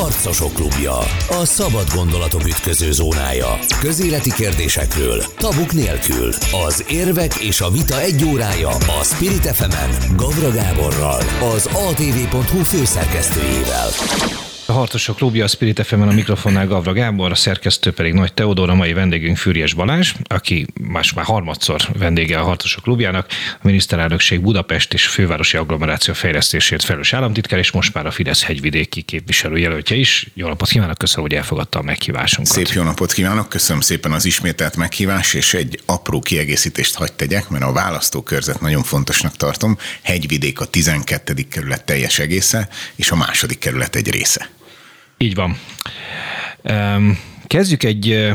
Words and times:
Harcosok 0.00 0.52
klubja. 0.52 0.98
A 1.28 1.44
szabad 1.44 1.86
gondolatok 1.94 2.46
ütköző 2.46 2.92
zónája. 2.92 3.58
Közéleti 3.80 4.32
kérdésekről, 4.32 5.22
tabuk 5.36 5.72
nélkül. 5.72 6.32
Az 6.66 6.84
érvek 6.88 7.34
és 7.34 7.60
a 7.60 7.70
vita 7.70 8.00
egy 8.00 8.24
órája 8.24 8.68
a 8.68 9.04
Spirit 9.04 9.46
fm 9.46 10.16
Gavra 10.16 10.50
Gáborral, 10.50 11.20
az 11.54 11.66
atv.hu 11.66 12.62
főszerkesztőjével. 12.62 13.88
A 14.68 14.72
Harcosok 14.72 15.16
Klubja, 15.16 15.44
a 15.44 15.48
Spirit 15.48 15.86
fm 15.86 16.00
a 16.00 16.12
mikrofonnál 16.12 16.66
Gavra 16.66 16.92
Gábor, 16.92 17.30
a 17.30 17.34
szerkesztő 17.34 17.92
pedig 17.92 18.12
Nagy 18.12 18.32
Teodor, 18.32 18.74
mai 18.74 18.92
vendégünk 18.92 19.36
Fűries 19.36 19.74
Balázs, 19.74 20.12
aki 20.24 20.66
más 20.80 21.12
már 21.12 21.24
harmadszor 21.24 21.80
vendége 21.98 22.38
a 22.38 22.42
Harcosok 22.42 22.82
Klubjának, 22.82 23.26
a 23.54 23.60
miniszterelnökség 23.62 24.40
Budapest 24.40 24.92
és 24.92 25.06
fővárosi 25.06 25.56
agglomeráció 25.56 26.14
fejlesztésért 26.14 26.84
felelős 26.84 27.12
államtitkár, 27.12 27.58
és 27.58 27.70
most 27.70 27.94
már 27.94 28.06
a 28.06 28.10
Fidesz 28.10 28.42
hegyvidéki 28.42 29.02
képviselő 29.02 29.58
jelöltje 29.58 29.96
is. 29.96 30.26
Jó 30.34 30.48
napot 30.48 30.68
kívánok, 30.68 30.98
köszönöm, 30.98 31.24
hogy 31.24 31.34
elfogadta 31.34 31.78
a 31.78 31.82
meghívásunkat. 31.82 32.54
Szép 32.54 32.68
jó 32.68 32.82
napot 32.82 33.12
kívánok, 33.12 33.48
köszönöm 33.48 33.80
szépen 33.80 34.12
az 34.12 34.24
ismételt 34.24 34.76
meghívás, 34.76 35.34
és 35.34 35.54
egy 35.54 35.80
apró 35.84 36.20
kiegészítést 36.20 36.94
hagyd 36.94 37.12
tegyek, 37.12 37.48
mert 37.48 37.64
a 37.64 37.72
választókörzet 37.72 38.60
nagyon 38.60 38.82
fontosnak 38.82 39.36
tartom. 39.36 39.78
Hegyvidék 40.02 40.60
a 40.60 40.64
12. 40.64 41.34
kerület 41.50 41.84
teljes 41.84 42.18
egésze, 42.18 42.68
és 42.96 43.10
a 43.10 43.16
második 43.16 43.58
kerület 43.58 43.96
egy 43.96 44.10
része. 44.10 44.54
Így 45.18 45.34
van. 45.34 45.58
Kezdjük 47.46 47.82
egy 47.82 48.32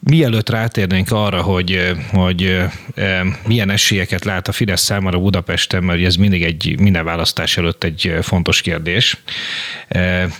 mielőtt 0.00 0.48
rátérnénk 0.48 1.10
arra, 1.10 1.42
hogy, 1.42 1.94
hogy 2.12 2.58
milyen 3.46 3.70
esélyeket 3.70 4.24
lát 4.24 4.48
a 4.48 4.52
Fidesz 4.52 4.82
számára 4.82 5.18
Budapesten, 5.18 5.84
mert 5.84 6.04
ez 6.04 6.16
mindig 6.16 6.42
egy 6.42 6.78
minden 6.80 7.04
választás 7.04 7.56
előtt 7.56 7.84
egy 7.84 8.14
fontos 8.22 8.60
kérdés. 8.60 9.16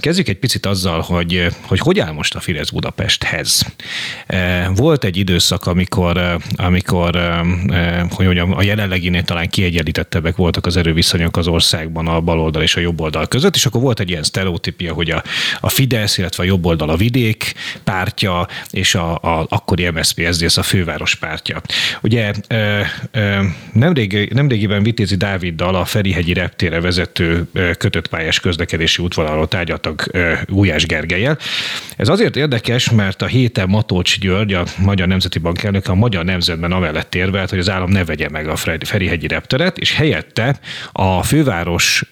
Kezdjük 0.00 0.28
egy 0.28 0.38
picit 0.38 0.66
azzal, 0.66 1.00
hogy 1.00 1.46
hogy, 1.60 1.78
hogy 1.78 1.98
áll 1.98 2.12
most 2.12 2.34
a 2.34 2.40
Fidesz 2.40 2.70
Budapesthez. 2.70 3.74
Volt 4.74 5.04
egy 5.04 5.16
időszak, 5.16 5.66
amikor, 5.66 6.38
amikor 6.56 7.18
hogy 8.10 8.24
mondjam, 8.24 8.52
a 8.52 8.62
jelenleginél 8.62 9.22
talán 9.22 9.48
kiegyenlítettebbek 9.48 10.36
voltak 10.36 10.66
az 10.66 10.76
erőviszonyok 10.76 11.36
az 11.36 11.46
országban 11.46 12.06
a 12.06 12.20
baloldal 12.20 12.62
és 12.62 12.76
a 12.76 12.80
jobboldal 12.80 13.26
között, 13.26 13.54
és 13.54 13.66
akkor 13.66 13.80
volt 13.80 14.00
egy 14.00 14.10
ilyen 14.10 14.22
sztereotípia, 14.22 14.92
hogy 14.92 15.10
a, 15.10 15.22
a 15.60 15.68
Fidesz, 15.68 16.18
illetve 16.18 16.42
a 16.42 16.46
jobboldal 16.46 16.88
a 16.88 16.96
vidék 16.96 17.54
pártja, 17.84 18.46
és 18.70 18.94
a, 18.94 19.14
a 19.14 19.39
akkori 19.48 19.90
MSZP 19.90 20.26
SZDSZ 20.30 20.56
a 20.56 20.62
főváros 20.62 21.14
pártja. 21.14 21.60
Ugye 22.02 22.32
nemrég, 23.72 24.30
nemrégiben 24.32 24.82
Vitézi 24.82 25.16
Dáviddal 25.16 25.74
a 25.74 25.84
Ferihegyi 25.84 26.32
reptére 26.32 26.80
vezető 26.80 27.46
kötött 27.78 28.08
pályás 28.08 28.40
közlekedési 28.40 29.02
útvonalról 29.02 29.48
tárgyaltak 29.48 30.10
Gulyás 30.46 30.86
Gergelyel. 30.86 31.38
Ez 31.96 32.08
azért 32.08 32.36
érdekes, 32.36 32.90
mert 32.90 33.22
a 33.22 33.26
héten 33.26 33.68
Matolcs 33.68 34.18
György, 34.18 34.52
a 34.54 34.64
Magyar 34.78 35.08
Nemzeti 35.08 35.38
Bank 35.38 35.62
elnöke 35.62 35.90
a 35.90 35.94
Magyar 35.94 36.24
Nemzetben 36.24 36.72
amellett 36.72 37.14
érvelt, 37.14 37.50
hogy 37.50 37.58
az 37.58 37.70
állam 37.70 37.90
ne 37.90 38.04
vegye 38.04 38.28
meg 38.28 38.48
a 38.48 38.56
Ferihegyi 38.80 39.26
repteret, 39.26 39.78
és 39.78 39.94
helyette 39.94 40.58
a 40.92 41.22
főváros 41.22 42.04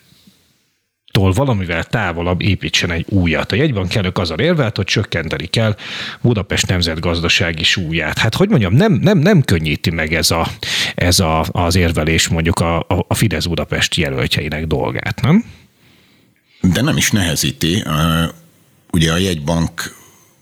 tól 1.11 1.33
valamivel 1.33 1.85
távolabb 1.85 2.43
építsen 2.43 2.91
egy 2.91 3.05
újat. 3.09 3.53
A 3.53 3.57
jegybankelnök 3.57 4.19
azzal 4.19 4.39
érvelt, 4.39 4.77
hogy 4.77 4.85
csökkenteni 4.85 5.47
kell 5.47 5.77
Budapest 6.21 6.67
nemzetgazdasági 6.67 7.65
súlyát. 7.65 8.19
Hát 8.19 8.35
hogy 8.35 8.49
mondjam, 8.49 8.75
nem, 8.75 8.93
nem, 8.93 9.19
nem 9.19 9.43
könnyíti 9.43 9.91
meg 9.91 10.15
ez, 10.15 10.31
a, 10.31 10.47
ez 10.95 11.21
a, 11.21 11.45
az 11.51 11.77
érvelés 11.77 12.29
mondjuk 12.29 12.61
a, 12.61 12.87
a 13.09 13.15
Fidesz 13.15 13.47
Budapest 13.47 13.95
jelöltjeinek 13.95 14.67
dolgát, 14.67 15.21
nem? 15.21 15.45
De 16.61 16.83
nem 16.83 16.97
is 16.97 17.11
nehezíti. 17.11 17.85
Ugye 18.91 19.13
a 19.13 19.17
jegybank 19.17 19.97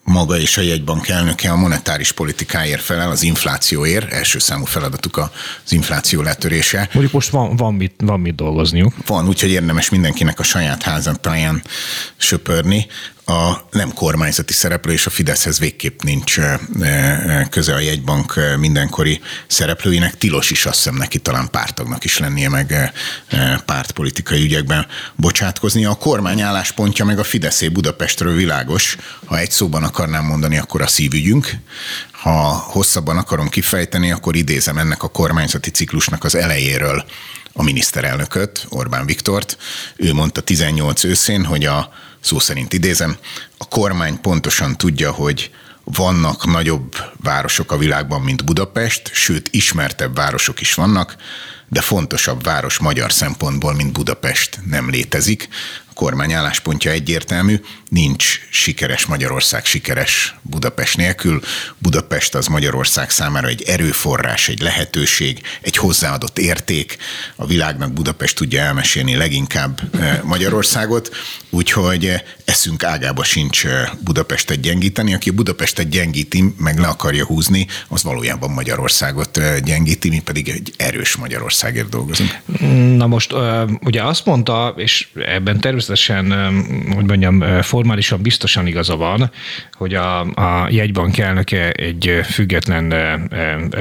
maga 0.06 0.38
és 0.38 0.56
a 0.56 0.60
jegybank 0.60 1.08
elnöke 1.08 1.50
a 1.50 1.56
monetáris 1.56 2.12
politikáért 2.12 2.82
felel, 2.82 3.10
az 3.10 3.22
inflációért, 3.22 4.12
első 4.12 4.38
számú 4.38 4.64
feladatuk 4.64 5.16
az 5.16 5.72
infláció 5.72 6.22
letörése. 6.22 6.88
Mondjuk 6.92 7.12
most 7.12 7.30
van, 7.30 7.56
van, 7.56 7.74
mit, 7.74 7.94
van 7.96 8.20
mit 8.20 8.34
dolgozniuk. 8.34 8.94
Van, 9.06 9.28
úgyhogy 9.28 9.50
érdemes 9.50 9.90
mindenkinek 9.90 10.40
a 10.40 10.42
saját 10.42 10.82
házat 10.82 11.28
söpörni 12.16 12.86
a 13.28 13.66
nem 13.70 13.92
kormányzati 13.92 14.52
szereplő, 14.52 14.92
és 14.92 15.06
a 15.06 15.10
Fideszhez 15.10 15.58
végképp 15.58 16.00
nincs 16.02 16.38
köze 17.50 17.74
a 17.74 17.78
jegybank 17.78 18.34
mindenkori 18.58 19.20
szereplőinek. 19.46 20.18
Tilos 20.18 20.50
is 20.50 20.66
azt 20.66 20.76
hiszem 20.76 20.94
neki 20.94 21.18
talán 21.18 21.50
pártagnak 21.50 22.04
is 22.04 22.18
lennie, 22.18 22.48
meg 22.48 22.92
pártpolitikai 23.64 24.42
ügyekben 24.42 24.86
bocsátkozni. 25.16 25.84
A 25.84 25.94
kormány 25.94 26.40
álláspontja 26.40 27.04
meg 27.04 27.18
a 27.18 27.24
Fideszé 27.24 27.68
Budapestről 27.68 28.34
világos. 28.34 28.96
Ha 29.24 29.38
egy 29.38 29.50
szóban 29.50 29.82
akarnám 29.82 30.24
mondani, 30.24 30.58
akkor 30.58 30.82
a 30.82 30.86
szívügyünk. 30.86 31.50
Ha 32.10 32.52
hosszabban 32.52 33.16
akarom 33.16 33.48
kifejteni, 33.48 34.10
akkor 34.10 34.36
idézem 34.36 34.78
ennek 34.78 35.02
a 35.02 35.08
kormányzati 35.08 35.70
ciklusnak 35.70 36.24
az 36.24 36.34
elejéről 36.34 37.04
a 37.52 37.62
miniszterelnököt, 37.62 38.66
Orbán 38.68 39.06
Viktort. 39.06 39.56
Ő 39.96 40.12
mondta 40.12 40.40
18 40.40 41.04
őszén, 41.04 41.44
hogy 41.44 41.64
a 41.64 41.92
szó 42.20 42.38
szerint 42.38 42.72
idézem, 42.72 43.16
a 43.58 43.68
kormány 43.68 44.20
pontosan 44.20 44.76
tudja, 44.76 45.10
hogy 45.10 45.50
vannak 45.84 46.46
nagyobb 46.46 46.96
városok 47.22 47.72
a 47.72 47.78
világban, 47.78 48.20
mint 48.20 48.44
Budapest, 48.44 49.10
sőt 49.12 49.48
ismertebb 49.50 50.14
városok 50.14 50.60
is 50.60 50.74
vannak, 50.74 51.16
de 51.68 51.80
fontosabb 51.80 52.42
város 52.42 52.78
magyar 52.78 53.12
szempontból, 53.12 53.74
mint 53.74 53.92
Budapest 53.92 54.58
nem 54.64 54.90
létezik 54.90 55.48
kormány 55.96 56.32
álláspontja 56.32 56.90
egyértelmű, 56.90 57.60
nincs 57.88 58.40
sikeres 58.50 59.06
Magyarország 59.06 59.64
sikeres 59.64 60.34
Budapest 60.42 60.96
nélkül. 60.96 61.40
Budapest 61.78 62.34
az 62.34 62.46
Magyarország 62.46 63.10
számára 63.10 63.48
egy 63.48 63.62
erőforrás, 63.62 64.48
egy 64.48 64.60
lehetőség, 64.60 65.40
egy 65.60 65.76
hozzáadott 65.76 66.38
érték. 66.38 66.96
A 67.36 67.46
világnak 67.46 67.92
Budapest 67.92 68.36
tudja 68.36 68.60
elmesélni 68.60 69.14
leginkább 69.16 69.80
eh, 69.98 70.20
Magyarországot, 70.22 71.10
úgyhogy 71.50 72.06
eh, 72.06 72.20
eszünk 72.44 72.84
ágába 72.84 73.24
sincs 73.24 73.66
eh, 73.66 73.90
Budapestet 74.04 74.60
gyengíteni. 74.60 75.14
Aki 75.14 75.30
Budapestet 75.30 75.88
gyengíti, 75.88 76.54
meg 76.58 76.78
le 76.78 76.86
akarja 76.86 77.24
húzni, 77.24 77.66
az 77.88 78.02
valójában 78.02 78.50
Magyarországot 78.50 79.40
gyengíti, 79.64 80.08
mi 80.08 80.20
pedig 80.20 80.48
egy 80.48 80.72
erős 80.76 81.16
Magyarországért 81.16 81.88
dolgozunk. 81.88 82.30
Na 82.96 83.06
most 83.06 83.34
ugye 83.80 84.02
azt 84.02 84.24
mondta, 84.24 84.74
és 84.76 85.08
ebben 85.14 85.60
természetesen 85.60 85.85
természetesen, 85.86 86.32
hogy 86.94 87.06
mondjam, 87.06 87.62
formálisan 87.62 88.22
biztosan 88.22 88.66
igaza 88.66 88.96
van, 88.96 89.30
hogy 89.72 89.94
a, 89.94 90.20
a 90.20 90.68
jegybank 90.70 91.18
elnöke 91.18 91.70
egy 91.70 92.20
független 92.24 92.94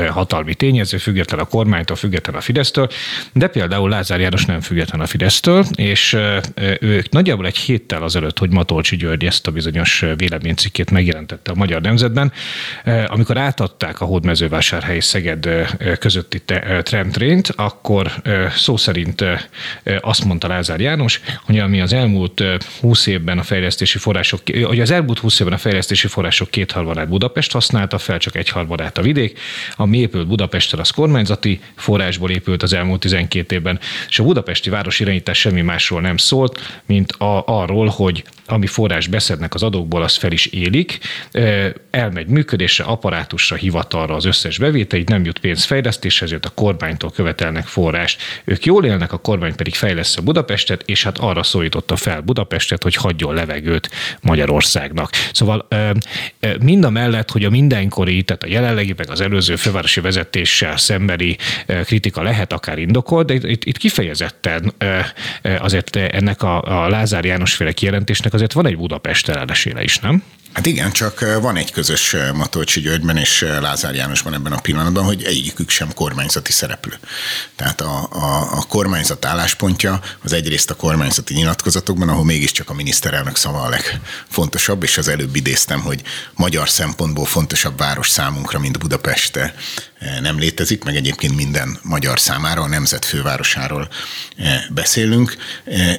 hatalmi 0.10 0.54
tényező, 0.54 0.98
független 0.98 1.40
a 1.40 1.46
kormánytól, 1.46 1.96
független 1.96 2.36
a 2.36 2.42
Fidesztől, 2.42 2.90
de 3.34 3.48
például 3.48 3.90
Lázár 3.90 4.20
János 4.20 4.46
nem 4.46 4.62
független 4.62 5.02
a 5.02 5.06
Fidesztől, 5.06 5.66
és 5.76 6.18
ők 6.80 7.10
nagyjából 7.10 7.46
egy 7.46 7.58
héttel 7.58 8.04
azelőtt, 8.04 8.40
hogy 8.40 8.50
Matolcsi 8.50 8.96
György 8.96 9.26
ezt 9.26 9.48
a 9.48 9.52
bizonyos 9.52 10.06
véleménycikkét 10.16 10.92
megjelentette 10.92 11.52
a 11.52 11.56
Magyar 11.56 11.82
Nemzetben, 11.82 12.32
amikor 13.08 13.38
átadták 13.38 14.02
a 14.02 14.06
Hódmezővásárhely 14.06 15.00
Szeged 15.00 15.50
közötti 16.00 16.42
tramtrént, 16.84 17.48
akkor 17.56 18.12
szó 18.56 18.78
szerint 18.78 19.26
azt 20.02 20.26
mondta 20.26 20.48
Lázár 20.48 20.80
János, 20.80 21.22
hogy 21.46 21.60
ami 21.60 21.82
az 21.82 21.94
elmúlt 21.96 22.44
20 22.82 23.06
évben 23.06 23.38
a 23.38 23.44
fejlesztési 23.44 23.98
források, 23.98 24.42
hogy 24.64 24.80
az 24.80 24.92
elmúlt 24.92 25.20
20 25.20 25.40
évben 25.40 25.54
a 25.54 25.58
fejlesztési 25.58 26.08
források 26.08 26.50
kétharmadát 26.50 27.10
Budapest 27.10 27.52
használta 27.52 27.98
fel, 27.98 28.18
csak 28.18 28.36
egyharmadát 28.36 28.98
a 28.98 29.02
vidék, 29.02 29.40
ami 29.76 29.98
épült 29.98 30.28
Budapesten, 30.28 30.80
az 30.80 30.90
kormányzati 30.90 31.60
forrásból 31.76 32.30
épült 32.30 32.64
az 32.64 32.74
elmúlt 32.74 33.00
12 33.00 33.56
évben, 33.56 33.80
és 34.10 34.20
a 34.20 34.24
budapesti 34.24 34.72
irányítás 34.98 35.40
semmi 35.40 35.62
másról 35.62 36.02
nem 36.02 36.18
szólt, 36.18 36.82
mint 36.86 37.12
a, 37.12 37.44
arról, 37.46 37.88
hogy 37.88 38.24
ami 38.48 38.68
forrás 38.68 39.08
beszednek 39.08 39.54
az 39.54 39.64
adókból, 39.64 40.04
az 40.04 40.16
fel 40.16 40.32
is 40.32 40.46
élik, 40.46 41.00
elmegy 41.92 42.28
működésre, 42.28 42.84
apparátusra, 42.84 43.56
hivatalra 43.56 44.16
az 44.16 44.26
összes 44.26 44.58
bevétel, 44.58 45.00
így 45.00 45.08
nem 45.08 45.26
jut 45.26 45.40
pénz 45.40 45.64
fejlesztéshez, 45.64 46.32
jött 46.32 46.46
a 46.46 46.50
kormánytól 46.50 47.12
követelnek 47.12 47.66
forrást. 47.66 48.22
Ők 48.44 48.66
jól 48.66 48.86
élnek, 48.86 49.14
a 49.14 49.18
kormány 49.18 49.56
pedig 49.56 49.76
fejlesz 49.76 50.18
a 50.18 50.22
Budapestet, 50.22 50.84
és 50.86 51.04
hát 51.04 51.18
arra 51.18 51.44
szólította 51.86 51.96
fel 51.96 52.22
Budapestet, 52.22 52.84
hogy 52.84 52.96
hagyjon 52.96 53.34
levegőt 53.34 53.90
Magyarországnak. 54.22 55.10
Szóval 55.34 55.68
mind 56.60 56.84
a 56.84 56.90
mellett, 56.90 57.32
hogy 57.32 57.44
a 57.44 57.50
mindenkori, 57.50 58.24
tehát 58.24 58.44
a 58.44 58.48
jelenlegi, 58.48 58.94
meg 58.98 59.10
az 59.10 59.22
előző 59.22 59.56
fővárosi 59.56 60.02
vezetéssel 60.02 60.78
szembeni 60.78 61.38
kritika 61.84 62.22
lehet 62.22 62.54
akár 62.54 62.78
indokolt, 62.78 63.26
de 63.26 63.34
itt, 63.34 63.64
itt 63.64 63.78
kifejezetten 63.78 64.74
azért 65.60 65.96
ennek 65.96 66.44
a, 66.44 66.84
a 66.84 66.90
Lázár 66.90 67.26
János 67.26 67.54
féle 67.54 67.72
kijelentésnek 67.72 68.34
azért 68.34 68.54
van 68.54 68.66
egy 68.66 68.78
Budapest 68.78 69.30
ellenesére 69.30 69.84
is, 69.84 70.00
nem? 70.00 70.24
Hát 70.56 70.66
igen, 70.66 70.92
csak 70.92 71.40
van 71.42 71.58
egy 71.58 71.72
közös 71.72 72.16
Matolcsi 72.34 72.82
Györgyben 72.82 73.18
és 73.18 73.46
Lázár 73.60 73.96
Jánosban 73.96 74.34
ebben 74.34 74.52
a 74.52 74.60
pillanatban, 74.60 75.04
hogy 75.04 75.24
egyikük 75.24 75.70
sem 75.70 75.94
kormányzati 75.94 76.52
szereplő. 76.52 76.94
Tehát 77.56 77.82
a, 77.82 78.08
a, 78.12 78.52
a 78.52 78.64
kormányzat 78.68 79.26
álláspontja 79.26 80.00
az 80.24 80.34
egyrészt 80.34 80.70
a 80.70 80.76
kormányzati 80.76 81.34
nyilatkozatokban, 81.34 82.10
ahol 82.10 82.24
mégiscsak 82.24 82.70
a 82.70 82.74
miniszterelnök 82.74 83.36
szava 83.36 83.62
a 83.62 83.70
legfontosabb, 83.70 84.84
és 84.84 84.98
az 84.98 85.08
előbb 85.08 85.36
idéztem, 85.36 85.82
hogy 85.82 86.02
magyar 86.36 86.70
szempontból 86.70 87.26
fontosabb 87.26 87.78
város 87.78 88.10
számunkra, 88.10 88.60
mint 88.60 88.80
Budapest 88.80 89.54
nem 90.22 90.40
létezik, 90.40 90.84
meg 90.84 90.96
egyébként 90.96 91.36
minden 91.36 91.80
magyar 91.82 92.20
számára, 92.20 92.62
a 92.62 92.68
nemzet 92.68 93.06
fővárosáról 93.06 93.90
beszélünk, 94.70 95.36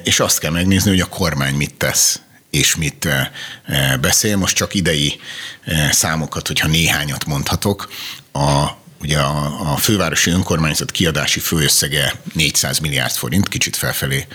és 0.03 0.19
azt 0.19 0.39
kell 0.39 0.51
megnézni, 0.51 0.89
hogy 0.89 0.99
a 0.99 1.05
kormány 1.05 1.55
mit 1.55 1.73
tesz 1.73 2.19
és 2.49 2.75
mit 2.75 3.05
eh, 3.05 3.27
eh, 3.65 3.97
beszél. 3.97 4.37
Most 4.37 4.55
csak 4.55 4.73
idei 4.73 5.19
eh, 5.63 5.91
számokat, 5.91 6.47
hogyha 6.47 6.67
néhányat 6.67 7.25
mondhatok, 7.25 7.89
a 8.33 8.75
Ugye 9.01 9.19
a, 9.19 9.71
a 9.73 9.75
fővárosi 9.75 10.31
önkormányzat 10.31 10.91
kiadási 10.91 11.39
főösszege 11.39 12.13
400 12.33 12.79
milliárd 12.79 13.11
forint, 13.11 13.47
kicsit 13.47 13.75
felfelé 13.75 14.27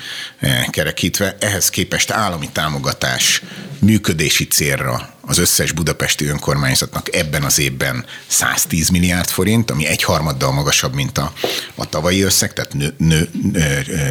kerekítve. 0.71 1.37
Ehhez 1.41 1.71
képest 1.71 2.11
állami 2.11 2.49
támogatás 2.53 3.43
működési 3.79 4.47
célra 4.47 5.15
az 5.25 5.39
összes 5.39 5.73
budapesti 5.73 6.27
önkormányzatnak 6.27 7.15
ebben 7.15 7.43
az 7.43 7.59
évben 7.59 8.05
110 8.27 8.89
milliárd 8.89 9.29
forint, 9.29 9.71
ami 9.71 9.87
egy 9.87 10.03
harmaddal 10.03 10.53
magasabb, 10.53 10.95
mint 10.95 11.19
a, 11.19 11.33
a 11.75 11.89
tavalyi 11.89 12.21
összeg, 12.21 12.53
tehát 12.53 12.75
nö, 12.75 12.89
nö, 12.97 13.21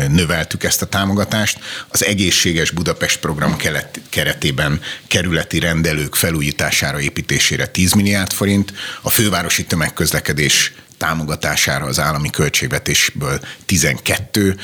növeltük 0.07 0.63
ezt 0.63 0.81
a 0.81 0.85
támogatást. 0.85 1.59
Az 1.87 2.05
egészséges 2.05 2.71
Budapest 2.71 3.19
program 3.19 3.57
kelet, 3.57 3.99
keretében 4.09 4.81
kerületi 5.07 5.59
rendelők 5.59 6.15
felújítására, 6.15 6.99
építésére 6.99 7.67
10 7.67 7.93
milliárd 7.93 8.31
forint, 8.31 8.73
a 9.01 9.09
fővárosi 9.09 9.65
tömegközlekedés 9.65 10.73
támogatására 10.97 11.85
az 11.85 11.99
állami 11.99 12.29
költségvetésből 12.29 13.39
12 13.65 14.57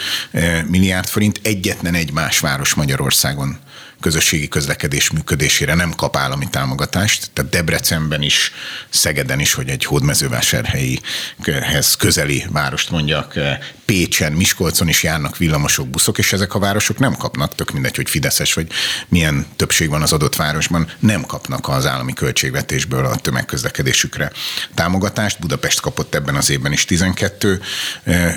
milliárd 0.68 1.08
forint. 1.08 1.40
Egyetlen 1.44 1.94
egy 1.94 2.12
más 2.12 2.40
város 2.40 2.74
Magyarországon 2.74 3.60
közösségi 4.02 4.48
közlekedés 4.48 5.12
működésére 5.12 5.74
nem 5.74 5.92
kap 5.92 6.18
állami 6.18 6.48
támogatást, 6.50 7.30
tehát 7.34 7.52
Debrecenben 7.52 8.22
is, 8.22 8.52
Szegeden 8.90 9.40
is, 9.40 9.54
hogy 9.54 9.70
egy 9.70 9.86
hódmezővásárhelyihez 9.86 11.96
közeli 11.98 12.46
várost 12.50 12.90
mondjak, 12.90 13.34
Pécsen, 13.88 14.32
Miskolcon 14.32 14.88
is 14.88 15.04
járnak 15.04 15.38
villamosok, 15.38 15.88
buszok, 15.88 16.18
és 16.18 16.34
ezek 16.34 16.56
a 16.56 16.60
városok 16.60 17.00
nem 17.00 17.16
kapnak, 17.16 17.56
tök 17.56 17.72
mindegy, 17.72 17.96
hogy 17.96 18.10
Fideszes 18.10 18.54
vagy 18.54 18.68
milyen 19.08 19.46
többség 19.56 19.90
van 19.90 20.02
az 20.02 20.14
adott 20.14 20.36
városban, 20.36 20.88
nem 21.00 21.22
kapnak 21.22 21.68
az 21.68 21.86
állami 21.86 22.14
költségvetésből 22.14 23.06
a 23.06 23.16
tömegközlekedésükre 23.16 24.32
támogatást. 24.74 25.40
Budapest 25.40 25.82
kapott 25.82 26.16
ebben 26.16 26.36
az 26.36 26.50
évben 26.50 26.72
is 26.72 26.86
12 26.86 27.62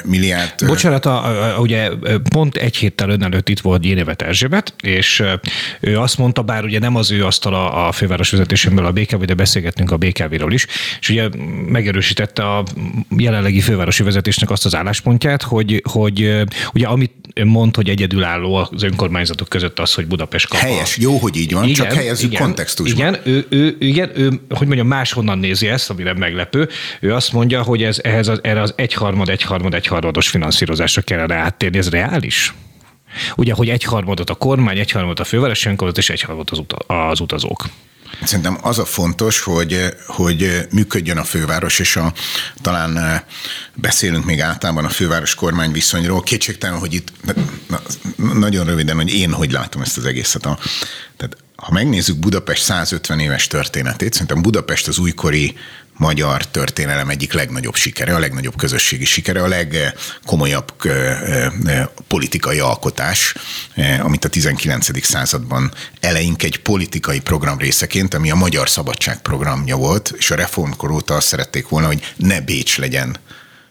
milliárd. 0.05 0.67
Bocsánat, 0.67 1.07
a, 1.07 1.55
a, 1.55 1.59
ugye 1.59 1.91
pont 2.29 2.57
egy 2.57 2.77
héttel 2.77 3.11
ön 3.11 3.23
előtt 3.23 3.49
itt 3.49 3.61
volt 3.61 3.81
Gyénevet 3.81 4.23
Erzsébet, 4.23 4.75
és 4.83 5.23
ő 5.81 5.99
azt 5.99 6.19
mondta, 6.19 6.43
bár 6.43 6.65
ugye 6.65 6.79
nem 6.79 6.97
az 6.97 7.11
ő 7.11 7.25
asztala 7.25 7.87
a 7.87 7.93
főváros 7.93 8.31
vezetésemből 8.31 8.85
a 8.87 8.93
BKV, 8.93 9.23
de 9.23 9.35
beszélgettünk 9.35 9.91
a 9.91 9.97
BKV-ról 9.97 10.53
is, 10.53 10.67
és 11.01 11.09
ugye 11.09 11.29
megerősítette 11.67 12.43
a 12.43 12.65
jelenlegi 13.17 13.61
fővárosi 13.61 14.03
vezetésnek 14.03 14.51
azt 14.51 14.65
az 14.65 14.75
álláspontját, 14.75 15.43
hogy, 15.43 15.83
hogy 15.91 16.45
ugye 16.75 16.87
amit 16.87 17.13
mond, 17.45 17.77
hogy 17.77 17.89
egyedülálló 17.89 18.55
az 18.55 18.83
önkormányzatok 18.83 19.49
között 19.49 19.79
az, 19.79 19.95
hogy 19.95 20.07
Budapest 20.07 20.49
kap. 20.49 20.61
Helyes, 20.61 20.97
jó, 20.97 21.17
hogy 21.17 21.37
így 21.37 21.53
van, 21.53 21.65
igen, 21.65 21.75
csak 21.75 21.93
helyezzük 21.93 22.33
igen, 22.33 22.43
kontextusban. 22.43 22.97
Igen, 22.97 23.21
ő, 23.25 23.47
ő, 23.49 23.77
igen, 23.79 24.11
ő, 24.15 24.41
hogy 24.49 24.67
mondjam, 24.67 24.87
máshonnan 24.87 25.39
nézi 25.39 25.69
ezt, 25.69 25.91
amire 25.91 26.15
meglepő. 26.15 26.69
Ő 27.01 27.15
azt 27.15 27.33
mondja, 27.33 27.63
hogy 27.63 27.83
ez, 27.83 27.99
ehhez 28.03 28.29
az, 28.29 28.39
erre 28.43 28.61
az 28.61 28.73
egyharmad, 28.77 29.29
egyharmad, 29.29 29.75
egyharmados 29.75 30.29
finanszírozásra 30.29 31.03
kellene 31.03 31.35
áttérni. 31.35 31.79
Ez 31.79 31.89
reális? 31.89 32.55
Ugye, 33.37 33.53
hogy 33.53 33.69
egyharmadot 33.69 34.31
a 34.31 34.35
kormány, 34.35 34.79
egyharmadot 34.79 35.21
a 35.21 35.25
fővárosi 35.25 35.69
önkormányzat 35.69 36.03
és 36.03 36.11
egyharmadot 36.11 36.51
az, 36.51 36.59
uta, 36.59 36.77
az 36.77 37.21
utazók. 37.21 37.65
Szerintem 38.23 38.59
az 38.63 38.79
a 38.79 38.85
fontos, 38.85 39.41
hogy, 39.41 39.95
hogy 40.07 40.67
működjön 40.71 41.19
a 41.19 41.25
főváros, 41.25 41.79
és 41.79 41.97
a, 41.97 42.13
talán 42.63 42.99
eh, 42.99 43.21
beszélünk 43.75 44.25
még 44.25 44.41
általában 44.41 44.85
a 44.85 44.89
főváros 44.89 45.35
kormány 45.35 45.73
viszonyról. 45.73 46.23
Kétségtelen, 46.23 46.79
hogy 46.79 46.95
itt 46.95 47.13
na, 47.67 47.81
nagyon 48.35 48.67
röviden, 48.67 48.97
hogy 48.97 49.15
én 49.15 49.33
hogy 49.33 49.53
látom 49.53 49.83
ezt 49.83 49.97
az 49.97 50.05
egészet. 50.05 50.47
A, 50.47 50.59
tehát 51.17 51.37
ha 51.61 51.73
megnézzük 51.73 52.17
Budapest 52.17 52.63
150 52.63 53.21
éves 53.21 53.47
történetét, 53.47 54.13
szerintem 54.13 54.43
Budapest 54.43 54.89
az 54.89 54.99
újkori 54.99 55.55
magyar 55.97 56.47
történelem 56.47 57.09
egyik 57.09 57.33
legnagyobb 57.33 57.75
sikere, 57.75 58.15
a 58.15 58.19
legnagyobb 58.19 58.57
közösségi 58.57 59.05
sikere, 59.05 59.43
a 59.43 59.49
legkomolyabb 59.49 60.73
politikai 62.09 62.59
alkotás, 62.59 63.35
amit 64.03 64.25
a 64.25 64.29
19. 64.29 65.05
században 65.05 65.73
eleink 66.01 66.43
egy 66.43 66.59
politikai 66.59 67.21
program 67.21 67.59
részeként, 67.59 68.15
ami 68.15 68.31
a 68.31 68.35
Magyar 68.35 68.69
Szabadság 68.69 69.23
programja 69.23 69.77
volt, 69.77 70.15
és 70.19 70.31
a 70.31 70.35
reformkor 70.35 70.91
óta 70.91 71.15
azt 71.15 71.27
szerették 71.27 71.69
volna, 71.69 71.87
hogy 71.87 72.15
ne 72.17 72.41
Bécs 72.41 72.79
legyen 72.79 73.19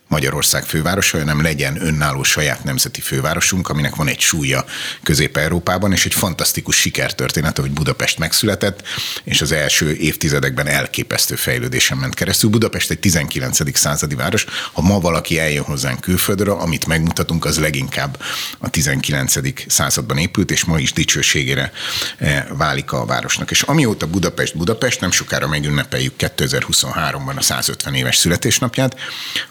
Magyarország 0.10 0.66
fővárosa, 0.66 1.18
hanem 1.18 1.42
legyen 1.42 1.86
önálló 1.86 2.24
saját 2.24 2.64
nemzeti 2.64 3.02
fővárosunk, 3.02 3.70
aminek 3.70 3.96
van 3.96 4.08
egy 4.08 4.20
súlya 4.20 4.66
Közép-Európában, 5.04 5.92
és 5.92 6.06
egy 6.06 6.14
fantasztikus 6.14 6.76
sikertörténet, 6.76 7.58
hogy 7.58 7.72
Budapest 7.72 8.18
megszületett, 8.18 8.84
és 9.24 9.42
az 9.42 9.52
első 9.52 9.96
évtizedekben 9.96 10.68
elképesztő 10.68 11.36
fejlődésen 11.36 11.98
ment 11.98 12.14
keresztül. 12.14 12.50
Budapest 12.50 12.90
egy 12.90 13.00
19. 13.00 13.78
századi 13.78 14.16
város. 14.16 14.46
Ha 14.74 14.82
ma 14.82 15.00
valaki 15.00 15.40
eljön 15.40 15.64
hozzánk 15.64 16.02
külföldre, 16.02 16.52
amit 16.52 16.88
megmutatunk, 16.88 17.46
az 17.46 17.60
leginkább 17.60 18.22
a 18.58 18.70
19. 18.70 19.34
században 19.68 20.18
épült, 20.18 20.52
és 20.52 20.64
ma 20.64 20.80
is 20.80 20.94
dicsőségére 20.94 21.72
eh, 22.18 22.46
válik 22.58 22.92
a 22.92 23.06
városnak. 23.06 23.52
És 23.52 23.62
amióta 23.62 24.08
Budapest 24.08 24.58
Budapest, 24.58 25.00
nem 25.00 25.12
sokára 25.12 25.48
megünnepeljük 25.48 26.14
2023-ban 26.18 27.36
a 27.36 27.42
150 27.42 27.94
éves 27.94 28.18
születésnapját, 28.18 28.96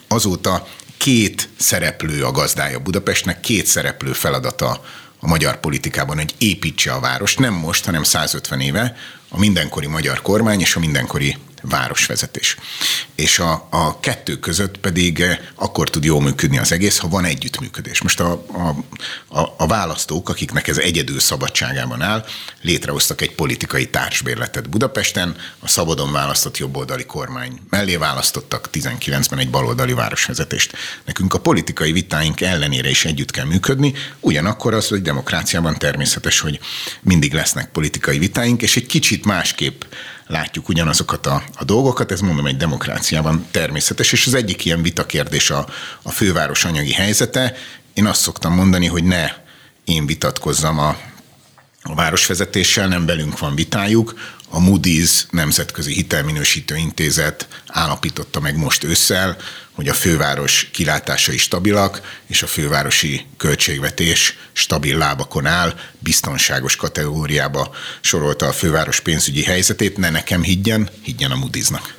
azóta 0.09 0.48
két 0.97 1.49
szereplő 1.57 2.25
a 2.25 2.31
gazdája 2.31 2.79
Budapestnek, 2.79 3.41
két 3.41 3.67
szereplő 3.67 4.13
feladata 4.13 4.85
a 5.21 5.29
magyar 5.29 5.61
politikában, 5.61 6.17
hogy 6.17 6.35
építse 6.39 6.93
a 6.93 7.01
város, 7.01 7.37
nem 7.37 7.55
most, 7.55 7.85
hanem 7.85 8.03
150 8.03 8.61
éve 8.61 8.97
a 9.29 9.39
mindenkori 9.39 9.87
magyar 9.87 10.23
kormány 10.23 10.61
és 10.61 10.77
a 10.77 10.81
mindenkori 10.81 11.37
városvezetés. 11.63 12.57
És 13.15 13.39
a, 13.39 13.67
a 13.71 14.01
kettő 14.01 14.39
között 14.39 14.79
pedig 14.79 15.21
eh, 15.21 15.39
akkor 15.55 15.91
tud 15.91 16.05
jól 16.05 16.23
működni 16.23 16.59
az 16.59 16.73
egész, 16.73 16.99
ha 16.99 17.09
van 17.09 17.25
együttműködés. 17.25 18.03
Most 18.03 18.21
a, 18.21 18.45
a, 18.53 18.77
a, 19.41 19.55
a 19.57 19.67
választók, 19.67 20.29
akiknek 20.29 20.69
ez 20.69 20.79
egyedül 20.79 21.21
szabadságában 21.21 22.03
áll, 22.03 22.25
létrehoztak 22.63 23.21
egy 23.21 23.35
politikai 23.35 23.89
társbérletet 23.89 24.71
Budapesten, 24.71 25.37
a 25.59 25.69
szabadon 25.69 26.13
választott 26.13 26.59
jobboldali 26.59 27.05
kormány 27.05 27.61
mellé 27.71 27.97
választottak 27.97 28.69
19-ben 28.73 29.39
egy 29.39 29.51
baloldali 29.51 29.93
városvezetést. 29.93 30.73
Nekünk 31.05 31.35
a 31.35 31.41
politikai 31.41 31.93
vitáink 31.93 32.41
ellenére 32.41 32.89
is 32.91 33.05
együtt 33.05 33.31
kell 33.31 33.45
működni, 33.45 33.95
ugyanakkor 34.21 34.75
az, 34.75 34.89
hogy 34.89 35.03
demokráciában 35.03 35.79
természetes, 35.79 36.41
hogy 36.41 36.61
mindig 37.03 37.33
lesznek 37.33 37.71
politikai 37.71 38.19
vitáink, 38.19 38.63
és 38.63 38.77
egy 38.77 38.87
kicsit 38.87 39.25
másképp 39.25 39.83
látjuk 40.29 40.69
ugyanazokat 40.69 41.27
a, 41.27 41.43
a 41.55 41.65
dolgokat, 41.65 42.13
ez 42.13 42.21
mondom 42.21 42.47
egy 42.47 42.57
demokráciában 42.57 43.47
természetes, 43.51 44.13
és 44.13 44.27
az 44.27 44.35
egyik 44.35 44.65
ilyen 44.65 44.83
vitakérdés 44.83 45.51
a, 45.51 45.67
a 46.03 46.11
főváros 46.11 46.65
anyagi 46.65 46.93
helyzete. 46.93 47.55
Én 47.95 48.07
azt 48.07 48.21
szoktam 48.21 48.55
mondani, 48.55 48.87
hogy 48.87 49.05
ne 49.05 49.27
én 49.85 50.07
vitatkozzam 50.07 50.79
a, 50.79 50.97
a 51.83 51.95
városvezetéssel, 51.95 52.89
nem 52.89 53.07
velünk 53.07 53.39
van 53.39 53.55
vitájuk, 53.55 54.15
a 54.51 54.59
Moody's 54.61 55.23
Nemzetközi 55.31 55.93
Hitelminősítő 55.93 56.77
Intézet 56.77 57.49
állapította 57.67 58.41
meg 58.41 58.57
most 58.57 58.85
ősszel, 58.85 59.37
hogy 59.73 59.89
a 59.89 59.95
főváros 59.95 60.69
kilátásai 60.73 61.37
stabilak, 61.37 62.21
és 62.27 62.43
a 62.43 62.47
fővárosi 62.47 63.27
költségvetés 63.37 64.37
stabil 64.53 64.99
lábakon 64.99 65.47
áll, 65.47 65.75
biztonságos 65.99 66.77
kategóriába 66.77 67.75
sorolta 68.01 68.47
a 68.47 68.53
főváros 68.53 69.01
pénzügyi 69.01 69.45
helyzetét. 69.45 69.97
Ne 69.97 70.11
nekem 70.11 70.43
higgyen, 70.43 70.89
higgyen 71.03 71.31
a 71.31 71.37
Moody'snak. 71.37 71.98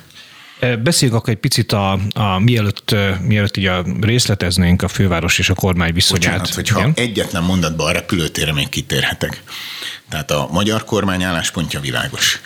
Beszéljünk 0.60 1.20
akkor 1.20 1.32
egy 1.32 1.40
picit 1.40 1.72
a, 1.72 1.98
a 2.12 2.38
mielőtt, 2.38 2.94
mielőtt 3.20 3.56
így 3.56 3.66
a 3.66 3.84
részleteznénk 4.00 4.82
a 4.82 4.88
főváros 4.88 5.38
és 5.38 5.50
a 5.50 5.54
kormány 5.54 5.92
viszonyát. 5.92 6.22
Bocsánat, 6.22 6.54
hogyha 6.54 6.78
Igen? 6.78 6.92
egyetlen 6.96 7.42
mondatban 7.42 7.86
a 7.86 7.92
repülőtérre 7.92 8.52
még 8.52 8.68
kitérhetek. 8.68 9.42
Tehát 10.08 10.30
a 10.30 10.48
magyar 10.52 10.84
kormány 10.84 11.22
álláspontja 11.22 11.80
világos. 11.80 12.40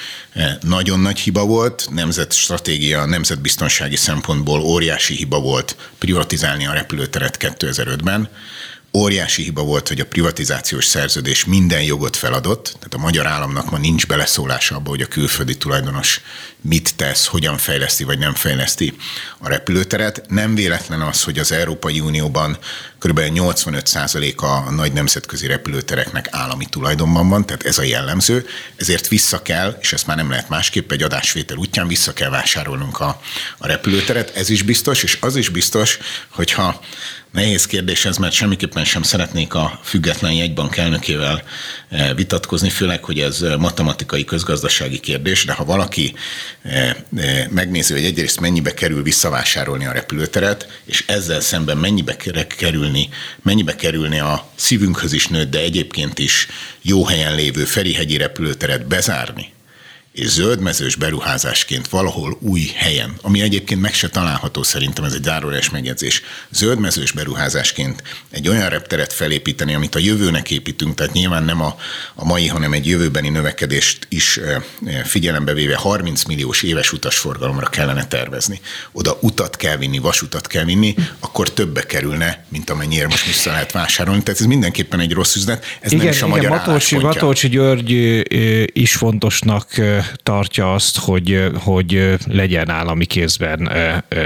Nagyon 0.61 1.01
nagy 1.01 1.19
hiba 1.19 1.45
volt, 1.45 1.89
nemzetstratégia, 1.91 3.05
nemzetbiztonsági 3.05 3.97
szempontból 3.97 4.61
óriási 4.61 5.15
hiba 5.15 5.41
volt 5.41 5.77
privatizálni 5.99 6.67
a 6.67 6.73
repülőteret 6.73 7.37
2005-ben 7.41 8.29
óriási 8.97 9.43
hiba 9.43 9.63
volt, 9.63 9.89
hogy 9.89 10.01
a 10.01 10.07
privatizációs 10.07 10.85
szerződés 10.85 11.45
minden 11.45 11.83
jogot 11.83 12.17
feladott, 12.17 12.65
tehát 12.65 12.95
a 12.95 12.99
magyar 12.99 13.27
államnak 13.27 13.71
ma 13.71 13.79
nincs 13.79 14.07
beleszólása 14.07 14.77
abba, 14.77 14.91
hogy 14.91 15.01
a 15.01 15.07
külföldi 15.07 15.57
tulajdonos 15.57 16.21
mit 16.61 16.97
tesz, 16.97 17.27
hogyan 17.27 17.59
fejleszti 17.59 18.05
vagy 18.05 18.19
nem 18.19 18.35
fejleszti 18.35 18.95
a 19.39 19.49
repülőteret. 19.49 20.25
Nem 20.29 20.55
véletlen 20.55 21.01
az, 21.01 21.23
hogy 21.23 21.39
az 21.39 21.53
Európai 21.53 22.01
Unióban 22.01 22.59
kb. 22.99 23.21
85% 23.25 24.37
a 24.37 24.71
nagy 24.71 24.93
nemzetközi 24.93 25.47
repülőtereknek 25.47 26.29
állami 26.31 26.67
tulajdonban 26.67 27.29
van, 27.29 27.47
tehát 27.47 27.65
ez 27.65 27.79
a 27.79 27.83
jellemző, 27.83 28.47
ezért 28.77 29.09
vissza 29.09 29.43
kell, 29.43 29.79
és 29.81 29.93
ezt 29.93 30.07
már 30.07 30.17
nem 30.17 30.31
lehet 30.31 30.49
másképp, 30.49 30.93
egy 30.93 31.03
adásvétel 31.03 31.57
útján 31.57 31.89
vissza 31.89 32.13
kell 32.13 32.31
vásárolnunk 32.31 33.01
a, 33.01 33.21
a 33.59 33.67
repülőteret, 33.67 34.37
ez 34.37 34.51
is 34.51 34.63
biztos, 34.63 35.03
és 35.03 35.19
az 35.21 35.37
is 35.37 35.49
biztos, 35.49 35.99
hogyha 36.29 36.81
Nehéz 37.35 37.67
kérdés 37.67 38.05
ez, 38.05 38.17
mert 38.17 38.33
semmiképpen 38.33 38.85
sem 38.85 39.03
szeretnék 39.03 39.55
a 39.55 39.81
független 39.83 40.33
jegybank 40.33 40.77
elnökével 40.77 41.43
eh, 41.89 42.15
vitatkozni, 42.15 42.71
főleg, 42.71 43.05
hogy 43.05 43.21
ez 43.21 43.45
matematikai 43.59 44.25
közgazdasági 44.25 45.01
kérdés, 45.01 45.45
de 45.45 45.53
ha 45.53 45.65
valaki 45.65 46.15
eh, 46.63 46.95
eh, 47.17 47.47
megnézi, 47.51 47.93
hogy 47.93 48.05
egyrészt 48.05 48.41
mennyibe 48.41 48.75
kerül 48.75 49.03
visszavásárolni 49.03 49.87
a 49.87 49.93
repülőteret, 49.93 50.81
és 50.85 51.05
ezzel 51.07 51.41
szemben 51.41 51.77
mennyibe 51.77 52.17
kerülni, 52.57 53.09
mennyibe 53.43 53.75
kerülni 53.75 54.19
a 54.19 54.49
szívünkhöz 54.55 55.13
is 55.13 55.27
nőtt, 55.27 55.51
de 55.51 55.59
egyébként 55.59 56.19
is 56.19 56.47
jó 56.83 57.07
helyen 57.07 57.35
lévő 57.35 57.65
Ferihegyi 57.65 58.17
repülőteret 58.17 58.87
bezárni, 58.87 59.54
és 60.15 60.29
zöldmezős 60.29 60.97
beruházásként 60.97 61.89
valahol 61.89 62.37
új 62.41 62.71
helyen, 62.75 63.15
ami 63.23 63.41
egyébként 63.41 63.81
meg 63.81 63.95
se 63.95 64.09
található 64.09 64.63
szerintem, 64.63 65.05
ez 65.05 65.13
egy 65.13 65.23
zárójeles 65.23 65.71
megjegyzés, 65.71 66.23
zöldmezős 66.51 67.13
beruházásként 67.13 68.03
egy 68.31 68.49
olyan 68.49 68.69
repteret 68.69 69.13
felépíteni, 69.13 69.75
amit 69.75 69.95
a 69.95 69.99
jövőnek 69.99 70.51
építünk, 70.51 70.95
tehát 70.95 71.13
nyilván 71.13 71.45
nem 71.45 71.61
a, 71.61 71.77
a 72.15 72.25
mai, 72.25 72.47
hanem 72.47 72.73
egy 72.73 72.87
jövőbeni 72.87 73.29
növekedést 73.29 74.07
is 74.09 74.41
figyelembe 75.05 75.53
véve 75.53 75.77
30 75.77 76.25
milliós 76.25 76.63
éves 76.63 76.93
utasforgalomra 76.93 77.67
kellene 77.67 78.07
tervezni. 78.07 78.61
Oda 78.93 79.19
utat 79.21 79.57
kell 79.57 79.77
vinni, 79.77 79.99
vasutat 79.99 80.47
kell 80.47 80.65
vinni, 80.65 80.95
akkor 81.19 81.53
többe 81.53 81.87
kerülne, 81.87 82.45
mint 82.49 82.71
amennyire 82.71 83.07
most 83.07 83.27
vissza 83.27 83.51
lehet 83.51 83.73
vásárolni. 83.73 84.23
Tehát 84.23 84.41
ez 84.41 84.47
mindenképpen 84.47 85.01
egy 85.01 85.13
rossz 85.13 85.35
üzlet. 85.35 85.65
Ez 85.81 85.93
igen, 85.93 86.05
nem 86.05 86.15
is 86.15 86.23
a 86.23 86.27
igen, 86.27 86.39
magyar 86.39 86.51
Matolcsi, 86.51 86.97
Matolcsi 86.97 87.49
György 87.49 88.23
is 88.73 88.95
fontosnak 88.95 89.81
tartja 90.23 90.75
azt, 90.75 90.99
hogy, 90.99 91.51
hogy 91.55 92.17
legyen 92.27 92.71
állami 92.71 93.05
kézben 93.05 93.73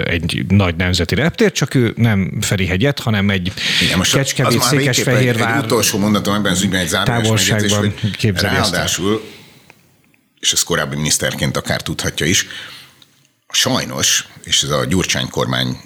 egy 0.04 0.44
nagy 0.48 0.76
nemzeti 0.76 1.14
reptér, 1.14 1.52
csak 1.52 1.74
ő 1.74 1.92
nem 1.96 2.38
Ferihegyet, 2.40 2.98
hanem 2.98 3.30
egy 3.30 3.52
Kecskemét, 4.12 4.62
Székesfehérvár 4.62 5.50
egy, 5.50 5.58
egy 5.58 5.64
utolsó 5.64 5.98
mondatom 5.98 6.34
ebben 6.34 6.52
az 6.52 6.62
ügyben 6.62 6.80
egy 6.80 6.90
távolságban 7.04 7.94
Ráadásul, 8.34 9.22
és 10.40 10.52
ezt 10.52 10.64
korábbi 10.64 10.96
miniszterként 10.96 11.56
akár 11.56 11.82
tudhatja 11.82 12.26
is, 12.26 12.46
sajnos, 13.50 14.28
és 14.44 14.62
ez 14.62 14.70
a 14.70 14.84
Gyurcsány 14.84 15.28
kormány 15.28 15.76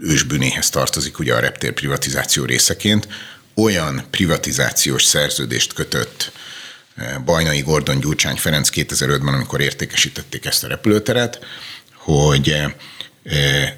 ősbűnéhez 0.00 0.70
tartozik 0.70 1.18
ugye 1.18 1.34
a 1.34 1.40
reptér 1.40 1.72
privatizáció 1.72 2.44
részeként, 2.44 3.08
olyan 3.54 4.04
privatizációs 4.10 5.04
szerződést 5.04 5.72
kötött 5.72 6.32
Bajnai 7.24 7.60
Gordon 7.60 8.00
Gyurcsány 8.00 8.36
Ferenc 8.36 8.68
2005-ben, 8.72 9.34
amikor 9.34 9.60
értékesítették 9.60 10.44
ezt 10.44 10.64
a 10.64 10.68
repülőteret, 10.68 11.38
hogy 11.94 12.54
eh, 13.22 13.72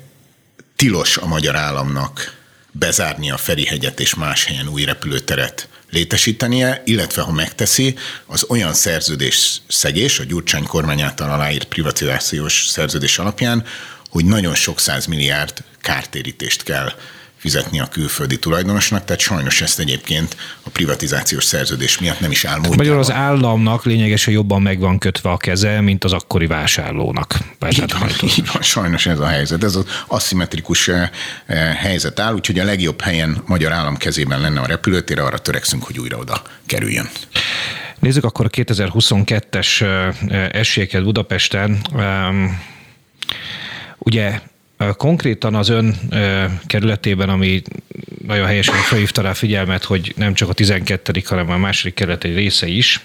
tilos 0.76 1.16
a 1.16 1.26
magyar 1.26 1.56
államnak 1.56 2.38
bezárni 2.72 3.30
a 3.30 3.36
Ferihegyet 3.36 4.00
és 4.00 4.14
más 4.14 4.44
helyen 4.44 4.68
új 4.68 4.84
repülőteret 4.84 5.68
létesítenie, 5.90 6.82
illetve 6.84 7.22
ha 7.22 7.32
megteszi, 7.32 7.96
az 8.26 8.44
olyan 8.48 8.74
szerződés 8.74 9.60
szegés, 9.68 10.18
a 10.18 10.24
Gyurcsány 10.24 10.66
kormány 10.66 11.00
által 11.00 11.30
aláírt 11.30 11.64
privatizációs 11.64 12.66
szerződés 12.66 13.18
alapján, 13.18 13.64
hogy 14.10 14.24
nagyon 14.24 14.54
sok 14.54 14.80
százmilliárd 14.80 15.62
kártérítést 15.80 16.62
kell 16.62 16.92
fizetni 17.40 17.80
a 17.80 17.86
külföldi 17.86 18.38
tulajdonosnak, 18.38 19.04
tehát 19.04 19.20
sajnos 19.20 19.60
ezt 19.60 19.78
egyébként 19.78 20.36
a 20.62 20.70
privatizációs 20.70 21.44
szerződés 21.44 21.98
miatt 21.98 22.20
nem 22.20 22.30
is 22.30 22.44
áll 22.44 22.54
módjában. 22.54 22.76
Magyarul 22.78 23.00
az 23.00 23.10
államnak 23.12 23.84
lényegesen 23.84 24.32
jobban 24.32 24.62
meg 24.62 24.78
van 24.78 24.98
kötve 24.98 25.30
a 25.30 25.36
keze, 25.36 25.80
mint 25.80 26.04
az 26.04 26.12
akkori 26.12 26.46
vásárlónak. 26.46 27.34
Így 27.70 27.92
van, 27.98 28.08
így 28.22 28.50
van, 28.52 28.62
sajnos 28.62 29.06
ez 29.06 29.18
a 29.18 29.26
helyzet. 29.26 29.64
Ez 29.64 29.74
az 29.74 29.84
aszimmetrikus 30.06 30.88
eh, 30.88 31.10
eh, 31.46 31.74
helyzet 31.74 32.18
áll, 32.18 32.34
úgyhogy 32.34 32.58
a 32.58 32.64
legjobb 32.64 33.00
helyen 33.00 33.42
magyar 33.46 33.72
állam 33.72 33.96
kezében 33.96 34.40
lenne 34.40 34.60
a 34.60 34.66
repülőtér, 34.66 35.18
arra 35.18 35.38
törekszünk, 35.38 35.82
hogy 35.82 35.98
újra 35.98 36.16
oda 36.16 36.42
kerüljön. 36.66 37.10
Nézzük 37.98 38.24
akkor 38.24 38.44
a 38.44 38.48
2022-es 38.48 39.82
eh, 39.82 40.48
esélyeket 40.52 41.02
Budapesten. 41.02 41.80
Ugye 43.98 44.40
Konkrétan 44.96 45.54
az 45.54 45.68
ön 45.68 45.94
kerületében, 46.66 47.28
ami 47.28 47.62
nagyon 48.26 48.46
helyesen 48.46 48.74
felhívta 48.74 49.22
rá 49.22 49.32
figyelmet, 49.32 49.84
hogy 49.84 50.12
nem 50.16 50.34
csak 50.34 50.48
a 50.48 50.52
12., 50.52 51.22
hanem 51.24 51.50
a 51.50 51.56
második 51.56 51.94
kerület 51.94 52.24
egy 52.24 52.34
része 52.34 52.66
is, 52.66 53.00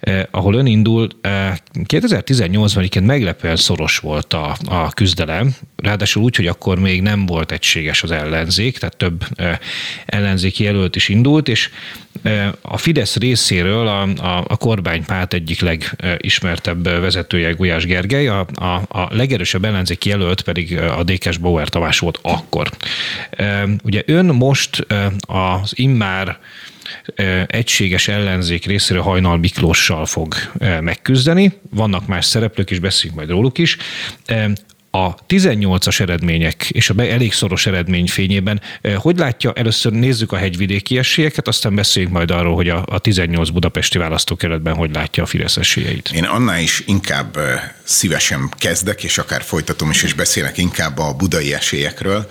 eh, 0.00 0.22
ahol 0.30 0.54
ön 0.54 0.66
indul, 0.66 1.08
eh, 1.20 1.54
2018-ban 1.74 3.04
meglepően 3.04 3.56
szoros 3.56 3.98
volt 3.98 4.32
a, 4.32 4.56
a 4.64 4.90
küzdelem, 4.90 5.54
ráadásul 5.76 6.22
úgy, 6.22 6.36
hogy 6.36 6.46
akkor 6.46 6.78
még 6.78 7.02
nem 7.02 7.26
volt 7.26 7.52
egységes 7.52 8.02
az 8.02 8.10
ellenzék, 8.10 8.78
tehát 8.78 8.96
több 8.96 9.24
eh, 9.34 9.58
ellenzéki 10.06 10.62
jelölt 10.62 10.96
is 10.96 11.08
indult, 11.08 11.48
és 11.48 11.70
eh, 12.22 12.48
a 12.62 12.76
Fidesz 12.76 13.16
részéről 13.16 13.86
a, 13.86 14.02
a, 14.02 14.44
a 14.48 14.56
kormánypárt 14.56 15.34
egyik 15.34 15.60
legismertebb 15.60 16.84
vezetője 16.84 17.50
Gulyás 17.50 17.84
Gergely, 17.84 18.28
a, 18.28 18.46
a, 18.54 18.82
a 18.88 19.08
legerősebb 19.10 19.64
ellenzéki 19.64 20.08
jelölt 20.08 20.40
pedig 20.40 20.78
a 20.78 21.02
Dékes 21.02 21.36
Bauer 21.36 21.68
Tamás 21.68 21.98
volt 21.98 22.18
akkor. 22.22 22.70
Eh, 23.30 23.62
ugye 23.82 24.02
ön 24.06 24.26
most 24.26 24.86
az 25.20 25.72
immár 25.74 26.38
egységes 27.46 28.08
ellenzék 28.08 28.64
részéről 28.64 29.02
Hajnal 29.02 29.36
Miklóssal 29.38 30.06
fog 30.06 30.34
megküzdeni. 30.80 31.52
Vannak 31.70 32.06
más 32.06 32.24
szereplők 32.24 32.70
is, 32.70 32.78
beszéljünk 32.78 33.18
majd 33.20 33.30
róluk 33.30 33.58
is 33.58 33.76
a 34.90 35.14
18-as 35.14 36.00
eredmények 36.00 36.70
és 36.70 36.90
a 36.90 36.94
elég 36.98 37.32
szoros 37.32 37.66
eredmény 37.66 38.08
fényében, 38.08 38.60
hogy 38.96 39.18
látja, 39.18 39.52
először 39.52 39.92
nézzük 39.92 40.32
a 40.32 40.36
hegyvidéki 40.36 40.98
esélyeket, 40.98 41.48
aztán 41.48 41.74
beszéljünk 41.74 42.14
majd 42.14 42.30
arról, 42.30 42.54
hogy 42.54 42.68
a, 42.68 42.84
a 42.86 42.98
18 42.98 43.48
budapesti 43.48 43.98
választókerületben 43.98 44.74
hogy 44.74 44.94
látja 44.94 45.22
a 45.22 45.26
Fidesz 45.26 45.56
esélyeit. 45.56 46.10
Én 46.14 46.24
annál 46.24 46.60
is 46.60 46.82
inkább 46.86 47.38
szívesen 47.84 48.48
kezdek, 48.58 49.04
és 49.04 49.18
akár 49.18 49.42
folytatom 49.42 49.90
is, 49.90 50.02
és 50.02 50.12
beszélek 50.12 50.58
inkább 50.58 50.98
a 50.98 51.14
budai 51.14 51.54
esélyekről, 51.54 52.30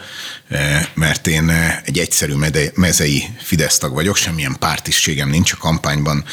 mert 0.94 1.28
én 1.28 1.50
egy 1.86 1.98
egyszerű 1.98 2.34
mezei 2.76 3.24
Fidesz 3.38 3.78
tag 3.78 3.94
vagyok, 3.94 4.16
semmilyen 4.16 4.56
pártiségem 4.60 5.30
nincs, 5.30 5.52
a 5.52 5.58
kampányban 5.58 6.24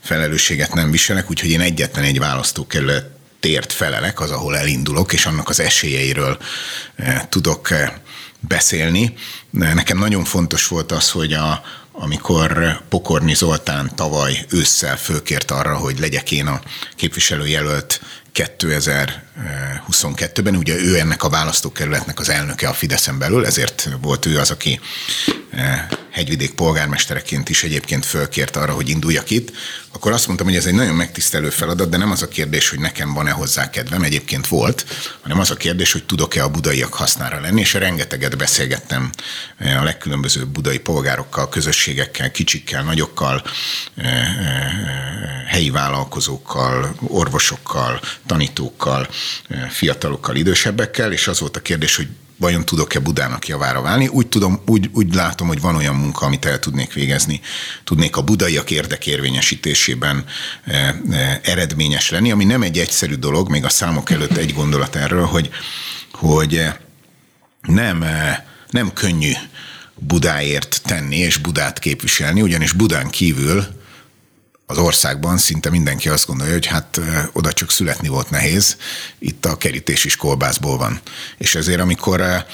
felelősséget 0.00 0.74
nem 0.74 0.90
viselek, 0.90 1.30
úgyhogy 1.30 1.50
én 1.50 1.60
egyetlen 1.60 2.04
egy 2.04 2.18
választókerület 2.18 3.20
tért 3.42 3.72
felelek, 3.72 4.20
az, 4.20 4.30
ahol 4.30 4.56
elindulok, 4.56 5.12
és 5.12 5.26
annak 5.26 5.48
az 5.48 5.60
esélyeiről 5.60 6.38
eh, 6.96 7.22
tudok 7.28 7.70
eh, 7.70 7.92
beszélni. 8.40 9.14
Nekem 9.50 9.98
nagyon 9.98 10.24
fontos 10.24 10.66
volt 10.66 10.92
az, 10.92 11.10
hogy 11.10 11.32
a, 11.32 11.62
amikor 11.92 12.80
Pokorni 12.88 13.34
Zoltán 13.34 13.92
tavaly 13.94 14.46
ősszel 14.50 14.96
fölkért 14.96 15.50
arra, 15.50 15.76
hogy 15.76 15.98
legyek 15.98 16.32
én 16.32 16.46
a 16.46 16.60
képviselőjelölt 16.96 18.00
2022-ben, 18.34 20.56
ugye 20.56 20.74
ő 20.74 20.98
ennek 20.98 21.22
a 21.22 21.28
választókerületnek 21.28 22.20
az 22.20 22.28
elnöke 22.28 22.68
a 22.68 22.72
Fideszen 22.72 23.18
belül, 23.18 23.46
ezért 23.46 23.88
volt 24.00 24.26
ő 24.26 24.38
az, 24.38 24.50
aki 24.50 24.80
hegyvidék 26.10 26.54
polgármestereként 26.54 27.48
is 27.48 27.62
egyébként 27.62 28.06
fölkért 28.06 28.56
arra, 28.56 28.72
hogy 28.72 28.88
induljak 28.88 29.30
itt, 29.30 29.52
akkor 29.92 30.12
azt 30.12 30.26
mondtam, 30.26 30.46
hogy 30.46 30.56
ez 30.56 30.66
egy 30.66 30.74
nagyon 30.74 30.94
megtisztelő 30.94 31.50
feladat, 31.50 31.88
de 31.88 31.96
nem 31.96 32.10
az 32.10 32.22
a 32.22 32.28
kérdés, 32.28 32.68
hogy 32.68 32.78
nekem 32.78 33.14
van-e 33.14 33.30
hozzá 33.30 33.70
kedvem, 33.70 34.02
egyébként 34.02 34.46
volt, 34.46 34.86
hanem 35.20 35.38
az 35.38 35.50
a 35.50 35.56
kérdés, 35.56 35.92
hogy 35.92 36.04
tudok-e 36.04 36.42
a 36.42 36.48
budaiak 36.48 36.94
hasznára 36.94 37.40
lenni, 37.40 37.60
és 37.60 37.74
rengeteget 37.74 38.36
beszélgettem 38.36 39.10
eh, 39.58 39.80
a 39.80 39.84
legkülönbözőbb 39.84 40.48
budai 40.48 40.78
polgárokkal, 40.78 41.48
közösségekkel, 41.48 42.30
kicsikkel, 42.30 42.82
nagyokkal, 42.82 43.42
eh, 43.96 44.26
helyi 45.46 45.70
vállalkozókkal, 45.70 46.94
orvosokkal, 47.00 48.00
tanítókkal, 48.26 49.08
fiatalokkal, 49.68 50.36
idősebbekkel, 50.36 51.12
és 51.12 51.28
az 51.28 51.40
volt 51.40 51.56
a 51.56 51.62
kérdés, 51.62 51.96
hogy 51.96 52.08
vajon 52.42 52.64
tudok-e 52.64 52.98
Budának 52.98 53.46
javára 53.46 53.80
válni. 53.80 54.08
Úgy, 54.08 54.26
tudom, 54.26 54.62
úgy, 54.66 54.90
úgy 54.92 55.14
látom, 55.14 55.46
hogy 55.48 55.60
van 55.60 55.76
olyan 55.76 55.94
munka, 55.94 56.26
amit 56.26 56.44
el 56.44 56.58
tudnék 56.58 56.92
végezni. 56.92 57.40
Tudnék 57.84 58.16
a 58.16 58.22
budaiak 58.22 58.70
érdekérvényesítésében 58.70 60.24
e, 60.64 60.94
e, 61.10 61.40
eredményes 61.42 62.10
lenni, 62.10 62.30
ami 62.30 62.44
nem 62.44 62.62
egy 62.62 62.78
egyszerű 62.78 63.14
dolog, 63.14 63.48
még 63.50 63.64
a 63.64 63.68
számok 63.68 64.10
előtt 64.10 64.36
egy 64.36 64.52
gondolat 64.52 64.96
erről, 64.96 65.24
hogy, 65.24 65.50
hogy 66.12 66.62
nem, 67.62 68.04
nem 68.70 68.92
könnyű 68.92 69.32
Budáért 69.94 70.80
tenni 70.84 71.16
és 71.16 71.36
Budát 71.36 71.78
képviselni, 71.78 72.42
ugyanis 72.42 72.72
Budán 72.72 73.10
kívül 73.10 73.66
az 74.72 74.78
országban 74.78 75.38
szinte 75.38 75.70
mindenki 75.70 76.08
azt 76.08 76.26
gondolja, 76.26 76.52
hogy 76.52 76.66
hát 76.66 77.00
oda 77.32 77.52
csak 77.52 77.70
születni 77.70 78.08
volt 78.08 78.30
nehéz, 78.30 78.76
itt 79.18 79.44
a 79.44 79.56
kerítés 79.56 80.04
is 80.04 80.16
kolbászból 80.16 80.76
van. 80.76 81.00
És 81.38 81.54
ezért 81.54 81.80
amikor 81.80 82.44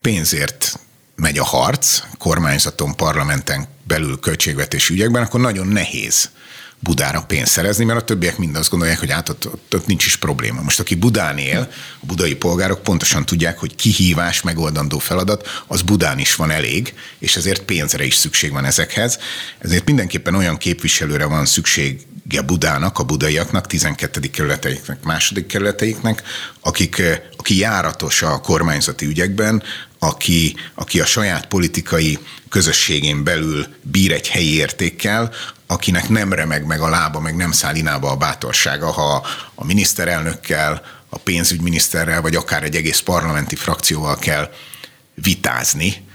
pénzért 0.00 0.78
megy 1.16 1.38
a 1.38 1.44
harc, 1.44 2.00
kormányzaton, 2.18 2.96
parlamenten 2.96 3.68
belül 3.84 4.20
költségvetési 4.20 4.92
ügyekben, 4.92 5.22
akkor 5.22 5.40
nagyon 5.40 5.66
nehéz 5.66 6.30
Budára 6.80 7.22
pénzt 7.22 7.52
szerezni, 7.52 7.84
mert 7.84 8.00
a 8.00 8.04
többiek 8.04 8.38
mind 8.38 8.56
azt 8.56 8.70
gondolják, 8.70 8.98
hogy 8.98 9.10
hát 9.10 9.28
ott, 9.28 9.46
ott, 9.46 9.74
ott 9.74 9.86
nincs 9.86 10.06
is 10.06 10.16
probléma. 10.16 10.62
Most 10.62 10.80
aki 10.80 10.94
Budán 10.94 11.38
él, 11.38 11.68
a 12.00 12.06
budai 12.06 12.34
polgárok 12.34 12.82
pontosan 12.82 13.26
tudják, 13.26 13.58
hogy 13.58 13.74
kihívás, 13.74 14.42
megoldandó 14.42 14.98
feladat, 14.98 15.48
az 15.66 15.82
Budán 15.82 16.18
is 16.18 16.34
van 16.34 16.50
elég, 16.50 16.94
és 17.18 17.36
ezért 17.36 17.62
pénzre 17.62 18.04
is 18.04 18.14
szükség 18.14 18.52
van 18.52 18.64
ezekhez. 18.64 19.18
Ezért 19.58 19.84
mindenképpen 19.84 20.34
olyan 20.34 20.56
képviselőre 20.56 21.24
van 21.24 21.46
szükség 21.46 22.06
Budának, 22.46 22.98
a 22.98 23.04
budaiaknak, 23.04 23.66
12. 23.66 24.20
kerületeiknek, 24.20 25.02
második 25.02 25.46
kerületeiknek, 25.46 26.22
akik, 26.60 27.02
aki 27.36 27.58
járatos 27.58 28.22
a 28.22 28.40
kormányzati 28.40 29.06
ügyekben, 29.06 29.62
aki, 29.98 30.56
aki 30.74 31.00
a 31.00 31.06
saját 31.06 31.46
politikai 31.46 32.18
közösségén 32.48 33.24
belül 33.24 33.66
bír 33.82 34.12
egy 34.12 34.28
helyi 34.28 34.54
értékkel, 34.54 35.32
akinek 35.66 36.08
nem 36.08 36.32
remeg 36.32 36.66
meg 36.66 36.80
a 36.80 36.88
lába, 36.88 37.20
meg 37.20 37.36
nem 37.36 37.52
száll 37.52 37.74
inába 37.74 38.10
a 38.10 38.16
bátorsága, 38.16 38.90
ha 38.90 39.26
a 39.54 39.64
miniszterelnökkel, 39.64 40.82
a 41.08 41.18
pénzügyminiszterrel, 41.18 42.20
vagy 42.20 42.34
akár 42.34 42.62
egy 42.62 42.76
egész 42.76 43.00
parlamenti 43.00 43.56
frakcióval 43.56 44.16
kell 44.18 44.52
vitázni, 45.14 46.06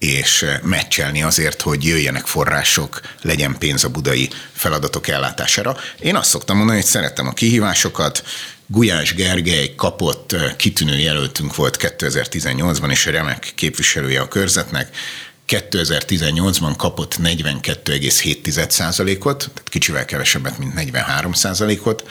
és 0.00 0.46
meccselni 0.62 1.22
azért, 1.22 1.62
hogy 1.62 1.84
jöjjenek 1.84 2.26
források, 2.26 3.00
legyen 3.22 3.56
pénz 3.58 3.84
a 3.84 3.88
budai 3.88 4.30
feladatok 4.52 5.08
ellátására. 5.08 5.76
Én 5.98 6.16
azt 6.16 6.30
szoktam 6.30 6.56
mondani, 6.56 6.78
hogy 6.78 6.88
szeretem 6.88 7.26
a 7.26 7.32
kihívásokat, 7.32 8.24
Gulyás 8.66 9.14
Gergely 9.14 9.74
kapott, 9.76 10.36
kitűnő 10.56 10.98
jelöltünk 10.98 11.56
volt 11.56 11.94
2018-ban, 11.98 12.90
és 12.90 13.06
remek 13.06 13.52
képviselője 13.54 14.20
a 14.20 14.28
körzetnek. 14.28 14.96
2018-ban 15.48 16.74
kapott 16.76 17.16
42,7%-ot, 17.22 19.38
tehát 19.38 19.68
kicsivel 19.68 20.04
kevesebbet, 20.04 20.58
mint 20.58 20.72
43%-ot, 20.76 22.04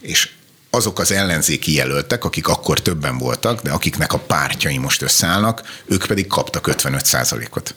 és 0.00 0.28
azok 0.74 0.98
az 0.98 1.12
ellenzéki 1.12 1.74
jelöltek, 1.74 2.24
akik 2.24 2.48
akkor 2.48 2.80
többen 2.80 3.18
voltak, 3.18 3.60
de 3.60 3.70
akiknek 3.70 4.12
a 4.12 4.18
pártjai 4.18 4.78
most 4.78 5.02
összeállnak, 5.02 5.62
ők 5.84 6.06
pedig 6.06 6.26
kaptak 6.26 6.68
55%-ot. 6.70 7.74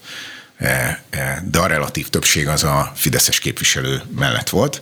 E, 0.58 1.04
e, 1.10 1.44
de 1.52 1.60
a 1.60 1.68
relatív 1.68 2.10
többség 2.10 2.48
az 2.48 2.64
a 2.64 2.92
fideszes 2.96 3.40
képviselő 3.40 4.02
mellett 4.16 4.50
volt. 4.50 4.82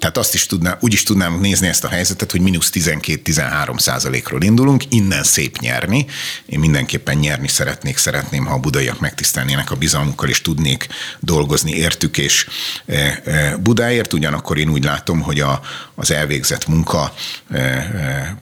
Tehát 0.00 0.16
azt 0.16 0.34
is 0.34 0.46
tudná, 0.46 0.76
úgy 0.80 0.92
is 0.92 1.02
tudnám 1.02 1.40
nézni 1.40 1.68
ezt 1.68 1.84
a 1.84 1.88
helyzetet, 1.88 2.30
hogy 2.30 2.40
mínusz 2.40 2.70
12-13 2.72 3.78
százalékról 3.78 4.42
indulunk, 4.42 4.84
innen 4.88 5.22
szép 5.22 5.58
nyerni. 5.58 6.06
Én 6.46 6.58
mindenképpen 6.58 7.16
nyerni 7.16 7.48
szeretnék, 7.48 7.96
szeretném, 7.96 8.44
ha 8.44 8.54
a 8.54 8.58
budaiak 8.58 9.00
megtisztelnének 9.00 9.70
a 9.70 9.74
bizalmukkal, 9.74 10.28
és 10.28 10.40
tudnék 10.40 10.86
dolgozni 11.20 11.72
értük 11.72 12.18
és 12.18 12.46
e, 12.86 13.56
Budáért. 13.56 14.12
Ugyanakkor 14.12 14.58
én 14.58 14.68
úgy 14.68 14.84
látom, 14.84 15.20
hogy 15.20 15.40
a, 15.40 15.60
az 15.94 16.10
elvégzett 16.10 16.66
munka, 16.66 17.14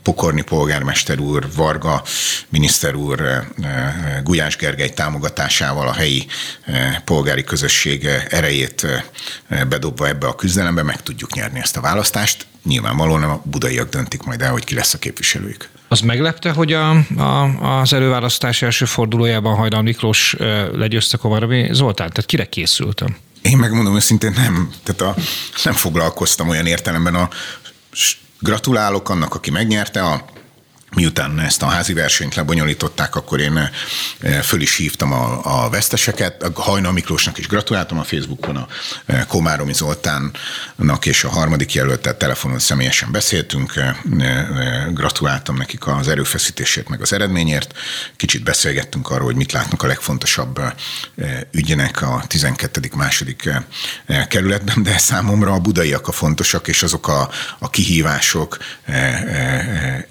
Pokorni 0.02 0.42
polgármester 0.42 1.18
úr, 1.18 1.46
Varga 1.54 2.02
miniszter 2.48 2.94
úr, 2.94 3.46
Gulyás 4.22 4.56
Gergely 4.56 4.88
támogatásával 4.88 5.88
a 5.88 5.92
helyi 5.92 6.26
polgári 7.04 7.44
közösség 7.44 8.08
erejét 8.28 8.86
bedobva 9.68 10.08
ebbe 10.08 10.26
a 10.26 10.34
küzdelembe 10.34 10.82
meg 10.82 11.02
tudjuk 11.02 11.34
nyerni 11.34 11.47
ezt 11.54 11.76
a 11.76 11.80
választást. 11.80 12.46
Nyilvánvalóan 12.64 13.22
a 13.22 13.40
budaiak 13.44 13.88
döntik 13.88 14.22
majd 14.22 14.42
el, 14.42 14.50
hogy 14.50 14.64
ki 14.64 14.74
lesz 14.74 14.94
a 14.94 14.98
képviselőjük. 14.98 15.68
Az 15.88 16.00
meglepte, 16.00 16.50
hogy 16.50 16.72
a, 16.72 16.90
a, 17.16 17.80
az 17.80 17.92
előválasztás 17.92 18.62
első 18.62 18.84
fordulójában 18.84 19.56
Hajdan 19.56 19.82
Miklós 19.82 20.36
legyőzte 20.72 21.16
Komarami 21.16 21.68
Zoltán? 21.72 22.08
Tehát 22.08 22.26
kire 22.26 22.48
készültem? 22.48 23.16
Én 23.42 23.56
megmondom 23.56 23.94
őszintén 23.94 24.32
nem, 24.36 24.70
tehát 24.82 25.16
a, 25.16 25.20
nem 25.64 25.74
foglalkoztam 25.74 26.48
olyan 26.48 26.66
értelemben 26.66 27.14
a 27.14 27.28
gratulálok 28.40 29.08
annak, 29.08 29.34
aki 29.34 29.50
megnyerte, 29.50 30.02
a 30.02 30.24
miután 30.94 31.40
ezt 31.40 31.62
a 31.62 31.66
házi 31.66 31.92
versenyt 31.92 32.34
lebonyolították, 32.34 33.16
akkor 33.16 33.40
én 33.40 33.70
eh, 34.20 34.42
föl 34.42 34.60
is 34.60 34.76
hívtam 34.76 35.12
a, 35.12 35.40
a 35.64 35.70
veszteseket. 35.70 36.42
A 36.42 36.62
Hajna 36.62 36.92
Miklósnak 36.92 37.38
is 37.38 37.46
gratuláltam 37.46 37.98
a 37.98 38.04
Facebookon, 38.04 38.56
a 38.56 38.68
eh, 39.06 39.24
Komáromi 39.28 39.72
Zoltánnak 39.72 41.06
és 41.06 41.24
a 41.24 41.28
harmadik 41.28 41.74
jelöltet 41.74 42.18
telefonon 42.18 42.58
személyesen 42.58 43.12
beszéltünk. 43.12 43.76
Eh, 43.76 43.96
gratuláltam 44.92 45.56
nekik 45.56 45.86
az 45.86 46.08
erőfeszítésért, 46.08 46.88
meg 46.88 47.00
az 47.00 47.12
eredményért. 47.12 47.72
Kicsit 48.16 48.42
beszélgettünk 48.42 49.10
arról, 49.10 49.24
hogy 49.24 49.36
mit 49.36 49.52
látnak 49.52 49.82
a 49.82 49.86
legfontosabb 49.86 50.60
ügyének 51.52 52.02
a 52.02 52.24
12. 52.26 52.80
második 52.96 53.50
kerületben, 54.28 54.82
de 54.82 54.98
számomra 54.98 55.52
a 55.52 55.58
budaiak 55.58 56.08
a 56.08 56.12
fontosak, 56.12 56.68
és 56.68 56.82
azok 56.82 57.08
a, 57.08 57.30
a 57.58 57.70
kihívások, 57.70 58.58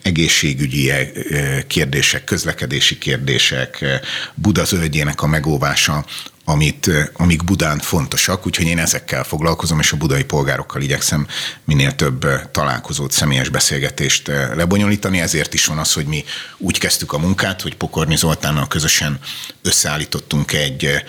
egészségügy, 0.02 0.66
egészségügyi 0.67 0.89
eh, 0.89 1.63
kérdések, 1.67 2.23
közlekedési 2.23 2.97
kérdések, 2.97 3.82
eh, 3.82 3.99
Buda 4.36 4.63
zöldjének 4.63 5.21
a 5.21 5.27
megóvása, 5.27 6.06
amit, 6.50 6.92
amik 7.14 7.44
Budán 7.44 7.80
fontosak, 7.80 8.46
úgyhogy 8.46 8.66
én 8.66 8.80
ezekkel 8.80 9.24
foglalkozom, 9.24 9.80
és 9.80 9.92
a 9.92 9.98
budai 9.98 10.24
polgárokkal 10.24 10.82
igyekszem 10.82 11.28
minél 11.64 11.96
több 11.96 12.26
találkozót, 12.52 13.12
személyes 13.12 13.50
beszélgetést 13.50 14.28
lebonyolítani. 14.56 15.20
Ezért 15.20 15.54
is 15.54 15.66
van 15.66 15.78
az, 15.78 15.94
hogy 15.94 16.06
mi 16.06 16.24
úgy 16.58 16.80
kezdtük 16.80 17.14
a 17.14 17.18
munkát, 17.18 17.62
hogy 17.62 17.76
Pokorni 17.76 18.16
Zoltánnal 18.16 18.68
közösen 18.68 19.20
összeállítottunk 19.62 20.52
egy 20.54 21.04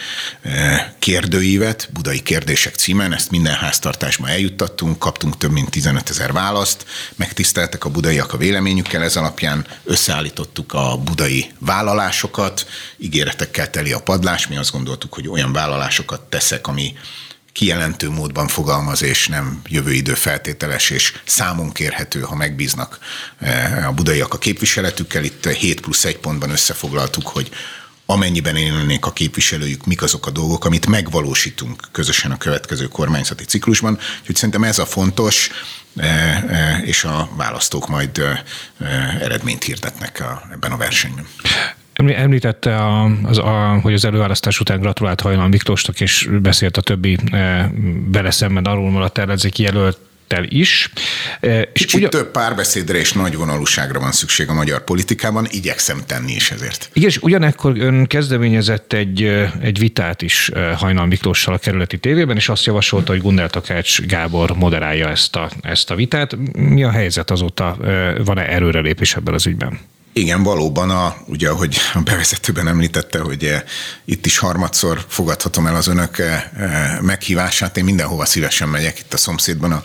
kérdőívet, 0.99 1.89
Budai 1.93 2.21
Kérdések 2.21 2.75
címen, 2.75 3.15
ezt 3.15 3.31
minden 3.31 3.55
háztartásban 3.55 4.29
eljuttattunk, 4.29 4.99
kaptunk 4.99 5.37
több 5.37 5.53
mint 5.53 5.71
15 5.71 6.11
ezer 6.11 6.33
választ, 6.33 6.85
megtiszteltek 7.17 7.85
a 7.85 7.89
budaiak 7.91 8.33
a 8.33 8.37
véleményükkel, 8.37 9.03
ez 9.03 9.17
alapján 9.17 9.67
összeállítottuk 9.85 10.73
a 10.73 10.97
budai 10.97 11.53
vállalásokat, 11.59 12.67
ígéretekkel 12.97 13.71
teli 13.71 13.93
a 13.93 14.01
padlás, 14.01 14.47
mi 14.47 14.57
azt 14.57 14.73
gondoltuk, 14.73 15.15
hogy 15.15 15.27
olyan 15.29 15.53
vállalásokat 15.53 16.21
teszek, 16.21 16.67
ami 16.67 16.95
kijelentő 17.59 18.11
módban 18.11 18.49
fogalmaz, 18.49 19.03
és 19.03 19.27
nem 19.29 19.61
jövő 19.69 19.93
idő 19.93 20.15
feltételes, 20.15 20.91
és 20.91 21.13
számon 21.25 21.73
kérhető, 21.73 22.21
ha 22.21 22.35
megbíznak 22.35 22.99
eh, 23.39 23.89
a 23.89 23.93
budaiak 23.93 24.35
a 24.35 24.39
képviseletükkel. 24.39 25.25
Itt 25.25 25.49
7 25.49 25.81
plusz 25.81 26.05
1 26.05 26.19
pontban 26.19 26.51
összefoglaltuk, 26.51 27.29
hogy 27.29 27.49
amennyiben 28.07 28.57
én 28.57 28.75
lennék 28.75 29.07
a 29.07 29.13
képviselőjük, 29.13 29.87
mik 29.87 30.03
azok 30.03 30.27
a 30.27 30.31
dolgok, 30.31 30.65
amit 30.65 30.87
megvalósítunk 30.87 31.89
közösen 31.93 32.31
a 32.31 32.39
következő 32.39 32.89
kormányzati 32.89 33.45
ciklusban. 33.45 33.99
Úgyhogy 34.21 34.37
szerintem 34.37 34.65
ez 34.65 34.79
a 34.79 34.87
fontos, 34.87 35.51
eh, 35.97 36.43
eh, 36.43 36.87
és 36.87 37.05
a 37.05 37.29
választók 37.37 37.89
majd 37.89 38.23
eredményt 39.21 39.65
hirdetnek 39.65 40.23
ebben 40.53 40.73
a 40.73 40.77
versenyben. 40.77 41.27
Említette, 42.07 42.77
a, 42.77 43.11
az, 43.23 43.39
a, 43.39 43.79
hogy 43.83 43.93
az 43.93 44.05
előválasztás 44.05 44.61
után 44.61 44.81
gratulált 44.81 45.21
Hajlan 45.21 45.49
Miklósnak, 45.49 46.01
és 46.01 46.29
beszélt 46.43 46.77
a 46.77 46.81
többi 46.81 47.19
e, 47.33 48.31
szemben 48.31 48.65
arról 48.65 48.91
maradt 48.91 49.19
ellenzéki 49.19 49.63
jelölt 49.63 49.99
is. 50.43 50.91
E, 51.41 51.61
és 51.61 51.81
Kicsit 51.81 51.95
ugye... 51.95 52.09
több 52.09 52.31
párbeszédre 52.31 52.99
és 52.99 53.13
nagy 53.13 53.37
vonalúságra 53.37 54.01
van 54.01 54.13
szükség 54.13 54.49
a 54.49 54.53
magyar 54.53 54.85
politikában, 54.85 55.47
igyekszem 55.51 56.01
tenni 56.07 56.33
is 56.33 56.51
ezért. 56.51 56.91
Igen, 56.93 57.09
és 57.09 57.19
ugyanekkor 57.19 57.79
ön 57.79 58.07
kezdeményezett 58.07 58.93
egy, 58.93 59.23
e, 59.23 59.53
egy 59.61 59.79
vitát 59.79 60.23
is 60.23 60.49
e, 60.49 60.75
Hajnal 60.75 61.07
Miklóssal 61.07 61.55
a 61.55 61.59
kerületi 61.59 61.99
tévében, 61.99 62.37
és 62.37 62.49
azt 62.49 62.65
javasolta, 62.65 63.13
hogy 63.13 63.21
Gundel 63.21 63.51
Takács 63.51 64.01
Gábor 64.01 64.57
moderálja 64.57 65.09
ezt 65.09 65.37
a, 65.37 65.51
ezt 65.63 65.91
a 65.91 65.95
vitát. 65.95 66.37
Mi 66.53 66.85
a 66.85 66.91
helyzet 66.91 67.31
azóta? 67.31 67.77
Van-e 68.25 68.49
erőrelépés 68.49 69.15
ebben 69.15 69.35
az 69.35 69.47
ügyben? 69.47 69.79
Igen, 70.19 70.43
valóban, 70.43 70.91
a, 70.91 71.17
ugye, 71.27 71.49
ahogy 71.49 71.77
a 71.95 72.01
bevezetőben 72.01 72.69
említette, 72.69 73.19
hogy 73.19 73.45
eh, 73.45 73.63
itt 74.05 74.27
is 74.27 74.39
harmadszor 74.39 75.05
fogadhatom 75.09 75.67
el 75.67 75.77
az 75.77 75.87
önök 75.87 76.19
eh, 76.19 76.45
eh, 76.57 77.01
meghívását. 77.01 77.77
Én 77.77 77.85
mindenhova 77.85 78.25
szívesen 78.25 78.69
megyek. 78.69 78.99
Itt 78.99 79.13
a 79.13 79.17
szomszédban, 79.17 79.73
a, 79.73 79.83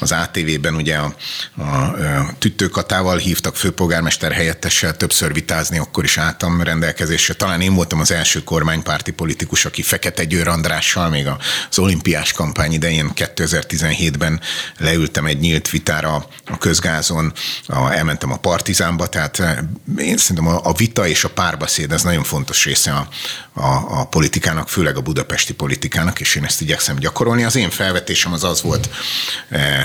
az 0.00 0.12
ATV-ben 0.12 0.74
ugye 0.74 0.96
a, 0.96 1.14
a, 1.56 1.62
a 1.62 2.34
tüttőkatával 2.38 3.16
hívtak 3.16 3.56
főpolgármester 3.56 4.32
helyettessel 4.32 4.96
többször 4.96 5.32
vitázni, 5.32 5.78
akkor 5.78 6.04
is 6.04 6.18
álltam 6.18 6.62
rendelkezésre. 6.62 7.34
Talán 7.34 7.60
én 7.60 7.74
voltam 7.74 8.00
az 8.00 8.10
első 8.10 8.44
kormánypárti 8.44 9.10
politikus, 9.12 9.64
aki 9.64 9.82
Fekete 9.82 10.24
Győr 10.24 10.48
Andrással 10.48 11.08
még 11.08 11.26
az 11.70 11.78
olimpiás 11.78 12.32
kampány 12.32 12.72
idején 12.72 13.10
2017-ben 13.14 14.40
leültem 14.78 15.26
egy 15.26 15.38
nyílt 15.38 15.70
vitára 15.70 16.26
a 16.46 16.58
közgázon, 16.58 17.32
a, 17.66 17.92
elmentem 17.92 18.32
a 18.32 18.36
Partizánba, 18.36 19.06
tehát 19.06 19.63
én 19.98 20.16
szerintem 20.16 20.46
a, 20.46 20.60
a 20.62 20.72
vita 20.72 21.06
és 21.06 21.24
a 21.24 21.30
párbeszéd, 21.30 21.92
ez 21.92 22.02
nagyon 22.02 22.22
fontos 22.22 22.64
része 22.64 22.92
a, 22.92 23.08
a, 23.52 24.00
a 24.00 24.06
politikának, 24.06 24.68
főleg 24.68 24.96
a 24.96 25.00
budapesti 25.00 25.54
politikának, 25.54 26.20
és 26.20 26.34
én 26.34 26.44
ezt 26.44 26.60
igyekszem 26.60 26.96
gyakorolni. 26.96 27.44
Az 27.44 27.56
én 27.56 27.70
felvetésem 27.70 28.32
az 28.32 28.44
az 28.44 28.62
volt 28.62 28.90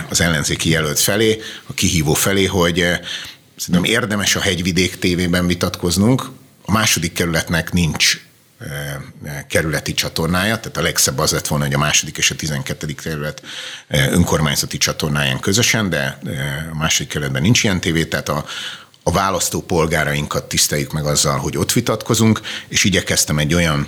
az 0.09 0.21
ellenzéki 0.21 0.69
jelölt 0.69 0.99
felé, 0.99 1.41
a 1.67 1.73
kihívó 1.73 2.13
felé, 2.13 2.45
hogy 2.45 2.85
szerintem 3.55 3.83
érdemes 3.83 4.35
a 4.35 4.41
hegyvidék 4.41 4.99
tévében 4.99 5.47
vitatkoznunk, 5.47 6.29
a 6.65 6.71
második 6.71 7.13
kerületnek 7.13 7.71
nincs 7.71 8.19
kerületi 9.47 9.93
csatornája, 9.93 10.57
tehát 10.57 10.77
a 10.77 10.81
legszebb 10.81 11.17
az 11.17 11.31
lett 11.31 11.47
volna, 11.47 11.65
hogy 11.65 11.73
a 11.73 11.77
második 11.77 12.17
és 12.17 12.31
a 12.31 12.35
12. 12.35 12.93
kerület 12.93 13.41
önkormányzati 13.87 14.77
csatornáján 14.77 15.39
közösen, 15.39 15.89
de 15.89 16.19
a 16.71 16.77
második 16.77 17.09
kerületben 17.09 17.41
nincs 17.41 17.63
ilyen 17.63 17.79
tévé, 17.79 18.05
tehát 18.05 18.29
a, 18.29 18.45
a 19.09 19.11
választó 19.11 19.61
polgárainkat 19.61 20.43
tiszteljük 20.43 20.91
meg 20.91 21.05
azzal, 21.05 21.37
hogy 21.37 21.57
ott 21.57 21.71
vitatkozunk, 21.71 22.41
és 22.67 22.83
igyekeztem 22.83 23.37
egy 23.37 23.53
olyan 23.53 23.87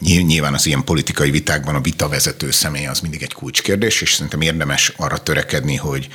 Nyilván 0.00 0.54
az 0.54 0.66
ilyen 0.66 0.84
politikai 0.84 1.30
vitákban 1.30 1.74
a 1.74 1.80
vita 1.80 2.08
vezető 2.08 2.50
személy 2.50 2.86
az 2.86 3.00
mindig 3.00 3.22
egy 3.22 3.32
kulcskérdés, 3.32 4.00
és 4.00 4.12
szerintem 4.12 4.40
érdemes 4.40 4.92
arra 4.96 5.18
törekedni, 5.18 5.76
hogy 5.76 6.08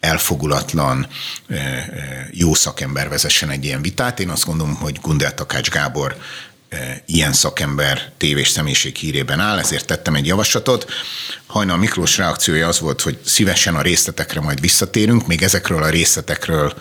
elfogulatlan, 0.00 1.06
jó 2.30 2.54
szakember 2.54 3.08
vezessen 3.08 3.50
egy 3.50 3.64
ilyen 3.64 3.82
vitát. 3.82 4.20
Én 4.20 4.28
azt 4.28 4.44
gondolom, 4.44 4.74
hogy 4.74 4.98
Gundel 5.02 5.34
Takács 5.34 5.70
Gábor 5.70 6.16
ilyen 7.06 7.32
szakember 7.32 8.12
tévés 8.16 8.48
személyiség 8.48 8.96
hírében 8.96 9.40
áll, 9.40 9.58
ezért 9.58 9.86
tettem 9.86 10.14
egy 10.14 10.26
javaslatot. 10.26 10.90
Hajnal 11.46 11.76
Miklós 11.76 12.16
reakciója 12.16 12.68
az 12.68 12.80
volt, 12.80 13.00
hogy 13.00 13.18
szívesen 13.24 13.74
a 13.74 13.82
részletekre 13.82 14.40
majd 14.40 14.60
visszatérünk, 14.60 15.26
még 15.26 15.42
ezekről 15.42 15.82
a 15.82 15.90
részletekről 15.90 16.74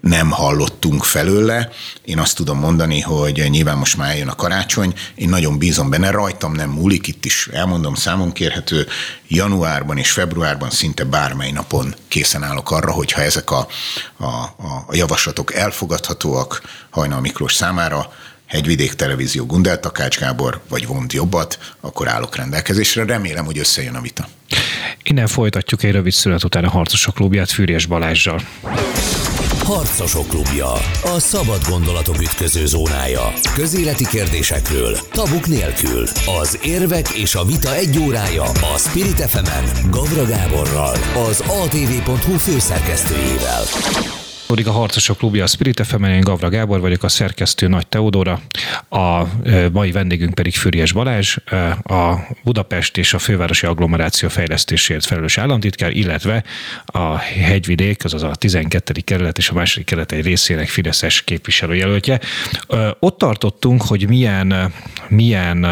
nem 0.00 0.30
hallottunk 0.30 1.04
felőle. 1.04 1.70
Én 2.04 2.18
azt 2.18 2.36
tudom 2.36 2.58
mondani, 2.58 3.00
hogy 3.00 3.46
nyilván 3.50 3.76
most 3.76 3.96
már 3.96 4.10
eljön 4.10 4.28
a 4.28 4.34
karácsony, 4.34 4.94
én 5.14 5.28
nagyon 5.28 5.58
bízom 5.58 5.90
benne, 5.90 6.10
rajtam 6.10 6.52
nem 6.52 6.70
múlik, 6.70 7.06
itt 7.06 7.24
is 7.24 7.48
elmondom, 7.52 7.94
számon 7.94 8.32
kérhető, 8.32 8.86
januárban 9.28 9.96
és 9.98 10.10
februárban 10.10 10.70
szinte 10.70 11.04
bármely 11.04 11.50
napon 11.50 11.94
készen 12.08 12.42
állok 12.42 12.70
arra, 12.70 12.92
hogyha 12.92 13.22
ezek 13.22 13.50
a, 13.50 13.66
a, 14.16 14.26
a 14.86 14.86
javaslatok 14.90 15.54
elfogadhatóak 15.54 16.62
Hajnal 16.90 17.20
Miklós 17.20 17.54
számára, 17.54 18.12
Hegyvidék 18.46 18.94
Televízió 18.94 19.46
Gundel 19.46 19.80
Takács 19.80 20.18
Gábor, 20.18 20.60
vagy 20.68 20.86
vont 20.86 21.12
jobbat, 21.12 21.58
akkor 21.80 22.08
állok 22.08 22.36
rendelkezésre. 22.36 23.04
Remélem, 23.04 23.44
hogy 23.44 23.58
összejön 23.58 23.94
a 23.94 24.00
vita. 24.00 24.28
Innen 25.02 25.26
folytatjuk 25.26 25.82
egy 25.82 25.92
rövid 25.92 26.12
szület 26.12 26.44
után 26.44 26.64
a 26.64 26.70
Harcosok 26.70 27.14
klubját 27.14 27.50
Fűrjes 27.50 27.86
Balázsjal. 27.86 28.40
Harcosok 29.70 30.26
klubja. 30.26 30.72
A 31.02 31.18
szabad 31.18 31.60
gondolatok 31.68 32.20
ütköző 32.20 32.66
zónája. 32.66 33.32
Közéleti 33.54 34.06
kérdésekről, 34.06 34.96
tabuk 35.12 35.46
nélkül. 35.46 36.06
Az 36.40 36.58
érvek 36.62 37.08
és 37.08 37.34
a 37.34 37.44
vita 37.44 37.74
egy 37.74 37.98
órája 37.98 38.42
a 38.42 38.78
Spirit 38.78 39.20
fm 39.20 39.90
Gavra 39.90 40.26
Gáborral, 40.26 40.96
az 41.28 41.40
atv.hu 41.40 42.36
főszerkesztőjével. 42.36 43.62
A 44.50 44.70
Harcosok 44.70 45.18
Klubja, 45.18 45.44
a 45.44 45.46
Spirit 45.46 45.86
fm 45.86 46.04
én 46.04 46.20
Gavra 46.20 46.48
Gábor 46.48 46.80
vagyok, 46.80 47.02
a 47.02 47.08
szerkesztő 47.08 47.68
Nagy 47.68 47.86
Teodora, 47.86 48.40
a 48.88 49.22
mai 49.72 49.92
vendégünk 49.92 50.34
pedig 50.34 50.54
Füriyes 50.54 50.92
Balázs, 50.92 51.36
a 51.82 52.14
Budapest 52.44 52.96
és 52.98 53.14
a 53.14 53.18
fővárosi 53.18 53.66
agglomeráció 53.66 54.28
fejlesztésért 54.28 55.04
felelős 55.04 55.38
államtitkár, 55.38 55.96
illetve 55.96 56.44
a 56.84 57.16
hegyvidék, 57.16 58.04
azaz 58.04 58.22
a 58.22 58.34
12. 58.34 58.92
kerület 59.04 59.38
és 59.38 59.48
a 59.48 59.54
második 59.54 59.86
kerület 59.86 60.12
egy 60.12 60.24
részének 60.24 60.68
Fideszes 60.68 61.22
képviselőjelöltje. 61.22 62.20
Ott 62.98 63.18
tartottunk, 63.18 63.82
hogy 63.82 64.08
milyen, 64.08 64.72
milyen 65.08 65.66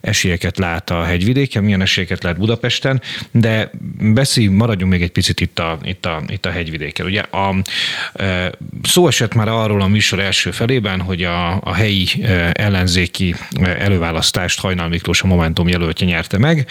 esélyeket 0.00 0.58
lát 0.58 0.90
a 0.90 1.02
hegyvidéken, 1.02 1.64
milyen 1.64 1.80
esélyeket 1.80 2.22
lát 2.22 2.38
Budapesten, 2.38 3.02
de 3.30 3.70
beszélj, 4.00 4.46
maradjunk 4.46 4.92
még 4.92 5.02
egy 5.02 5.10
picit 5.10 5.40
itt 5.40 5.58
a, 5.58 5.78
itt 5.82 6.06
a, 6.06 6.22
itt 6.26 6.46
a 6.46 6.50
hegyvidéken. 6.50 7.06
Ugye 7.06 7.20
a, 7.20 7.54
e, 8.14 8.52
szó 8.82 9.06
esett 9.06 9.34
már 9.34 9.48
arról 9.48 9.80
a 9.80 9.86
műsor 9.86 10.18
első 10.20 10.50
felében, 10.50 11.00
hogy 11.00 11.22
a, 11.22 11.60
a 11.60 11.74
helyi 11.74 12.06
e, 12.22 12.50
ellenzéki 12.54 13.34
e, 13.60 13.76
előválasztást 13.78 14.60
Hajnal 14.60 14.88
Miklós 14.88 15.22
a 15.22 15.26
Momentum 15.26 15.68
jelöltje 15.68 16.06
nyerte 16.06 16.38
meg. 16.38 16.66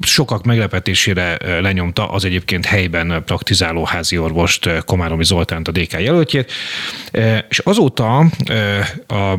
Sokak 0.00 0.44
meglepetésére 0.44 1.36
lenyomta 1.60 2.10
az 2.10 2.24
egyébként 2.24 2.66
helyben 2.66 3.22
praktizáló 3.24 3.84
házi 3.84 4.18
orvost 4.18 4.84
Komáromi 4.84 5.24
Zoltánt 5.24 5.68
a 5.68 5.72
DK 5.72 5.92
jelöltjét, 5.92 6.52
és 7.48 7.58
azóta 7.58 8.18
a 9.06 9.38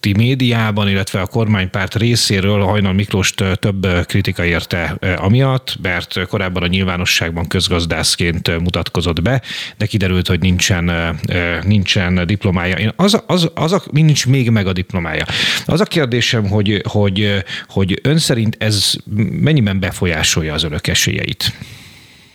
kormánypárt 0.00 0.16
médiában, 0.16 0.88
illetve 0.88 1.20
a 1.20 1.26
kormánypárt 1.26 1.94
részéről 1.94 2.64
Hajnal 2.64 2.92
Miklóst 2.92 3.44
több 3.54 3.86
kritika 4.06 4.44
érte 4.44 4.98
amiatt, 5.16 5.76
mert 5.82 6.26
korábban 6.26 6.62
a 6.62 6.66
nyilvánosságban 6.66 7.46
közgazdászként 7.48 8.58
mutatkozott 8.58 9.22
be, 9.22 9.42
de 9.76 9.86
kiderült, 9.86 10.28
hogy 10.28 10.40
nincsen, 10.40 11.18
nincsen 11.62 12.26
diplomája. 12.26 12.76
Én 12.76 12.92
az, 12.96 13.22
az, 13.26 13.50
az 13.54 13.72
a, 13.72 13.82
nincs 13.90 14.26
még 14.26 14.50
meg 14.50 14.66
a 14.66 14.72
diplomája. 14.72 15.24
Az 15.66 15.80
a 15.80 15.84
kérdésem, 15.84 16.48
hogy, 16.48 16.82
hogy, 16.88 17.44
hogy 17.68 18.00
ön 18.02 18.18
szerint 18.18 18.56
ez 18.58 18.92
mennyiben 19.30 19.80
befolyásolja 19.80 20.54
az 20.54 20.62
önök 20.62 20.86
esélyeit? 20.86 21.52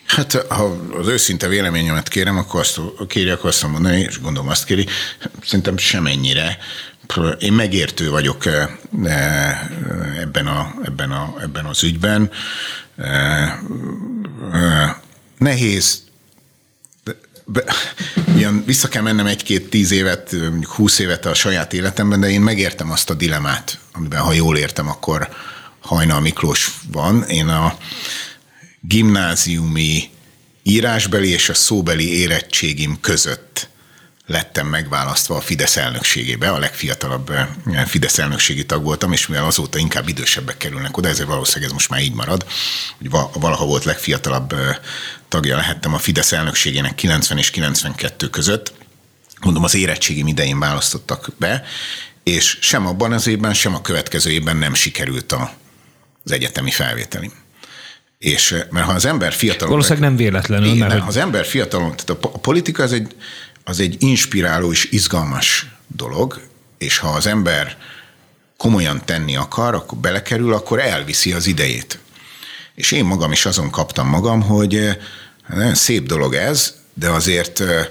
Hát, 0.05 0.45
ha 0.49 0.77
az 0.99 1.07
őszinte 1.07 1.47
véleményemet 1.47 2.09
kérem, 2.09 2.37
akkor 2.37 2.59
azt, 2.59 2.79
kéri, 3.07 3.29
akkor 3.29 3.49
azt 3.49 3.67
mondani, 3.67 3.99
és 3.99 4.21
gondolom 4.21 4.49
azt 4.49 4.65
kéri, 4.65 4.85
szerintem 5.43 5.77
semennyire. 5.77 6.57
Én 7.39 7.53
megértő 7.53 8.09
vagyok 8.09 8.45
eh, 8.45 8.69
eh, 9.03 9.67
ebben, 10.19 10.47
a, 10.47 10.73
ebben, 10.83 11.11
a, 11.11 11.35
ebben 11.41 11.65
az 11.65 11.83
ügyben. 11.83 12.31
Eh, 12.97 13.53
nehéz 15.37 16.03
be, 17.45 17.63
ilyen 18.35 18.63
vissza 18.65 18.87
kell 18.87 19.01
mennem 19.01 19.25
egy-két 19.25 19.69
tíz 19.69 19.91
évet, 19.91 20.31
mondjuk 20.31 20.71
húsz 20.71 20.99
évet 20.99 21.25
a 21.25 21.33
saját 21.33 21.73
életemben, 21.73 22.19
de 22.19 22.29
én 22.29 22.41
megértem 22.41 22.91
azt 22.91 23.09
a 23.09 23.13
dilemát, 23.13 23.79
amiben, 23.93 24.21
ha 24.21 24.33
jól 24.33 24.57
értem, 24.57 24.87
akkor 24.87 25.29
Hajnal 25.79 26.19
Miklós 26.19 26.71
van. 26.91 27.23
Én 27.23 27.47
a 27.47 27.77
gimnáziumi 28.81 30.09
írásbeli 30.63 31.29
és 31.29 31.49
a 31.49 31.53
szóbeli 31.53 32.17
érettségim 32.17 32.97
között 33.01 33.69
lettem 34.27 34.67
megválasztva 34.67 35.35
a 35.35 35.41
Fidesz 35.41 35.77
elnökségébe, 35.77 36.49
a 36.49 36.57
legfiatalabb 36.57 37.29
eh, 37.29 37.85
Fidesz 37.85 38.17
elnökségi 38.17 38.65
tag 38.65 38.83
voltam, 38.83 39.11
és 39.11 39.27
mivel 39.27 39.45
azóta 39.45 39.77
inkább 39.77 40.07
idősebbek 40.07 40.57
kerülnek 40.57 40.97
oda, 40.97 41.07
ezért 41.07 41.27
valószínűleg 41.27 41.67
ez 41.67 41.73
most 41.73 41.89
már 41.89 42.01
így 42.01 42.13
marad, 42.13 42.45
hogy 42.97 43.09
valaha 43.33 43.65
volt 43.65 43.83
legfiatalabb 43.83 44.53
eh, 44.53 44.77
tagja 45.27 45.55
lehettem 45.55 45.93
a 45.93 45.97
Fidesz 45.97 46.31
elnökségének 46.31 46.95
90 46.95 47.37
és 47.37 47.49
92 47.49 48.29
között. 48.29 48.73
Mondom, 49.41 49.63
az 49.63 49.75
érettségim 49.75 50.27
idején 50.27 50.59
választottak 50.59 51.29
be, 51.37 51.63
és 52.23 52.57
sem 52.61 52.87
abban 52.87 53.11
az 53.11 53.27
évben, 53.27 53.53
sem 53.53 53.75
a 53.75 53.81
következő 53.81 54.31
évben 54.31 54.57
nem 54.57 54.73
sikerült 54.73 55.31
a, 55.31 55.53
az 56.23 56.31
egyetemi 56.31 56.71
felvételim. 56.71 57.31
És 58.17 58.51
eh, 58.51 58.63
mert 58.69 58.85
ha 58.85 58.93
az 58.93 59.05
ember 59.05 59.33
fiatal. 59.33 59.67
Valószínűleg 59.67 60.09
nem 60.09 60.15
véletlenül. 60.15 60.73
Igen, 60.73 60.87
mert, 60.87 61.01
ha 61.01 61.07
az 61.07 61.17
ember 61.17 61.45
fiatal, 61.45 61.95
tehát 61.95 62.23
a 62.23 62.37
politika 62.37 62.83
az 62.83 62.93
egy, 62.93 63.15
az 63.63 63.79
egy 63.79 63.95
inspiráló 63.99 64.71
és 64.71 64.87
izgalmas 64.91 65.67
dolog, 65.87 66.41
és 66.77 66.97
ha 66.97 67.07
az 67.07 67.27
ember 67.27 67.77
komolyan 68.57 69.01
tenni 69.05 69.35
akar, 69.35 69.75
akkor 69.75 69.97
belekerül, 69.97 70.53
akkor 70.53 70.79
elviszi 70.79 71.33
az 71.33 71.47
idejét. 71.47 71.99
És 72.75 72.91
én 72.91 73.05
magam 73.05 73.31
is 73.31 73.45
azon 73.45 73.69
kaptam 73.69 74.07
magam, 74.07 74.41
hogy 74.41 74.75
eh, 74.75 74.97
nagyon 75.47 75.75
szép 75.75 76.07
dolog 76.07 76.33
ez, 76.33 76.73
de 76.93 77.09
azért 77.09 77.59
eh, 77.59 77.87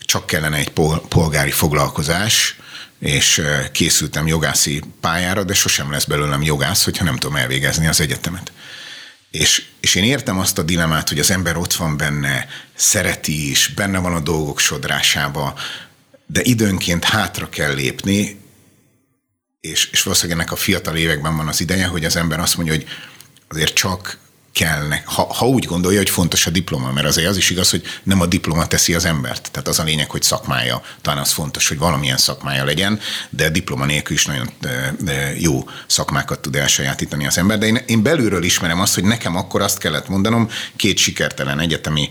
csak 0.00 0.26
kellene 0.26 0.56
egy 0.56 0.70
polgári 1.08 1.50
foglalkozás, 1.50 2.56
és 3.00 3.42
készültem 3.72 4.26
jogászi 4.26 4.82
pályára, 5.00 5.44
de 5.44 5.54
sosem 5.54 5.90
lesz 5.90 6.04
belőlem 6.04 6.42
jogász, 6.42 6.84
hogyha 6.84 7.04
nem 7.04 7.16
tudom 7.16 7.36
elvégezni 7.36 7.86
az 7.86 8.00
egyetemet. 8.00 8.52
És, 9.30 9.66
és 9.80 9.94
én 9.94 10.04
értem 10.04 10.38
azt 10.38 10.58
a 10.58 10.62
dilemát, 10.62 11.08
hogy 11.08 11.18
az 11.18 11.30
ember 11.30 11.56
ott 11.56 11.72
van 11.72 11.96
benne, 11.96 12.48
szereti 12.74 13.50
is, 13.50 13.68
benne 13.68 13.98
van 13.98 14.14
a 14.14 14.20
dolgok 14.20 14.58
sodrásába, 14.58 15.58
de 16.26 16.40
időnként 16.42 17.04
hátra 17.04 17.48
kell 17.48 17.74
lépni, 17.74 18.40
és, 19.60 19.88
és 19.92 20.02
valószínűleg 20.02 20.38
ennek 20.38 20.52
a 20.52 20.56
fiatal 20.56 20.96
években 20.96 21.36
van 21.36 21.48
az 21.48 21.60
ideje, 21.60 21.86
hogy 21.86 22.04
az 22.04 22.16
ember 22.16 22.40
azt 22.40 22.56
mondja, 22.56 22.74
hogy 22.74 22.86
azért 23.48 23.74
csak 23.74 24.18
kellene, 24.52 25.02
ha, 25.04 25.34
ha 25.34 25.48
úgy 25.48 25.64
gondolja, 25.64 25.98
hogy 25.98 26.10
fontos 26.10 26.46
a 26.46 26.50
diploma, 26.50 26.92
mert 26.92 27.06
azért 27.06 27.28
az 27.28 27.36
is 27.36 27.50
igaz, 27.50 27.70
hogy 27.70 27.82
nem 28.02 28.20
a 28.20 28.26
diploma 28.26 28.66
teszi 28.66 28.94
az 28.94 29.04
embert. 29.04 29.50
Tehát 29.50 29.68
az 29.68 29.78
a 29.78 29.82
lényeg, 29.82 30.10
hogy 30.10 30.22
szakmája, 30.22 30.82
talán 31.00 31.20
az 31.20 31.32
fontos, 31.32 31.68
hogy 31.68 31.78
valamilyen 31.78 32.16
szakmája 32.16 32.64
legyen, 32.64 33.00
de 33.30 33.50
diploma 33.50 33.84
nélkül 33.84 34.16
is 34.16 34.26
nagyon 34.26 34.50
jó 35.38 35.68
szakmákat 35.86 36.40
tud 36.40 36.56
elsajátítani 36.56 37.26
az 37.26 37.38
ember. 37.38 37.58
De 37.58 37.66
én, 37.66 37.76
én 37.86 38.02
belülről 38.02 38.42
ismerem 38.42 38.80
azt, 38.80 38.94
hogy 38.94 39.04
nekem 39.04 39.36
akkor 39.36 39.60
azt 39.60 39.78
kellett 39.78 40.08
mondanom 40.08 40.48
két 40.76 40.98
sikertelen 40.98 41.60
egyetemi 41.60 42.08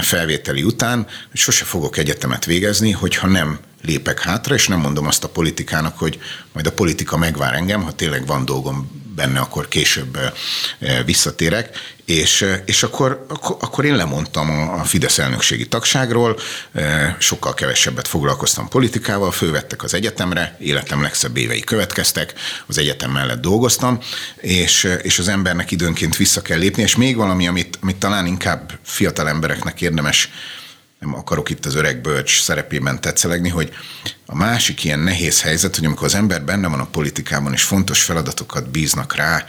felvételi 0.00 0.62
után, 0.62 1.06
hogy 1.30 1.40
sose 1.40 1.64
fogok 1.64 1.96
egyetemet 1.96 2.44
végezni, 2.44 2.90
hogyha 2.90 3.26
nem 3.26 3.58
lépek 3.84 4.20
hátra, 4.20 4.54
és 4.54 4.68
nem 4.68 4.78
mondom 4.78 5.06
azt 5.06 5.24
a 5.24 5.28
politikának, 5.28 5.98
hogy 5.98 6.20
majd 6.52 6.66
a 6.66 6.72
politika 6.72 7.16
megvár 7.16 7.54
engem, 7.54 7.82
ha 7.82 7.92
tényleg 7.92 8.26
van 8.26 8.44
dolgom 8.44 9.01
benne, 9.14 9.40
akkor 9.40 9.68
később 9.68 10.18
visszatérek, 11.04 11.78
és, 12.04 12.46
és 12.64 12.82
akkor, 12.82 13.26
akkor, 13.60 13.84
én 13.84 13.96
lemondtam 13.96 14.70
a 14.70 14.84
Fidesz 14.84 15.18
elnökségi 15.18 15.68
tagságról, 15.68 16.38
sokkal 17.18 17.54
kevesebbet 17.54 18.08
foglalkoztam 18.08 18.68
politikával, 18.68 19.30
fölvettek 19.30 19.82
az 19.82 19.94
egyetemre, 19.94 20.56
életem 20.60 21.02
legszebb 21.02 21.36
évei 21.36 21.60
következtek, 21.60 22.34
az 22.66 22.78
egyetem 22.78 23.10
mellett 23.10 23.40
dolgoztam, 23.40 23.98
és, 24.36 24.96
és 25.02 25.18
az 25.18 25.28
embernek 25.28 25.70
időnként 25.70 26.16
vissza 26.16 26.42
kell 26.42 26.58
lépni, 26.58 26.82
és 26.82 26.96
még 26.96 27.16
valami, 27.16 27.46
amit, 27.46 27.78
amit 27.80 27.96
talán 27.96 28.26
inkább 28.26 28.72
fiatal 28.84 29.28
embereknek 29.28 29.80
érdemes 29.80 30.30
nem 31.02 31.14
akarok 31.14 31.50
itt 31.50 31.66
az 31.66 31.74
öreg 31.74 32.00
bölcs 32.00 32.40
szerepében 32.40 33.00
tetszelegni, 33.00 33.48
hogy 33.48 33.72
a 34.26 34.34
másik 34.34 34.84
ilyen 34.84 34.98
nehéz 34.98 35.42
helyzet, 35.42 35.76
hogy 35.76 35.84
amikor 35.84 36.06
az 36.06 36.14
ember 36.14 36.42
benne 36.42 36.68
van 36.68 36.80
a 36.80 36.86
politikában, 36.86 37.52
és 37.52 37.62
fontos 37.62 38.02
feladatokat 38.02 38.70
bíznak 38.70 39.14
rá, 39.14 39.44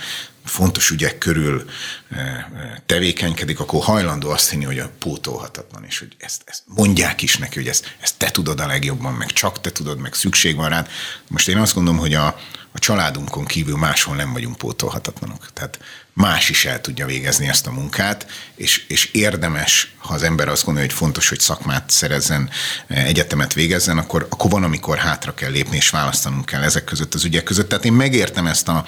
fontos 0.46 0.90
ügyek 0.90 1.18
körül 1.18 1.66
eh, 2.10 2.36
eh, 2.36 2.46
tevékenykedik, 2.86 3.60
akkor 3.60 3.84
hajlandó 3.84 4.30
azt 4.30 4.50
hinni, 4.50 4.64
hogy 4.64 4.80
a 4.80 4.92
pótolhatatlan, 5.00 5.84
és 5.84 6.00
hogy 6.00 6.16
ezt, 6.18 6.42
ezt 6.46 6.64
mondják 6.66 7.22
is 7.22 7.38
neki, 7.38 7.56
hogy 7.56 7.68
ezt, 7.68 7.96
ezt 8.00 8.18
te 8.18 8.32
tudod 8.32 8.60
a 8.60 8.68
legjobban, 8.68 9.14
meg 9.14 9.32
csak 9.32 9.62
te 9.62 9.72
tudod, 9.72 10.00
meg 10.00 10.14
szükség 10.14 10.56
van 10.56 10.70
rád. 10.70 10.88
Most 11.28 11.48
én 11.48 11.58
azt 11.58 11.74
gondolom, 11.74 12.00
hogy 12.00 12.14
a, 12.14 12.40
a 12.76 12.80
családunkon 12.80 13.46
kívül 13.46 13.78
máshol 13.78 14.16
nem 14.16 14.34
vagyunk 14.34 14.58
pótolhatatlanok. 14.58 15.54
Tehát 15.54 15.80
más 16.14 16.50
is 16.50 16.66
el 16.66 16.82
tudja 16.82 17.06
végezni 17.06 17.48
ezt 17.48 17.68
a 17.68 17.72
munkát, 17.72 18.28
és, 18.56 18.86
és 18.88 19.06
érdemes, 19.12 19.96
ha 19.98 20.14
az 20.14 20.24
ember 20.24 20.48
azt 20.48 20.66
gondolja, 20.66 20.90
hogy 20.90 20.98
fontos, 20.98 21.30
hogy 21.30 21.40
szakmát 21.40 21.90
szerezzen, 21.90 22.50
eh, 22.88 23.06
egyetemet 23.06 23.54
végezzen, 23.54 23.98
akkor, 23.98 24.28
akkor 24.30 24.52
van, 24.52 24.64
amikor 24.64 24.98
hátra 24.98 25.34
kell 25.34 25.52
lépni, 25.52 25.76
és 25.76 25.90
választanunk 25.90 26.46
kell 26.46 26.64
ezek 26.64 26.84
között 26.84 27.14
az 27.14 27.24
ügyek 27.24 27.44
között. 27.44 27.70
Tehát 27.70 27.86
én 27.86 27.94
megértem 27.94 28.48
ezt 28.48 28.68
a, 28.68 28.86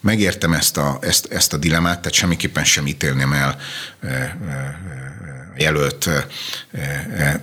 megértem 0.00 0.52
ezt 0.52 0.76
a, 0.76 0.98
ezt, 1.00 1.26
ezt 1.32 1.52
a 1.52 1.56
dilemát, 1.56 1.98
tehát 1.98 2.12
semmiképpen 2.12 2.64
sem 2.64 2.86
ítélném 2.86 3.32
el 3.32 3.56
eh, 4.00 4.22
eh, 4.22 4.34
jelölt 5.56 6.08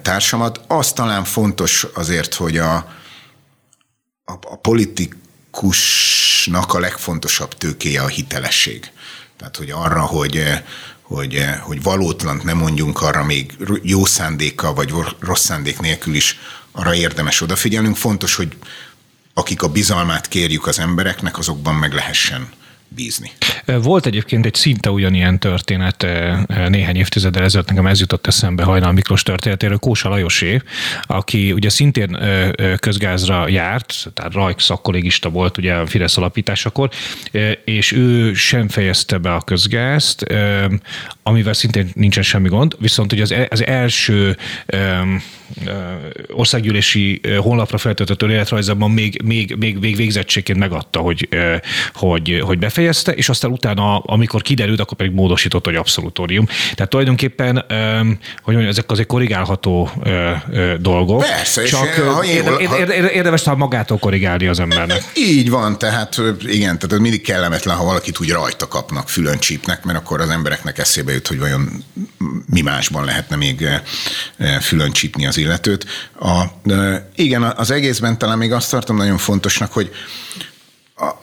társamat. 0.01 0.61
Az 0.67 0.91
talán 0.91 1.23
fontos 1.23 1.87
azért, 1.93 2.33
hogy 2.33 2.57
a, 2.57 2.75
a, 4.25 4.33
a 4.41 4.55
politikusnak 5.59 6.73
a 6.73 6.79
legfontosabb 6.79 7.53
tőkéje 7.53 8.01
a 8.01 8.07
hitelesség. 8.07 8.91
Tehát, 9.37 9.55
hogy 9.55 9.69
arra, 9.69 10.01
hogy, 10.01 10.43
hogy, 11.01 11.45
hogy 11.61 11.81
valótlant 11.81 12.43
nem 12.43 12.57
mondjunk 12.57 13.01
arra 13.01 13.23
még 13.23 13.57
jó 13.81 14.05
szándékkal 14.05 14.73
vagy 14.73 14.93
rossz 15.19 15.43
szándék 15.43 15.79
nélkül 15.79 16.15
is 16.15 16.39
arra 16.71 16.95
érdemes 16.95 17.41
odafigyelnünk. 17.41 17.95
Fontos, 17.95 18.35
hogy 18.35 18.57
akik 19.33 19.61
a 19.61 19.67
bizalmát 19.67 20.27
kérjük 20.27 20.67
az 20.67 20.79
embereknek, 20.79 21.37
azokban 21.37 21.75
meg 21.75 21.93
lehessen 21.93 22.49
bízni. 22.87 23.31
Volt 23.65 24.05
egyébként 24.05 24.45
egy 24.45 24.53
szinte 24.53 24.91
ugyanilyen 24.91 25.39
történet 25.39 26.07
néhány 26.67 26.95
évtizeddel 26.95 27.43
ezelőtt, 27.43 27.69
nekem 27.69 27.87
ez 27.87 27.99
jutott 27.99 28.27
eszembe 28.27 28.63
Hajnal 28.63 28.91
Miklós 28.91 29.23
történetéről, 29.23 29.77
Kósa 29.77 30.09
Lajosé, 30.09 30.61
aki 31.01 31.51
ugye 31.51 31.69
szintén 31.69 32.17
közgázra 32.79 33.47
járt, 33.47 34.11
tehát 34.13 34.33
rajk 34.33 34.59
szakkollégista 34.59 35.29
volt 35.29 35.57
ugye 35.57 35.73
a 35.73 35.85
Fidesz 35.85 36.17
alapításakor, 36.17 36.89
és 37.65 37.91
ő 37.91 38.33
sem 38.33 38.67
fejezte 38.67 39.17
be 39.17 39.33
a 39.33 39.41
közgázt, 39.41 40.25
amivel 41.23 41.53
szintén 41.53 41.89
nincsen 41.93 42.23
semmi 42.23 42.49
gond, 42.49 42.75
viszont 42.79 43.13
ugye 43.13 43.21
az, 43.21 43.31
e, 43.31 43.47
az 43.49 43.65
első 43.65 44.37
országgyűlési 46.27 47.21
honlapra 47.37 47.77
feltöltött 47.77 48.21
életrajzában 48.21 48.91
még, 48.91 49.21
még, 49.23 49.55
még, 49.55 49.77
még 49.77 49.95
végzettségként 49.95 50.59
megadta, 50.59 50.99
hogy, 50.99 51.29
hogy, 51.93 52.39
hogy 52.43 52.59
befejezte, 52.59 52.76
és 53.15 53.29
aztán 53.29 53.51
utána, 53.51 53.97
amikor 53.97 54.41
kiderült, 54.41 54.79
akkor 54.79 54.97
pedig 54.97 55.13
módosított, 55.13 55.65
hogy 55.65 55.75
abszolutórium. 55.75 56.45
Tehát 56.45 56.89
tulajdonképpen, 56.89 57.65
hogy 58.41 58.53
mondjam, 58.53 58.67
ezek 58.67 58.91
azért 58.91 59.07
korrigálható 59.07 59.89
dolgok. 60.79 61.21
Persze, 61.21 61.63
csak 61.63 61.87
és 62.23 62.29
érde, 62.29 62.77
érde, 62.77 63.11
érdemes 63.11 63.41
talán 63.41 63.59
magától 63.59 63.97
korrigálni 63.97 64.47
az 64.47 64.59
embernek. 64.59 65.03
Így 65.15 65.49
van, 65.49 65.77
tehát 65.77 66.21
igen, 66.45 66.79
tehát 66.79 66.99
mindig 66.99 67.21
kellemetlen, 67.21 67.75
ha 67.75 67.83
valakit 67.83 68.19
úgy 68.19 68.29
rajta 68.29 68.67
kapnak, 68.67 69.09
fülön 69.09 69.39
csípnek, 69.39 69.83
mert 69.83 69.97
akkor 69.97 70.21
az 70.21 70.29
embereknek 70.29 70.77
eszébe 70.77 71.11
jut, 71.11 71.27
hogy 71.27 71.39
vajon 71.39 71.83
mi 72.49 72.61
másban 72.61 73.05
lehetne 73.05 73.35
még 73.35 73.67
fülön 74.61 74.91
csípni 74.91 75.25
az 75.27 75.37
illetőt. 75.37 75.85
A, 76.19 76.43
igen, 77.15 77.43
az 77.43 77.71
egészben 77.71 78.17
talán 78.17 78.37
még 78.37 78.51
azt 78.51 78.71
tartom 78.71 78.97
nagyon 78.97 79.17
fontosnak, 79.17 79.73
hogy 79.73 79.91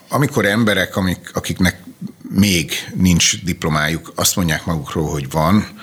amikor 0.09 0.45
emberek, 0.45 0.97
amik, 0.97 1.31
akiknek 1.33 1.83
még 2.31 2.73
nincs 2.95 3.45
diplomájuk, 3.45 4.13
azt 4.15 4.37
mondják 4.37 4.65
magukról, 4.65 5.11
hogy 5.11 5.31
van, 5.31 5.83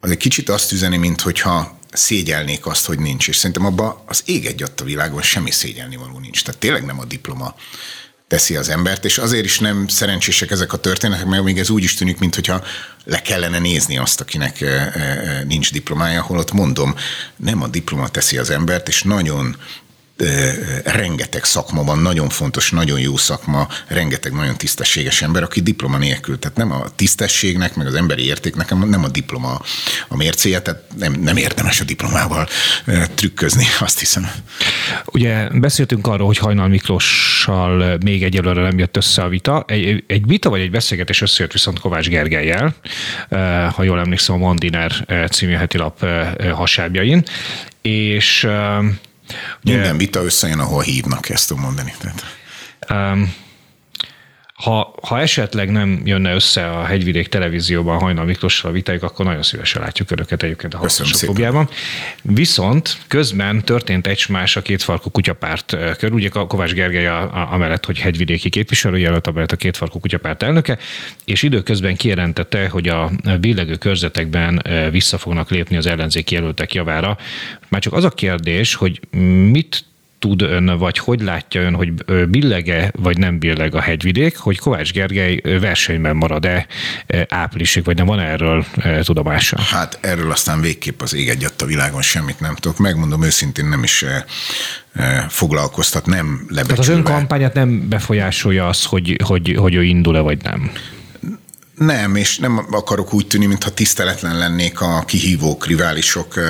az 0.00 0.10
egy 0.10 0.16
kicsit 0.16 0.48
azt 0.48 0.72
üzeni, 0.72 0.96
mint 0.96 1.20
hogyha 1.20 1.78
szégyelnék 1.92 2.66
azt, 2.66 2.86
hogy 2.86 2.98
nincs. 2.98 3.28
És 3.28 3.36
szerintem 3.36 3.66
abban 3.66 4.02
az 4.06 4.22
ég 4.24 4.46
egy 4.46 4.62
a 4.62 4.84
világon 4.84 5.22
semmi 5.22 5.50
szégyelni 5.50 5.96
való 5.96 6.18
nincs. 6.18 6.44
Tehát 6.44 6.60
tényleg 6.60 6.84
nem 6.84 7.00
a 7.00 7.04
diploma 7.04 7.54
teszi 8.26 8.56
az 8.56 8.68
embert, 8.68 9.04
és 9.04 9.18
azért 9.18 9.44
is 9.44 9.58
nem 9.58 9.88
szerencsések 9.88 10.50
ezek 10.50 10.72
a 10.72 10.76
történetek, 10.76 11.26
mert 11.26 11.42
még 11.42 11.58
ez 11.58 11.70
úgy 11.70 11.82
is 11.82 11.94
tűnik, 11.94 12.18
mintha 12.18 12.64
le 13.04 13.22
kellene 13.22 13.58
nézni 13.58 13.98
azt, 13.98 14.20
akinek 14.20 14.64
nincs 15.46 15.72
diplomája, 15.72 16.22
holott 16.22 16.52
mondom, 16.52 16.94
nem 17.36 17.62
a 17.62 17.68
diploma 17.68 18.08
teszi 18.08 18.38
az 18.38 18.50
embert, 18.50 18.88
és 18.88 19.02
nagyon 19.02 19.56
rengeteg 20.84 21.44
szakma 21.44 21.84
van, 21.84 21.98
nagyon 21.98 22.28
fontos, 22.28 22.70
nagyon 22.70 23.00
jó 23.00 23.16
szakma, 23.16 23.68
rengeteg 23.86 24.32
nagyon 24.32 24.56
tisztességes 24.56 25.22
ember, 25.22 25.42
aki 25.42 25.60
diploma 25.60 25.98
nélkül. 25.98 26.38
Tehát 26.38 26.56
nem 26.56 26.72
a 26.72 26.84
tisztességnek, 26.96 27.74
meg 27.74 27.86
az 27.86 27.94
emberi 27.94 28.24
értéknek 28.26 28.74
nem 28.74 29.04
a 29.04 29.08
diploma 29.08 29.60
a 30.08 30.16
mércéje, 30.16 30.60
tehát 30.62 30.82
nem, 30.98 31.12
nem 31.12 31.36
érdemes 31.36 31.80
a 31.80 31.84
diplomával 31.84 32.48
trükközni, 33.14 33.64
azt 33.80 33.98
hiszem. 33.98 34.30
Ugye 35.04 35.48
beszéltünk 35.48 36.06
arról, 36.06 36.26
hogy 36.26 36.38
Hajnal 36.38 36.68
Miklóssal 36.68 37.98
még 38.04 38.22
egyelőre 38.22 38.62
nem 38.62 38.78
jött 38.78 38.96
össze 38.96 39.22
a 39.22 39.28
vita. 39.28 39.64
Egy, 39.66 40.04
egy 40.06 40.26
vita 40.26 40.50
vagy 40.50 40.60
egy 40.60 40.70
beszélgetés 40.70 41.20
összejött 41.20 41.52
viszont 41.52 41.80
Kovács 41.80 42.08
Gergelyel, 42.08 42.74
ha 43.74 43.82
jól 43.82 43.98
emlékszem 43.98 44.34
a 44.34 44.38
Mondiner 44.38 44.92
című 45.30 45.52
heti 45.52 45.78
lap 45.78 46.06
hasábjain, 46.52 47.24
és 47.82 48.48
minden 49.62 49.96
vita 49.96 50.22
összejön, 50.22 50.58
ahol 50.58 50.82
hívnak, 50.82 51.28
ezt 51.28 51.48
tudom 51.48 51.62
mondani. 51.62 51.94
Tehát. 52.00 52.24
Um, 53.12 53.34
ha, 54.60 54.94
ha 55.02 55.20
esetleg 55.20 55.70
nem 55.70 56.00
jönne 56.04 56.34
össze 56.34 56.70
a 56.70 56.84
Hegyvidék 56.84 57.28
televízióban 57.28 57.98
Hajnal 57.98 58.24
Miklossal 58.24 58.70
a 58.70 58.72
vitájuk, 58.72 59.02
akkor 59.02 59.24
nagyon 59.24 59.42
szívesen 59.42 59.82
látjuk 59.82 60.10
önöket 60.10 60.42
egyébként 60.42 60.74
a 60.74 60.76
hallgatósok 60.76 61.68
Viszont 62.22 62.98
közben 63.08 63.64
történt 63.64 64.06
egy 64.06 64.24
más 64.28 64.56
a 64.56 64.62
kétfarkú 64.62 65.10
kutyapárt 65.10 65.76
körül. 65.98 66.14
Ugye 66.16 66.28
Kovács 66.28 66.72
Gergely 66.72 67.06
a, 67.06 67.20
a, 67.22 67.52
amellett, 67.52 67.84
hogy 67.84 67.98
hegyvidéki 67.98 68.48
képviselőjelölt, 68.48 69.26
amellett 69.26 69.52
a 69.52 69.56
kétfarkú 69.56 70.00
kutyapárt 70.00 70.42
elnöke, 70.42 70.78
és 71.24 71.42
időközben 71.42 71.96
kijelentette, 71.96 72.68
hogy 72.68 72.88
a 72.88 73.10
billegő 73.40 73.74
körzetekben 73.74 74.62
vissza 74.90 75.18
fognak 75.18 75.50
lépni 75.50 75.76
az 75.76 75.86
ellenzéki 75.86 76.34
jelöltek 76.34 76.74
javára. 76.74 77.16
Már 77.68 77.80
csak 77.80 77.92
az 77.92 78.04
a 78.04 78.10
kérdés, 78.10 78.74
hogy 78.74 79.00
mit 79.50 79.84
tud 80.20 80.42
ön, 80.42 80.78
vagy 80.78 80.98
hogy 80.98 81.20
látja 81.20 81.60
ön, 81.60 81.74
hogy 81.74 81.92
billege 82.28 82.92
vagy 82.98 83.18
nem 83.18 83.38
billeg 83.38 83.74
a 83.74 83.80
hegyvidék, 83.80 84.36
hogy 84.36 84.58
Kovács 84.58 84.92
Gergely 84.92 85.40
versenyben 85.42 86.16
marad-e 86.16 86.66
áprilisig, 87.28 87.84
vagy 87.84 87.96
nem 87.96 88.06
van 88.06 88.20
erről 88.20 88.64
tudomása? 89.02 89.60
Hát 89.60 89.98
erről 90.00 90.30
aztán 90.30 90.60
végképp 90.60 91.00
az 91.00 91.14
ég 91.14 91.28
egyat 91.28 91.62
a 91.62 91.66
világon 91.66 92.02
semmit 92.02 92.40
nem 92.40 92.54
tudok. 92.54 92.78
Megmondom 92.78 93.22
őszintén 93.22 93.66
nem 93.66 93.82
is 93.82 94.04
foglalkoztat, 95.28 96.06
nem 96.06 96.26
lebecsülve. 96.48 96.62
Tehát 96.62 96.78
az 96.78 96.88
ön 96.88 97.02
kampányát 97.02 97.54
nem 97.54 97.88
befolyásolja 97.88 98.68
az, 98.68 98.84
hogy, 98.84 99.16
hogy, 99.24 99.54
hogy 99.58 99.74
ő 99.74 99.82
indul-e, 99.82 100.20
vagy 100.20 100.42
nem? 100.42 100.72
Nem, 101.74 102.16
és 102.16 102.38
nem 102.38 102.66
akarok 102.70 103.14
úgy 103.14 103.26
tűnni, 103.26 103.46
mintha 103.46 103.70
tiszteletlen 103.70 104.38
lennék 104.38 104.80
a 104.80 105.04
kihívók, 105.06 105.66
riválisok 105.66 106.40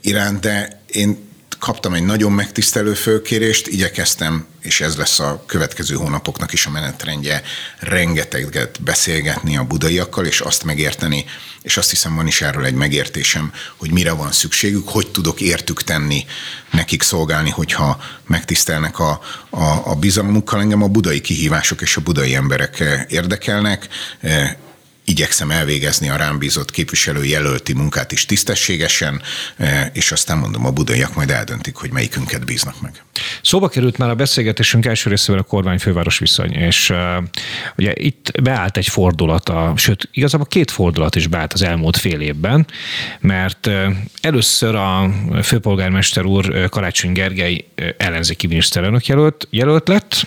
iránt, 0.00 0.40
de 0.40 0.82
én 0.86 1.23
kaptam 1.64 1.94
egy 1.94 2.04
nagyon 2.04 2.32
megtisztelő 2.32 2.94
fölkérést, 2.94 3.66
igyekeztem, 3.66 4.46
és 4.60 4.80
ez 4.80 4.96
lesz 4.96 5.20
a 5.20 5.42
következő 5.46 5.94
hónapoknak 5.94 6.52
is 6.52 6.66
a 6.66 6.70
menetrendje, 6.70 7.42
rengeteget 7.78 8.82
beszélgetni 8.82 9.56
a 9.56 9.64
budaiakkal, 9.64 10.26
és 10.26 10.40
azt 10.40 10.64
megérteni, 10.64 11.24
és 11.62 11.76
azt 11.76 11.90
hiszem 11.90 12.14
van 12.14 12.26
is 12.26 12.40
erről 12.40 12.64
egy 12.64 12.74
megértésem, 12.74 13.52
hogy 13.76 13.90
mire 13.90 14.12
van 14.12 14.32
szükségük, 14.32 14.88
hogy 14.88 15.10
tudok 15.10 15.40
értük 15.40 15.82
tenni, 15.82 16.24
nekik 16.70 17.02
szolgálni, 17.02 17.50
hogyha 17.50 18.00
megtisztelnek 18.26 18.98
a, 18.98 19.20
a, 19.50 19.64
a 19.84 19.94
bizalmukkal. 19.94 20.60
Engem 20.60 20.82
a 20.82 20.88
budai 20.88 21.20
kihívások 21.20 21.80
és 21.80 21.96
a 21.96 22.00
budai 22.00 22.34
emberek 22.34 22.82
érdekelnek, 23.08 23.88
igyekszem 25.04 25.50
elvégezni 25.50 26.08
a 26.08 26.16
rám 26.16 26.38
bízott 26.38 26.70
képviselő 26.70 27.24
jelölti 27.24 27.72
munkát 27.72 28.12
is 28.12 28.26
tisztességesen, 28.26 29.22
eh, 29.56 29.90
és 29.92 30.12
aztán 30.12 30.38
mondom, 30.38 30.66
a 30.66 30.70
budaiak 30.70 31.14
majd 31.14 31.30
eldöntik, 31.30 31.76
hogy 31.76 31.90
melyikünket 31.90 32.44
bíznak 32.44 32.80
meg. 32.80 33.02
Szóba 33.42 33.68
került 33.68 33.98
már 33.98 34.10
a 34.10 34.14
beszélgetésünk 34.14 34.86
első 34.86 35.10
részével 35.10 35.40
a 35.40 35.44
kormány-főváros 35.44 36.18
viszony, 36.18 36.52
és 36.52 36.90
uh, 36.90 36.98
ugye 37.76 37.92
itt 37.94 38.40
beállt 38.42 38.76
egy 38.76 38.88
fordulat, 38.88 39.48
a, 39.48 39.72
sőt, 39.76 40.08
igazából 40.12 40.46
két 40.46 40.70
fordulat 40.70 41.14
is 41.14 41.26
beállt 41.26 41.52
az 41.52 41.62
elmúlt 41.62 41.96
fél 41.96 42.20
évben, 42.20 42.66
mert 43.20 43.66
uh, 43.66 43.86
először 44.20 44.74
a 44.74 45.10
főpolgármester 45.42 46.24
úr 46.24 46.68
Karácsony 46.68 47.12
Gergely 47.12 47.64
ellenzéki 47.96 48.46
miniszterelnök 48.46 49.06
jelölt, 49.06 49.46
jelölt 49.50 49.88
lett, 49.88 50.26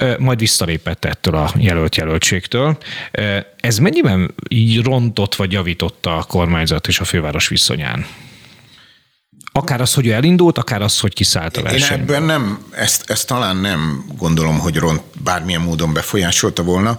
uh, 0.00 0.18
majd 0.18 0.38
visszalépett 0.38 1.04
ettől 1.04 1.34
a 1.34 1.52
jelölt 1.58 1.96
jelöltségtől. 1.96 2.78
Uh, 3.18 3.36
ez 3.60 3.78
mennyiben 3.78 4.13
így 4.48 4.82
rontott 4.82 5.34
vagy 5.34 5.52
javította 5.52 6.16
a 6.16 6.22
kormányzat 6.22 6.88
és 6.88 7.00
a 7.00 7.04
főváros 7.04 7.48
viszonyán? 7.48 8.06
Akár 9.52 9.80
az, 9.80 9.94
hogy 9.94 10.06
ő 10.06 10.12
elindult, 10.12 10.58
akár 10.58 10.82
az, 10.82 11.00
hogy 11.00 11.14
kiszállt 11.14 11.56
a 11.56 11.62
verseny. 11.62 11.96
Én 11.96 12.02
ebben 12.02 12.22
nem, 12.22 12.64
ezt, 12.70 13.10
ezt 13.10 13.26
talán 13.26 13.56
nem 13.56 14.04
gondolom, 14.16 14.58
hogy 14.58 14.76
ront 14.76 15.02
bármilyen 15.22 15.60
módon 15.60 15.92
befolyásolta 15.92 16.62
volna. 16.62 16.98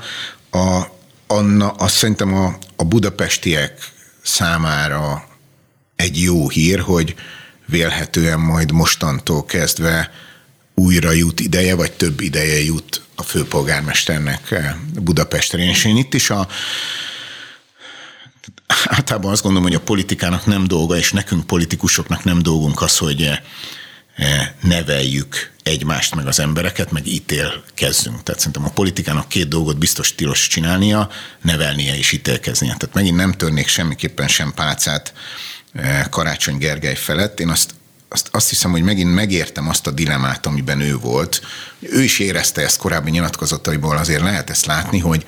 A, 0.51 0.81
anna, 1.27 1.69
azt 1.69 1.95
szerintem 1.95 2.33
a, 2.33 2.57
a 2.75 2.83
budapestiek 2.83 3.91
számára 4.21 5.27
egy 5.95 6.21
jó 6.21 6.49
hír, 6.49 6.79
hogy 6.79 7.15
vélhetően 7.65 8.39
majd 8.39 8.71
mostantól 8.71 9.45
kezdve 9.45 10.11
újra 10.75 11.11
jut 11.11 11.39
ideje, 11.39 11.75
vagy 11.75 11.91
több 11.91 12.21
ideje 12.21 12.63
jut 12.63 13.01
a 13.15 13.23
főpolgármesternek 13.23 14.51
eh, 14.51 14.75
Budapestre. 15.01 15.63
És 15.63 15.85
én 15.85 15.97
itt 15.97 16.13
is 16.13 16.29
a 16.29 16.47
általában 18.85 19.31
azt 19.31 19.41
gondolom, 19.41 19.67
hogy 19.67 19.77
a 19.77 19.83
politikának 19.83 20.45
nem 20.45 20.67
dolga, 20.67 20.97
és 20.97 21.11
nekünk 21.11 21.47
politikusoknak 21.47 22.23
nem 22.23 22.41
dolgunk 22.41 22.81
az, 22.81 22.97
hogy 22.97 23.21
eh, 23.21 23.39
eh, 24.15 24.49
neveljük 24.61 25.51
egymást, 25.63 26.15
meg 26.15 26.27
az 26.27 26.39
embereket, 26.39 26.91
meg 26.91 27.07
ítélkezzünk. 27.07 28.23
Tehát 28.23 28.39
szerintem 28.39 28.65
a 28.65 28.69
politikának 28.69 29.27
két 29.27 29.47
dolgot 29.47 29.77
biztos 29.77 30.15
tilos 30.15 30.47
csinálnia, 30.47 31.09
nevelnie 31.41 31.97
és 31.97 32.11
ítélkeznie. 32.11 32.75
Tehát 32.77 32.95
megint 32.95 33.15
nem 33.15 33.31
törnék 33.31 33.67
semmiképpen 33.67 34.27
sem 34.27 34.53
pálcát 34.53 35.13
Karácsony 36.09 36.57
Gergely 36.57 36.95
felett. 36.95 37.39
Én 37.39 37.49
azt 37.49 37.73
azt, 38.09 38.29
azt 38.31 38.49
hiszem, 38.49 38.71
hogy 38.71 38.81
megint 38.81 39.13
megértem 39.13 39.69
azt 39.69 39.87
a 39.87 39.91
dilemát, 39.91 40.45
amiben 40.45 40.81
ő 40.81 40.97
volt. 40.97 41.41
Ő 41.79 42.03
is 42.03 42.19
érezte 42.19 42.61
ezt 42.61 42.77
korábbi 42.77 43.09
nyilatkozataiból, 43.09 43.97
azért 43.97 44.21
lehet 44.21 44.49
ezt 44.49 44.65
látni, 44.65 44.99
hogy, 44.99 45.25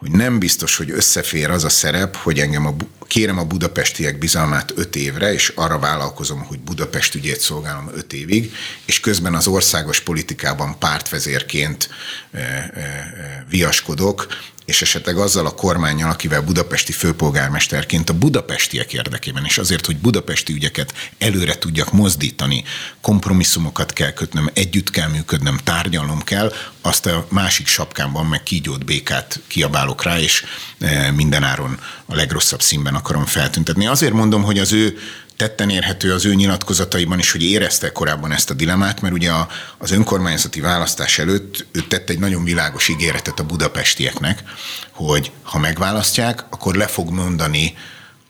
hogy 0.00 0.10
nem 0.10 0.38
biztos, 0.38 0.76
hogy 0.76 0.90
összefér 0.90 1.50
az 1.50 1.64
a 1.64 1.68
szerep, 1.68 2.16
hogy 2.16 2.38
engem 2.38 2.66
a, 2.66 2.74
kérem 3.06 3.38
a 3.38 3.44
budapestiek 3.44 4.18
bizalmát 4.18 4.72
öt 4.74 4.96
évre, 4.96 5.32
és 5.32 5.52
arra 5.54 5.78
vállalkozom, 5.78 6.44
hogy 6.44 6.58
Budapest 6.60 7.14
ügyét 7.14 7.40
szolgálom 7.40 7.90
öt 7.94 8.12
évig, 8.12 8.52
és 8.84 9.00
közben 9.00 9.34
az 9.34 9.46
országos 9.46 10.00
politikában 10.00 10.78
pártvezérként 10.78 11.88
e, 12.32 12.38
e, 12.38 12.80
e, 12.80 13.46
viaskodok, 13.50 14.26
és 14.64 14.82
esetleg 14.82 15.18
azzal 15.18 15.46
a 15.46 15.54
kormányjal, 15.54 16.10
akivel 16.10 16.42
budapesti 16.42 16.92
főpolgármesterként 16.92 18.10
a 18.10 18.18
budapestiek 18.18 18.92
érdekében, 18.92 19.44
és 19.44 19.58
azért, 19.58 19.86
hogy 19.86 19.96
budapesti 19.96 20.52
ügyeket 20.52 20.94
előre 21.18 21.58
tudjak 21.58 21.92
mozdítani, 21.92 22.64
kompromisszumokat 23.00 23.92
kell 23.92 24.12
kötnöm, 24.12 24.50
együtt 24.52 24.90
kell 24.90 25.08
működnöm, 25.08 25.56
tárgyalnom 25.64 26.22
kell, 26.22 26.52
azt 26.80 27.06
a 27.06 27.26
másik 27.28 27.66
sapkámban 27.66 28.26
meg 28.26 28.42
kígyót 28.42 28.84
békát 28.84 29.40
kiabálok 29.46 30.02
rá, 30.02 30.18
és 30.18 30.44
e, 30.78 31.10
mindenáron 31.10 31.78
a 32.06 32.14
legrosszabb 32.14 32.62
színben 32.62 32.94
akarom 32.94 33.24
feltüntetni. 33.24 33.86
Azért 33.86 34.12
mondom, 34.12 34.42
hogy 34.42 34.58
az 34.58 34.72
ő 34.72 34.98
tetten 35.40 35.70
érhető 35.70 36.12
az 36.12 36.24
ő 36.24 36.34
nyilatkozataiban 36.34 37.18
is, 37.18 37.32
hogy 37.32 37.42
érezte 37.42 37.92
korábban 37.92 38.32
ezt 38.32 38.50
a 38.50 38.54
dilemát, 38.54 39.00
mert 39.00 39.14
ugye 39.14 39.30
az 39.78 39.90
önkormányzati 39.90 40.60
választás 40.60 41.18
előtt 41.18 41.66
ő 41.72 41.80
tett 41.80 42.10
egy 42.10 42.18
nagyon 42.18 42.44
világos 42.44 42.88
ígéretet 42.88 43.40
a 43.40 43.44
budapestieknek, 43.44 44.42
hogy 44.90 45.30
ha 45.42 45.58
megválasztják, 45.58 46.44
akkor 46.50 46.74
le 46.74 46.86
fog 46.86 47.10
mondani 47.10 47.74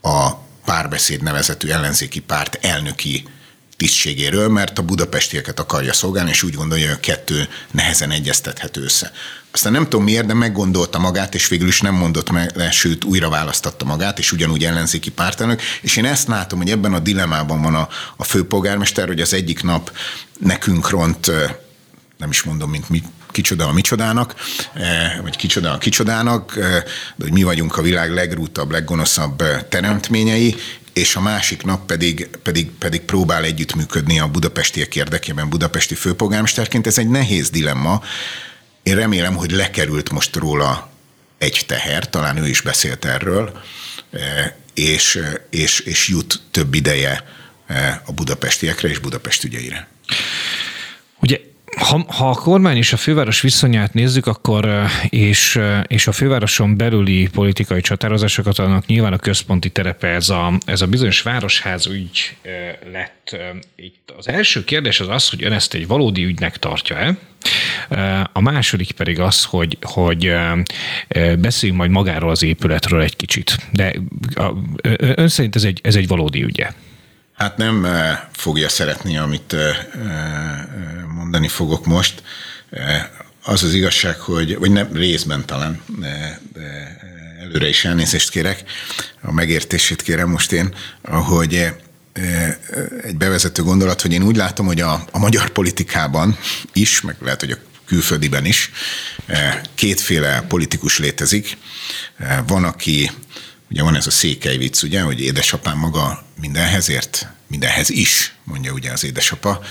a 0.02 0.30
párbeszéd 0.64 1.22
nevezetű 1.22 1.68
ellenzéki 1.68 2.20
párt 2.20 2.58
elnöki 2.64 3.28
tisztségéről, 3.80 4.48
mert 4.48 4.78
a 4.78 4.82
budapestieket 4.82 5.60
akarja 5.60 5.92
szolgálni, 5.92 6.30
és 6.30 6.42
úgy 6.42 6.54
gondolja, 6.54 6.86
hogy 6.86 6.96
a 6.96 7.00
kettő 7.00 7.48
nehezen 7.70 8.10
egyeztethető 8.10 8.82
össze. 8.82 9.12
Aztán 9.50 9.72
nem 9.72 9.82
tudom 9.82 10.04
miért, 10.04 10.26
de 10.26 10.34
meggondolta 10.34 10.98
magát, 10.98 11.34
és 11.34 11.48
végül 11.48 11.68
is 11.68 11.80
nem 11.80 11.94
mondott 11.94 12.30
meg 12.30 12.56
le, 12.56 12.70
sőt 12.70 13.04
újra 13.04 13.28
választatta 13.28 13.84
magát, 13.84 14.18
és 14.18 14.32
ugyanúgy 14.32 14.64
ellenzéki 14.64 15.10
pártelnök. 15.10 15.60
És 15.80 15.96
én 15.96 16.04
ezt 16.04 16.28
látom, 16.28 16.58
hogy 16.58 16.70
ebben 16.70 16.94
a 16.94 16.98
dilemában 16.98 17.62
van 17.62 17.74
a, 17.74 17.88
a 18.16 18.24
főpolgármester, 18.24 19.06
hogy 19.06 19.20
az 19.20 19.34
egyik 19.34 19.62
nap 19.62 19.92
nekünk 20.38 20.90
ront, 20.90 21.30
nem 22.18 22.30
is 22.30 22.42
mondom, 22.42 22.70
mint 22.70 22.88
mi, 22.88 23.02
kicsoda 23.30 23.68
a 23.68 23.72
micsodának, 23.72 24.34
vagy 25.22 25.36
kicsoda 25.36 25.72
a 25.72 25.78
kicsodának, 25.78 26.54
de 27.16 27.24
hogy 27.24 27.32
mi 27.32 27.42
vagyunk 27.42 27.76
a 27.76 27.82
világ 27.82 28.12
legrútabb, 28.12 28.70
leggonoszabb 28.70 29.42
teremtményei, 29.68 30.56
és 31.00 31.16
a 31.16 31.20
másik 31.20 31.62
nap 31.62 31.86
pedig, 31.86 32.28
pedig, 32.42 32.70
pedig 32.70 33.00
próbál 33.00 33.44
együttműködni 33.44 34.20
a 34.20 34.28
budapestiek 34.28 34.96
érdekében 34.96 35.48
budapesti 35.48 35.94
főpolgármesterként. 35.94 36.86
Ez 36.86 36.98
egy 36.98 37.08
nehéz 37.08 37.50
dilemma. 37.50 38.02
Én 38.82 38.94
remélem, 38.94 39.34
hogy 39.34 39.50
lekerült 39.50 40.10
most 40.10 40.36
róla 40.36 40.90
egy 41.38 41.62
teher, 41.66 42.10
talán 42.10 42.36
ő 42.36 42.48
is 42.48 42.60
beszélt 42.60 43.04
erről, 43.04 43.60
e, 44.12 44.56
és, 44.74 45.20
és, 45.50 45.80
és 45.80 46.08
jut 46.08 46.40
több 46.50 46.74
ideje 46.74 47.24
e, 47.66 48.02
a 48.06 48.12
budapestiekre 48.12 48.88
és 48.88 48.98
Budapest 48.98 49.44
ügyeire. 49.44 49.88
Ugye 51.20 51.40
ha, 51.76 52.04
ha 52.08 52.30
a 52.30 52.34
kormány 52.34 52.76
és 52.76 52.92
a 52.92 52.96
főváros 52.96 53.40
viszonyát 53.40 53.94
nézzük, 53.94 54.26
akkor 54.26 54.84
és, 55.08 55.60
és 55.86 56.06
a 56.06 56.12
fővároson 56.12 56.76
belüli 56.76 57.28
politikai 57.32 57.80
csatározásokat, 57.80 58.58
annak 58.58 58.86
nyilván 58.86 59.12
a 59.12 59.18
központi 59.18 59.70
terepe 59.70 60.08
ez 60.08 60.28
a, 60.28 60.52
ez 60.64 60.80
a 60.80 60.86
bizonyos 60.86 61.22
városház 61.22 61.86
ügy 61.86 62.36
lett. 62.92 63.36
Itt 63.76 64.14
az 64.18 64.28
első 64.28 64.64
kérdés 64.64 65.00
az 65.00 65.08
az, 65.08 65.28
hogy 65.28 65.44
ön 65.44 65.52
ezt 65.52 65.74
egy 65.74 65.86
valódi 65.86 66.24
ügynek 66.24 66.58
tartja-e? 66.58 67.16
A 68.32 68.40
második 68.40 68.92
pedig 68.92 69.20
az, 69.20 69.44
hogy, 69.44 69.76
hogy 69.80 70.32
beszéljünk 71.38 71.80
majd 71.80 71.90
magáról 71.90 72.30
az 72.30 72.42
épületről 72.42 73.02
egy 73.02 73.16
kicsit. 73.16 73.56
De 73.72 73.94
ön 74.98 75.28
szerint 75.28 75.56
ez 75.56 75.64
egy, 75.64 75.80
ez 75.82 75.96
egy 75.96 76.08
valódi 76.08 76.42
ügye? 76.42 76.70
Hát 77.40 77.56
nem 77.56 77.86
fogja 78.32 78.68
szeretni, 78.68 79.18
amit 79.18 79.56
mondani 81.14 81.48
fogok 81.48 81.86
most. 81.86 82.22
Az 83.42 83.62
az 83.62 83.74
igazság, 83.74 84.18
hogy, 84.18 84.58
vagy 84.58 84.70
nem 84.70 84.92
részben 84.92 85.46
talán, 85.46 85.80
de, 85.98 86.40
de 86.52 86.98
előre 87.40 87.68
is 87.68 87.84
elnézést 87.84 88.30
kérek, 88.30 88.64
a 89.22 89.32
megértését 89.32 90.02
kérem 90.02 90.28
most 90.28 90.52
én, 90.52 90.74
hogy 91.02 91.54
egy 93.02 93.16
bevezető 93.16 93.62
gondolat, 93.62 94.00
hogy 94.00 94.12
én 94.12 94.22
úgy 94.22 94.36
látom, 94.36 94.66
hogy 94.66 94.80
a, 94.80 95.04
a 95.10 95.18
magyar 95.18 95.48
politikában 95.48 96.38
is, 96.72 97.00
meg 97.00 97.16
lehet, 97.20 97.40
hogy 97.40 97.50
a 97.50 97.58
külföldiben 97.86 98.44
is 98.44 98.70
kétféle 99.74 100.44
politikus 100.48 100.98
létezik. 100.98 101.56
Van, 102.46 102.64
aki 102.64 103.10
Ugye 103.70 103.82
van 103.82 103.96
ez 103.96 104.06
a 104.06 104.10
székely 104.10 104.56
vicc, 104.56 104.82
ugye, 104.82 105.00
hogy 105.00 105.20
édesapám 105.20 105.78
maga 105.78 106.24
mindenhez 106.40 106.88
ért, 106.88 107.26
mindenhez 107.46 107.90
is, 107.90 108.34
mondja 108.44 108.72
ugye 108.72 108.92
az 108.92 109.04
édesapa. 109.04 109.64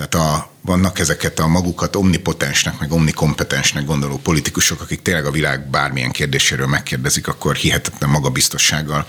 Tehát 0.00 0.28
a, 0.28 0.50
vannak 0.60 0.98
ezeket 0.98 1.38
a 1.38 1.46
magukat 1.46 1.96
omnipotensnek, 1.96 2.78
meg 2.78 2.92
omnikompetensnek 2.92 3.84
gondoló 3.84 4.16
politikusok, 4.16 4.80
akik 4.80 5.02
tényleg 5.02 5.24
a 5.24 5.30
világ 5.30 5.70
bármilyen 5.70 6.10
kérdéséről 6.10 6.66
megkérdezik, 6.66 7.28
akkor 7.28 7.54
hihetetlen 7.54 8.10
magabiztossággal, 8.10 9.06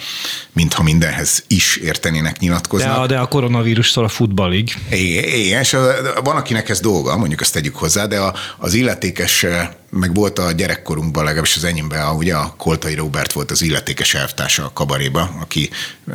mintha 0.54 0.84
mindenhez 0.84 1.44
is 1.48 1.76
értenének 1.76 2.40
nyilatkoznak. 2.40 3.08
De, 3.08 3.14
de 3.14 3.20
a 3.20 3.28
koronavírustól 3.28 4.04
a 4.04 4.08
futballig. 4.08 4.74
Igen, 4.90 5.60
és 5.60 5.78
van, 6.24 6.36
akinek 6.36 6.70
ez 6.70 6.80
dolga, 6.80 7.18
mondjuk 7.18 7.42
ezt 7.42 7.54
tegyük 7.54 7.76
hozzá, 7.76 8.06
de 8.06 8.20
a, 8.20 8.34
az 8.58 8.74
illetékes, 8.74 9.46
meg 9.90 10.14
volt 10.14 10.40
a 10.40 10.52
gyerekkorunkban, 10.52 11.24
legalábbis 11.24 11.56
az 11.56 11.64
enyémben, 11.64 12.06
a, 12.06 12.14
ugye 12.14 12.36
a 12.36 12.54
Koltai 12.58 12.96
Robert 12.96 13.34
volt 13.34 13.52
az 13.52 13.62
illetékes 13.62 14.14
elvtársa 14.14 14.66
a 14.66 14.72
kabaréba, 14.74 15.36
aki 15.42 15.70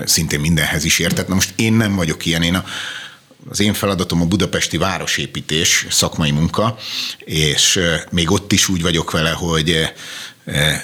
szintén 0.05 0.41
mindenhez 0.41 0.85
is 0.85 0.99
értett. 0.99 1.29
Na 1.29 1.35
most 1.35 1.53
én 1.57 1.73
nem 1.73 1.95
vagyok 1.95 2.27
ilyen, 2.27 2.43
én 2.43 2.55
a, 2.55 2.65
az 3.48 3.61
én 3.61 3.74
feladatom 3.74 4.20
a 4.20 4.26
budapesti 4.26 4.76
városépítés, 4.76 5.86
szakmai 5.90 6.30
munka, 6.30 6.76
és 7.18 7.80
még 8.11 8.30
ott 8.30 8.53
is 8.53 8.68
úgy 8.68 8.82
vagyok 8.82 9.11
vele, 9.11 9.30
hogy 9.30 9.70
Eh, 9.70 9.92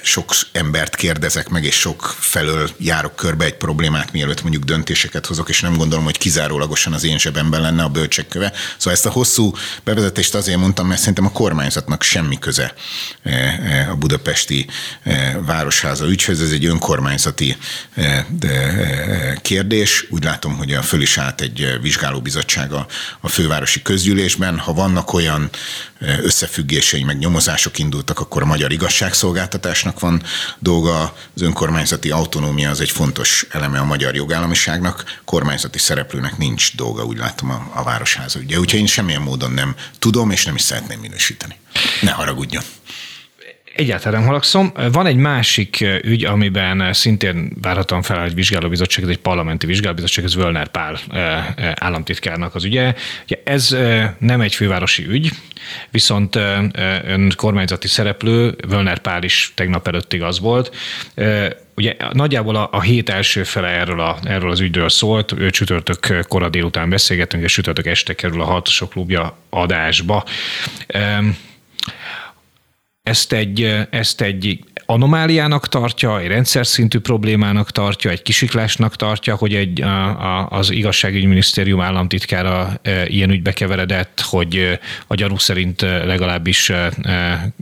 sok 0.03 0.35
embert 0.53 0.97
kérdezek 0.97 1.49
meg, 1.49 1.65
és 1.65 1.75
sok 1.75 2.15
felől 2.19 2.71
járok 2.79 3.17
körbe 3.17 3.45
egy 3.45 3.55
problémát, 3.55 4.13
mielőtt 4.13 4.43
mondjuk 4.43 4.65
döntéseket 4.65 5.27
hozok, 5.27 5.49
és 5.49 5.61
nem 5.61 5.77
gondolom, 5.77 6.05
hogy 6.05 6.19
kizárólagosan 6.19 6.93
az 6.93 7.05
én 7.05 7.19
zsebemben 7.19 7.61
lenne 7.61 7.83
a 7.83 7.89
bölcsekköve. 7.89 8.53
Szóval 8.77 8.93
ezt 8.93 9.07
a 9.07 9.11
hosszú 9.11 9.53
bevezetést 9.85 10.35
azért 10.35 10.59
mondtam, 10.59 10.87
mert 10.87 11.01
szerintem 11.01 11.27
a 11.27 11.33
kormányzatnak 11.33 12.03
semmi 12.03 12.39
köze 12.39 12.75
eh, 13.23 13.81
eh, 13.81 13.91
a 13.91 13.95
budapesti 13.95 14.67
városháza 15.47 16.07
ügyhöz. 16.07 16.43
Ez 16.43 16.51
egy 16.51 16.65
önkormányzati 16.65 17.57
kérdés. 19.43 20.07
Úgy 20.11 20.25
látom, 20.25 20.57
hogy 20.57 20.73
a 20.73 20.83
föl 20.83 21.03
is 21.03 21.19
állt 21.19 21.41
egy 21.41 21.79
vizsgálóbizottság 21.81 22.73
a 23.21 23.29
fővárosi 23.29 23.83
közgyűlésben. 23.83 24.59
Ha 24.59 24.73
vannak 24.73 25.13
olyan 25.13 25.51
összefüggései, 26.23 27.03
meg 27.03 27.19
nyomozások 27.19 27.79
indultak, 27.79 28.21
akkor 28.21 28.43
a 28.43 28.47
Magyar 28.47 28.73
Igazságszolgáltatásnak 29.53 30.01
van 30.01 30.23
dolga, 30.59 31.17
az 31.35 31.43
önkormányzati 31.43 32.11
autonómia 32.11 32.71
az 32.71 32.81
egy 32.81 32.91
fontos 32.91 33.47
eleme 33.51 33.79
a 33.79 33.85
magyar 33.85 34.15
jogállamiságnak, 34.15 35.21
kormányzati 35.25 35.79
szereplőnek 35.79 36.37
nincs 36.37 36.77
dolga, 36.77 37.05
úgy 37.05 37.19
látom 37.19 37.51
a, 37.51 37.71
a 37.75 37.83
Városháza 37.83 38.41
ügye. 38.41 38.59
Úgyhogy 38.59 38.81
én 38.81 38.87
semmilyen 38.87 39.23
módon 39.23 39.51
nem 39.51 39.75
tudom, 39.99 40.31
és 40.31 40.45
nem 40.45 40.55
is 40.55 40.63
szeretném 40.63 41.01
minősíteni. 41.01 41.57
Ne 42.01 42.11
haragudjon. 42.11 42.63
Egyáltalán 43.75 44.19
nem 44.19 44.29
haragszom. 44.29 44.73
Van 44.93 45.07
egy 45.07 45.17
másik 45.17 45.85
ügy, 46.03 46.25
amiben 46.25 46.93
szintén 46.93 47.53
várhatóan 47.61 48.03
fel 48.03 48.23
egy 48.23 48.35
vizsgálóbizottság, 48.35 49.05
ez 49.05 49.11
egy 49.11 49.19
parlamenti 49.19 49.67
vizsgálóbizottság, 49.67 50.25
ez 50.25 50.35
Völner 50.35 50.69
Pál 50.69 50.99
államtitkárnak 51.75 52.55
az 52.55 52.65
ügye. 52.65 52.95
Ugye 53.25 53.41
ez 53.45 53.77
nem 54.19 54.41
egy 54.41 54.55
fővárosi 54.55 55.07
ügy, 55.09 55.31
viszont 55.91 56.37
ön 57.05 57.33
kormányzati 57.37 57.89
szereplő, 57.89 58.55
Völner 58.69 58.99
Pál 58.99 59.23
is 59.23 59.53
tegnap 59.55 59.89
előttig 59.89 60.23
az 60.23 60.41
volt, 60.41 60.77
Ugye 61.75 61.97
nagyjából 62.13 62.57
a, 62.57 62.69
a 62.73 62.81
hét 62.81 63.09
első 63.09 63.43
fele 63.43 63.69
erről, 63.69 64.01
a, 64.01 64.19
erről 64.23 64.51
az 64.51 64.61
ügyről 64.61 64.89
szólt, 64.89 65.33
ő 65.33 65.51
csütörtök 65.51 66.25
kora 66.29 66.49
délután 66.49 66.91
beszélgettünk, 66.91 67.45
és 67.45 67.53
csütörtök 67.53 67.87
este 67.87 68.15
kerül 68.15 68.41
a 68.41 68.45
hatosok 68.45 68.91
klubja 68.91 69.37
adásba 69.51 70.25
ezt 73.03 73.33
egy, 73.33 73.87
ezt 73.91 74.21
egy 74.21 74.65
anomáliának 74.87 75.69
tartja, 75.69 76.21
egy 76.21 76.27
rendszer 76.27 76.67
szintű 76.67 76.99
problémának 76.99 77.71
tartja, 77.71 78.11
egy 78.11 78.23
kisiklásnak 78.23 78.97
tartja, 78.97 79.35
hogy 79.35 79.55
egy, 79.55 79.81
a, 79.81 80.39
a, 80.41 80.49
az 80.51 80.71
igazságügyminisztérium 80.71 81.81
államtitkára 81.81 82.79
e, 82.83 83.07
ilyen 83.07 83.31
ügybe 83.31 83.53
keveredett, 83.53 84.21
hogy 84.21 84.79
a 85.07 85.15
gyanú 85.15 85.39
szerint 85.39 85.81
legalábbis 85.81 86.71
e, 86.71 86.93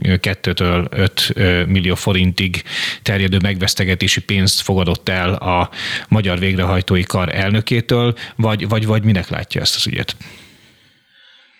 2-től 0.01 0.89
5 0.89 1.67
millió 1.67 1.95
forintig 1.95 2.63
terjedő 3.01 3.37
megvesztegetési 3.41 4.21
pénzt 4.21 4.61
fogadott 4.61 5.09
el 5.09 5.33
a 5.33 5.69
magyar 6.07 6.39
végrehajtói 6.39 7.03
kar 7.03 7.35
elnökétől, 7.35 8.15
vagy, 8.35 8.67
vagy, 8.67 8.85
vagy 8.85 9.03
minek 9.03 9.29
látja 9.29 9.61
ezt 9.61 9.75
az 9.75 9.87
ügyet? 9.87 10.15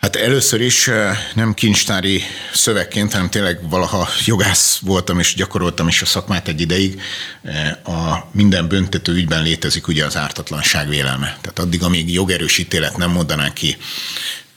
Hát 0.01 0.15
először 0.15 0.61
is 0.61 0.87
eh, 0.87 1.17
nem 1.35 1.53
kincstári 1.53 2.23
szövegként, 2.53 3.11
hanem 3.11 3.29
tényleg 3.29 3.69
valaha 3.69 4.07
jogász 4.25 4.79
voltam 4.79 5.19
és 5.19 5.33
gyakoroltam 5.33 5.87
is 5.87 6.01
a 6.01 6.05
szakmát 6.05 6.47
egy 6.47 6.61
ideig. 6.61 7.01
Eh, 7.43 7.89
a 7.89 8.29
minden 8.31 8.67
büntető 8.67 9.13
ügyben 9.13 9.43
létezik 9.43 9.87
ugye 9.87 10.05
az 10.05 10.17
ártatlanság 10.17 10.89
vélelme. 10.89 11.37
Tehát 11.41 11.59
addig, 11.59 11.83
amíg 11.83 12.13
jogerős 12.13 12.57
ítélet 12.57 12.97
nem 12.97 13.11
mondaná 13.11 13.53
ki, 13.53 13.77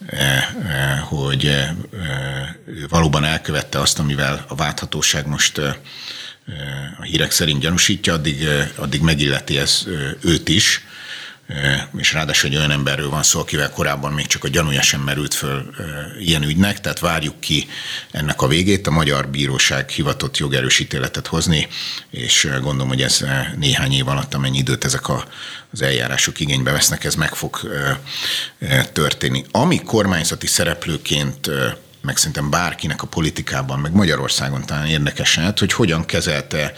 eh, 0.07 0.45
hogy 1.01 1.55
valóban 2.88 3.24
elkövette 3.24 3.80
azt, 3.80 3.99
amivel 3.99 4.45
a 4.49 4.55
válthatóság 4.55 5.26
most 5.26 5.59
a 6.99 7.03
hírek 7.03 7.30
szerint 7.30 7.61
gyanúsítja, 7.61 8.12
addig, 8.12 8.49
addig 8.76 9.01
megilleti 9.01 9.59
ez 9.59 9.84
őt 10.20 10.49
is 10.49 10.84
és 11.99 12.12
ráadásul 12.12 12.51
egy 12.51 12.57
olyan 12.57 12.70
emberről 12.70 13.09
van 13.09 13.22
szó, 13.22 13.40
akivel 13.40 13.70
korábban 13.70 14.12
még 14.12 14.26
csak 14.26 14.45
a 14.45 14.49
gyanúja 14.49 14.82
sem 14.82 15.01
merült 15.01 15.34
föl 15.34 15.70
ilyen 16.20 16.42
ügynek, 16.42 16.80
tehát 16.80 16.99
várjuk 16.99 17.40
ki 17.40 17.66
ennek 18.11 18.42
a 18.42 18.47
végét. 18.47 18.86
A 18.86 18.90
Magyar 18.90 19.28
Bíróság 19.28 19.88
hivatott 19.88 20.36
jogerősítéletet 20.36 21.26
hozni, 21.26 21.68
és 22.11 22.49
gondolom, 22.53 22.88
hogy 22.88 23.03
ez 23.03 23.24
néhány 23.57 23.92
év 23.92 24.09
alatt, 24.09 24.34
amennyi 24.34 24.59
időt 24.59 24.84
ezek 24.84 25.09
a, 25.09 25.24
az 25.72 25.82
eljárások 25.82 26.40
igénybe 26.40 26.72
vesznek, 26.72 27.05
ez 27.05 27.14
meg 27.14 27.34
fog 27.34 27.61
történni. 28.92 29.45
Ami 29.51 29.82
kormányzati 29.82 30.47
szereplőként 30.47 31.51
meg 32.01 32.16
szerintem 32.16 32.51
bárkinek 32.51 33.03
a 33.03 33.07
politikában, 33.07 33.78
meg 33.78 33.92
Magyarországon 33.92 34.66
talán 34.66 34.86
érdekes 34.86 35.36
lehet, 35.36 35.59
hogy 35.59 35.72
hogyan 35.72 36.05
kezelte 36.05 36.72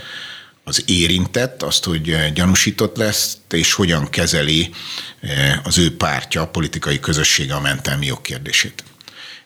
az 0.68 0.82
érintett, 0.86 1.62
azt, 1.62 1.84
hogy 1.84 2.10
eh, 2.10 2.30
gyanúsított 2.32 2.96
lesz, 2.96 3.38
és 3.50 3.72
hogyan 3.72 4.10
kezeli 4.10 4.74
eh, 5.20 5.66
az 5.66 5.78
ő 5.78 5.96
pártja, 5.96 6.40
a 6.40 6.48
politikai 6.48 7.00
közössége 7.00 7.54
a 7.54 7.60
mentelmi 7.60 8.06
jogkérdését. 8.06 8.84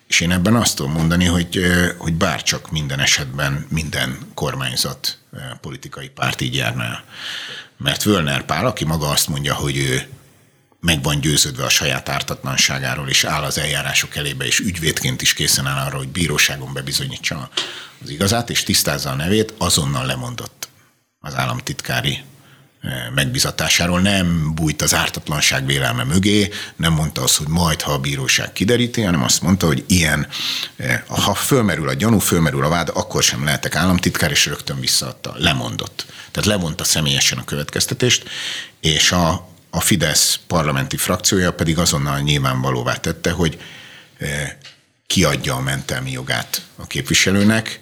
És 0.09 0.21
én 0.21 0.31
ebben 0.31 0.57
azt 0.57 0.77
tudom 0.77 0.93
mondani, 0.93 1.25
hogy, 1.25 1.57
eh, 1.57 1.91
hogy 1.99 2.13
bárcsak 2.13 2.71
minden 2.71 3.01
esetben 3.01 3.67
minden 3.71 4.19
kormányzat 4.35 5.19
politikai 5.61 6.09
párt 6.09 6.41
így 6.41 6.55
járna 6.55 7.03
Mert 7.77 8.03
Völner 8.03 8.45
Pál, 8.45 8.67
aki 8.67 8.85
maga 8.85 9.09
azt 9.09 9.29
mondja, 9.29 9.55
hogy 9.55 9.77
ő 9.77 10.03
meg 10.81 11.03
van 11.03 11.21
győződve 11.21 11.65
a 11.65 11.69
saját 11.69 12.09
ártatlanságáról, 12.09 13.09
és 13.09 13.25
áll 13.25 13.43
az 13.43 13.59
eljárások 13.59 14.17
elébe, 14.17 14.47
és 14.47 14.59
ügyvédként 14.59 15.23
is 15.23 15.35
készen 15.35 15.67
áll 15.67 15.87
arra, 15.87 15.97
hogy 15.97 16.09
bíróságon 16.09 16.73
bebizonyítsa 16.73 17.51
az 18.03 18.11
igazát, 18.11 18.51
és 18.51 18.63
tisztázza 18.63 19.11
a 19.11 19.15
nevét, 19.15 19.55
azonnal 19.59 20.07
lemondott 20.07 20.60
az 21.21 21.35
államtitkári 21.35 22.23
eh, 22.83 23.07
megbizatásáról 23.15 24.01
nem 24.01 24.55
bújt 24.55 24.83
az 24.83 24.95
ártatlanság 24.95 25.67
vélelme 25.67 26.05
mögé, 26.05 26.51
nem 26.77 26.93
mondta 26.93 27.23
azt, 27.23 27.37
hogy 27.37 27.49
majd, 27.49 27.81
ha 27.81 27.93
a 27.93 27.99
bíróság 27.99 28.53
kideríti, 28.53 29.03
hanem 29.03 29.23
azt 29.23 29.43
mondta, 29.43 29.67
hogy 29.67 29.85
ilyen, 29.87 30.27
eh, 30.77 31.03
ha 31.07 31.35
fölmerül 31.35 31.89
a 31.89 31.95
gyanú, 31.95 32.19
fölmerül 32.19 32.65
a 32.65 32.69
vád, 32.69 32.91
akkor 32.95 33.23
sem 33.23 33.45
lehetek 33.45 33.77
államtitkár, 33.77 34.31
és 34.31 34.47
rögtön 34.47 34.81
visszaadta, 34.81 35.35
lemondott. 35.37 36.07
Tehát 36.31 36.49
levonta 36.49 36.85
személyesen 36.85 37.39
a 37.39 37.45
következtetést, 37.45 38.29
és 38.81 39.13
a, 39.13 39.49
a 39.71 39.81
Fidesz 39.81 40.41
parlamenti 40.47 40.97
frakciója 40.97 41.53
pedig 41.53 41.79
azonnal 41.79 42.21
nyilvánvalóvá 42.21 42.95
tette, 42.95 43.31
hogy 43.31 43.61
eh, 44.19 44.53
kiadja 45.07 45.55
a 45.55 45.61
mentelmi 45.61 46.11
jogát 46.11 46.63
a 46.77 46.87
képviselőnek, 46.87 47.81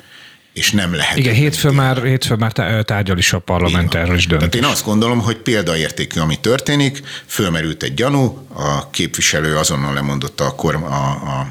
és 0.59 0.71
nem 0.71 0.95
lehet. 0.95 1.17
Igen, 1.17 1.35
hétfő 1.35 1.71
már, 1.71 2.03
hétfő 2.03 2.35
már 2.35 2.53
tárgyal 2.83 3.19
is 3.19 3.33
a 3.33 3.39
parlament 3.39 3.95
erről 3.95 4.17
is 4.17 4.27
dönt. 4.27 4.41
Tehát 4.41 4.55
én 4.55 4.65
azt 4.65 4.85
gondolom, 4.85 5.21
hogy 5.21 5.37
példaértékű, 5.37 6.21
ami 6.21 6.41
történik, 6.41 7.03
fölmerült 7.27 7.83
egy 7.83 7.95
gyanú, 7.95 8.47
a 8.55 8.91
képviselő 8.91 9.57
azonnal 9.57 9.95
lemondotta 9.95 10.45
a, 10.45 10.55
korm, 10.55 10.83
a, 10.83 11.07
a 11.11 11.47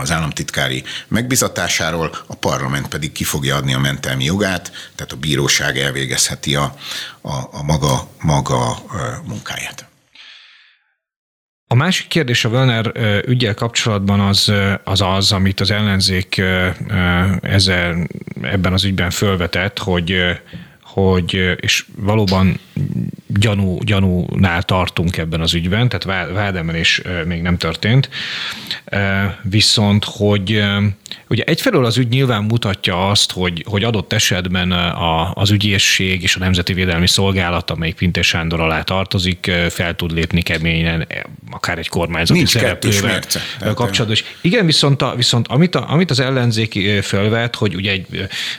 az 0.00 0.10
államtitkári 0.10 0.84
megbizatásáról, 1.08 2.10
a 2.26 2.34
parlament 2.34 2.88
pedig 2.88 3.12
ki 3.12 3.24
fogja 3.24 3.56
adni 3.56 3.74
a 3.74 3.78
mentelmi 3.78 4.24
jogát, 4.24 4.72
tehát 4.94 5.12
a 5.12 5.16
bíróság 5.16 5.78
elvégezheti 5.78 6.54
a, 6.54 6.76
a, 7.20 7.32
a 7.32 7.62
maga, 7.62 8.08
maga 8.20 8.78
munkáját. 9.24 9.88
A 11.74 11.76
másik 11.76 12.06
kérdés 12.06 12.44
a 12.44 12.48
Werner 12.48 12.92
ügyel 13.26 13.54
kapcsolatban 13.54 14.20
az, 14.20 14.52
az 14.84 15.00
az, 15.00 15.32
amit 15.32 15.60
az 15.60 15.70
ellenzék 15.70 16.42
ezzel, 17.40 18.06
ebben 18.42 18.72
az 18.72 18.84
ügyben 18.84 19.10
fölvetett, 19.10 19.78
hogy 19.78 20.40
hogy, 20.94 21.56
és 21.60 21.84
valóban 21.96 22.58
gyanú, 23.26 23.78
gyanúnál 23.82 24.62
tartunk 24.62 25.16
ebben 25.16 25.40
az 25.40 25.54
ügyben, 25.54 25.88
tehát 25.88 26.32
vádemelés 26.32 27.02
még 27.26 27.42
nem 27.42 27.56
történt, 27.56 28.08
viszont 29.42 30.04
hogy 30.04 30.64
ugye 31.28 31.42
egyfelől 31.46 31.84
az 31.84 31.96
ügy 31.96 32.08
nyilván 32.08 32.44
mutatja 32.44 33.08
azt, 33.08 33.32
hogy, 33.32 33.64
hogy 33.68 33.84
adott 33.84 34.12
esetben 34.12 34.72
a, 34.72 35.32
az 35.32 35.50
ügyészség 35.50 36.22
és 36.22 36.36
a 36.36 36.38
Nemzeti 36.38 36.72
Védelmi 36.72 37.08
Szolgálat, 37.08 37.70
amelyik 37.70 37.94
Pintér 37.94 38.24
Sándor 38.24 38.60
alá 38.60 38.82
tartozik, 38.82 39.50
fel 39.68 39.94
tud 39.94 40.12
lépni 40.12 40.42
keményen, 40.42 41.06
akár 41.50 41.78
egy 41.78 41.88
kormányzati 41.88 42.38
Nincs 42.38 42.50
szereplővel 42.50 43.22
kapcsolatban. 43.74 44.18
Igen, 44.40 44.66
viszont, 44.66 45.02
a, 45.02 45.14
viszont 45.16 45.48
amit, 45.48 45.74
a, 45.74 45.90
amit 45.90 46.10
az 46.10 46.20
ellenzéki 46.20 47.00
felvet, 47.00 47.56
hogy 47.56 47.74
ugye 47.74 47.90
egy, 47.90 48.06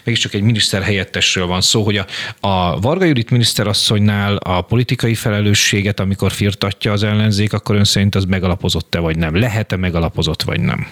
mégiscsak 0.04 0.34
egy 0.34 0.42
miniszter 0.42 0.84
helyettesről 0.84 1.46
van 1.46 1.62
szó, 1.62 1.84
hogy 1.84 1.98
a, 1.98 2.06
a 2.40 2.80
Varga 2.80 3.06
Judit 3.06 3.30
miniszterasszonynál 3.30 4.36
a 4.36 4.62
politikai 4.62 5.16
felelősséget, 5.16 6.00
amikor 6.00 6.32
firtatja 6.32 6.92
az 6.92 7.04
ellenzék, 7.04 7.54
akkor 7.54 7.76
ön 7.76 7.84
szerint 7.84 8.16
az 8.16 8.26
megalapozott-e 8.26 9.00
vagy 9.00 9.18
nem? 9.18 9.36
Lehet-e 9.36 9.76
megalapozott 9.76 10.42
vagy 10.44 10.60
nem? 10.60 10.88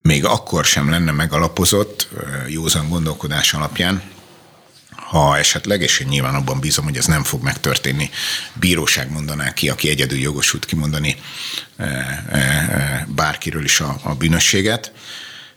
Még 0.00 0.24
akkor 0.24 0.64
sem 0.64 0.90
lenne 0.90 1.10
megalapozott 1.10 2.08
józan 2.48 2.88
gondolkodás 2.88 3.54
alapján, 3.54 4.02
ha 4.90 5.38
esetleg, 5.38 5.80
és 5.80 5.98
én 5.98 6.06
nyilván 6.08 6.34
abban 6.34 6.60
bízom, 6.60 6.84
hogy 6.84 6.96
ez 6.96 7.06
nem 7.06 7.22
fog 7.22 7.42
megtörténni, 7.42 8.10
bíróság 8.52 9.10
mondaná 9.10 9.52
ki, 9.52 9.68
aki 9.68 9.88
egyedül 9.88 10.18
jogosult 10.18 10.64
kimondani 10.64 11.16
bárkiről 13.06 13.64
is 13.64 13.80
a, 13.80 13.96
a 14.02 14.14
bűnösséget, 14.14 14.92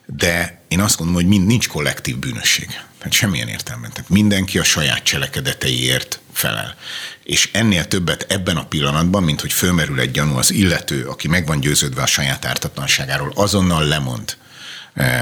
de 0.05 0.61
én 0.67 0.79
azt 0.79 0.97
gondolom, 0.97 1.21
hogy 1.21 1.31
mind 1.31 1.47
nincs 1.47 1.67
kollektív 1.67 2.17
bűnösség. 2.17 2.67
Tehát 3.07 3.21
semmilyen 3.21 3.47
értelemben. 3.47 3.91
Tehát 3.91 4.09
mindenki 4.09 4.59
a 4.59 4.63
saját 4.63 5.03
cselekedeteiért 5.03 6.19
felel. 6.33 6.75
És 7.23 7.49
ennél 7.53 7.87
többet 7.87 8.25
ebben 8.29 8.57
a 8.57 8.65
pillanatban, 8.65 9.23
mint 9.23 9.41
hogy 9.41 9.53
fölmerül 9.53 9.99
egy 9.99 10.11
gyanú 10.11 10.37
az 10.37 10.51
illető, 10.51 11.05
aki 11.05 11.27
meg 11.27 11.47
van 11.47 11.59
győződve 11.59 12.01
a 12.01 12.05
saját 12.05 12.45
ártatlanságáról, 12.45 13.31
azonnal 13.35 13.83
lemond 13.83 14.37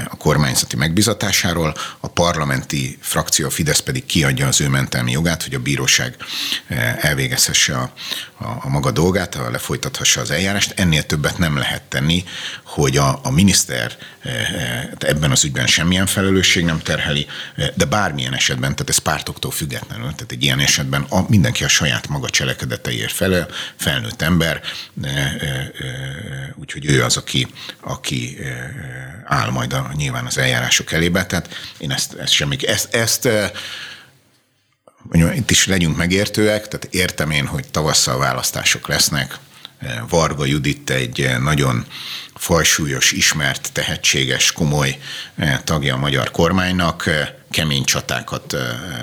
a 0.08 0.16
kormányzati 0.16 0.76
megbizatásáról, 0.76 1.74
a 2.00 2.08
parlamenti 2.08 2.98
frakció, 3.00 3.46
a 3.46 3.50
Fidesz 3.50 3.80
pedig 3.80 4.06
kiadja 4.06 4.46
az 4.46 4.60
ő 4.60 4.68
mentelmi 4.68 5.10
jogát, 5.10 5.42
hogy 5.42 5.54
a 5.54 5.58
bíróság 5.58 6.16
elvégezhesse 7.00 7.76
a, 7.76 7.92
a, 8.38 8.44
a 8.44 8.68
maga 8.68 8.90
dolgát, 8.90 9.34
a 9.34 9.50
lefolytathassa 9.50 10.20
az 10.20 10.30
eljárást. 10.30 10.80
Ennél 10.80 11.02
többet 11.02 11.38
nem 11.38 11.56
lehet 11.56 11.82
tenni, 11.82 12.24
hogy 12.64 12.96
a, 12.96 13.20
a 13.22 13.30
miniszter 13.30 13.96
ebben 14.98 15.30
az 15.30 15.44
ügyben 15.44 15.66
semmilyen 15.66 16.06
felelősség 16.06 16.64
nem 16.64 16.78
terheli, 16.78 17.26
de 17.74 17.84
bármilyen 17.84 18.34
esetben, 18.34 18.72
tehát 18.72 18.90
ez 18.90 18.98
pártoktól 18.98 19.50
függetlenül, 19.50 20.14
tehát 20.14 20.32
egy 20.32 20.42
ilyen 20.42 20.60
esetben 20.60 21.06
a, 21.08 21.24
mindenki 21.28 21.64
a 21.64 21.68
saját 21.68 22.08
maga 22.08 22.30
cselekedeteiért 22.30 23.12
felel, 23.12 23.48
felnőtt 23.76 24.22
ember, 24.22 24.60
úgyhogy 26.54 26.86
ő 26.86 27.04
az, 27.04 27.16
aki, 27.16 27.46
aki 27.80 28.38
áll 29.24 29.50
majd 29.50 29.65
a, 29.72 29.92
nyilván 29.96 30.26
az 30.26 30.38
eljárások 30.38 30.92
elébe. 30.92 31.26
Tehát 31.26 31.48
én 31.78 31.90
ezt, 31.90 32.14
ezt 32.14 32.32
semmi, 32.32 32.66
ezt, 32.66 32.94
ezt 32.94 33.28
mondjam, 35.02 35.32
itt 35.32 35.50
is 35.50 35.66
legyünk 35.66 35.96
megértőek, 35.96 36.68
tehát 36.68 36.94
értem 36.94 37.30
én, 37.30 37.46
hogy 37.46 37.68
tavasszal 37.70 38.18
választások 38.18 38.88
lesznek, 38.88 39.38
Varga 40.08 40.44
Judit 40.44 40.90
egy 40.90 41.30
nagyon 41.40 41.86
fajsúlyos, 42.34 43.12
ismert, 43.12 43.72
tehetséges, 43.72 44.52
komoly 44.52 44.98
tagja 45.64 45.94
a 45.94 45.98
magyar 45.98 46.30
kormánynak, 46.30 47.10
kemény 47.50 47.84
csatákat 47.84 48.56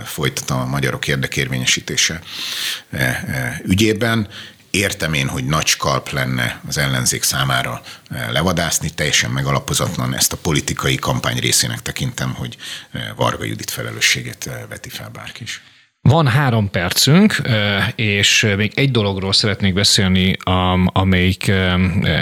folytat 0.05 0.49
a 0.49 0.66
magyarok 0.66 1.07
érdekérvényesítése 1.07 2.22
ügyében, 3.66 4.28
Értem 4.78 5.13
én, 5.13 5.28
hogy 5.28 5.45
nagy 5.45 5.67
skalp 5.67 6.09
lenne 6.09 6.59
az 6.67 6.78
ellenzék 6.78 7.24
számára 7.24 7.82
eh, 8.09 8.30
levadászni, 8.32 8.89
teljesen 8.89 9.32
megalapozatlan 9.32 10.15
ezt 10.15 10.34
a 10.34 10.38
politikai 10.38 10.95
kampány 10.95 11.38
részének 11.38 11.82
tekintem, 11.82 12.34
hogy 12.34 12.57
eh, 12.91 13.01
Varga 13.15 13.43
Judit 13.43 13.71
felelősségét 13.71 14.47
eh, 14.47 14.53
veti 14.69 14.89
fel 14.89 15.09
bárki 15.09 15.43
is. 15.43 15.61
Van 16.01 16.28
három 16.28 16.69
percünk, 16.69 17.41
és 17.95 18.53
még 18.57 18.71
egy 18.76 18.91
dologról 18.91 19.34
szeretnék 19.34 19.74
beszélni, 19.74 20.38
amelyik 20.86 21.51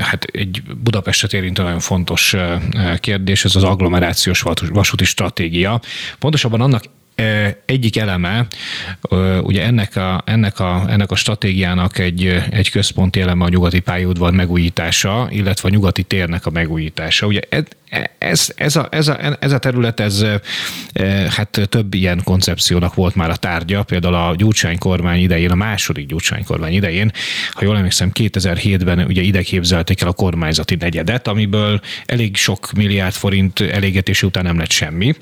hát 0.02 0.24
egy 0.24 0.64
Budapestet 0.64 1.34
érintő 1.34 1.64
nagyon 1.64 1.80
fontos 1.80 2.36
kérdés, 3.00 3.46
ez 3.46 3.56
az 3.56 3.64
agglomerációs 3.64 4.44
vasúti 4.70 5.06
stratégia. 5.06 5.82
Pontosabban 6.20 6.62
annak 6.62 6.84
egyik 7.66 7.98
eleme, 7.98 8.46
ugye 9.42 9.64
ennek 9.64 9.96
a, 9.96 10.22
ennek 10.26 10.60
a, 10.60 10.86
ennek 10.88 11.12
a 11.12 11.16
stratégiának 11.16 11.98
egy, 11.98 12.44
egy 12.50 12.70
központi 12.70 13.22
eleme 13.22 13.46
a 13.46 13.50
nyugati 13.50 13.80
pályaudvar 13.80 14.32
megújítása, 14.32 15.28
illetve 15.32 15.68
a 15.70 15.72
nyugati 15.72 16.04
térnek 16.04 16.46
a 16.46 16.50
megújítása. 16.50 17.26
Ugye 17.26 17.40
ez, 18.18 18.54
ez, 18.56 18.76
a, 18.76 18.88
ez, 18.92 19.08
a, 19.08 19.38
ez 19.40 19.52
a 19.52 19.58
terület, 19.58 20.00
ez 20.00 20.26
hát 21.30 21.62
több 21.70 21.94
ilyen 21.94 22.22
koncepciónak 22.24 22.94
volt 22.94 23.16
már 23.16 23.30
a 23.30 23.36
tárgya, 23.36 23.84
például 23.84 24.14
a 24.14 24.36
Gyurcsány 24.36 24.78
kormány 24.78 25.22
idején, 25.22 25.52
a 25.52 25.56
második 25.56 26.06
Gyurcsány 26.06 26.44
kormány 26.44 26.74
idején, 26.74 27.12
ha 27.52 27.64
jól 27.64 27.78
emlékszem, 27.78 28.12
2007-ben 28.14 29.00
ugye 29.00 29.22
ide 29.22 29.42
képzelték 29.42 30.02
el 30.02 30.08
a 30.08 30.14
kormányzati 30.14 30.76
negyedet, 30.76 31.28
amiből 31.28 31.82
elég 32.06 32.36
sok 32.36 32.72
milliárd 32.72 33.14
forint 33.14 33.60
elégetése 33.60 34.26
után 34.26 34.44
nem 34.44 34.58
lett 34.58 34.72
semmi. 34.72 35.14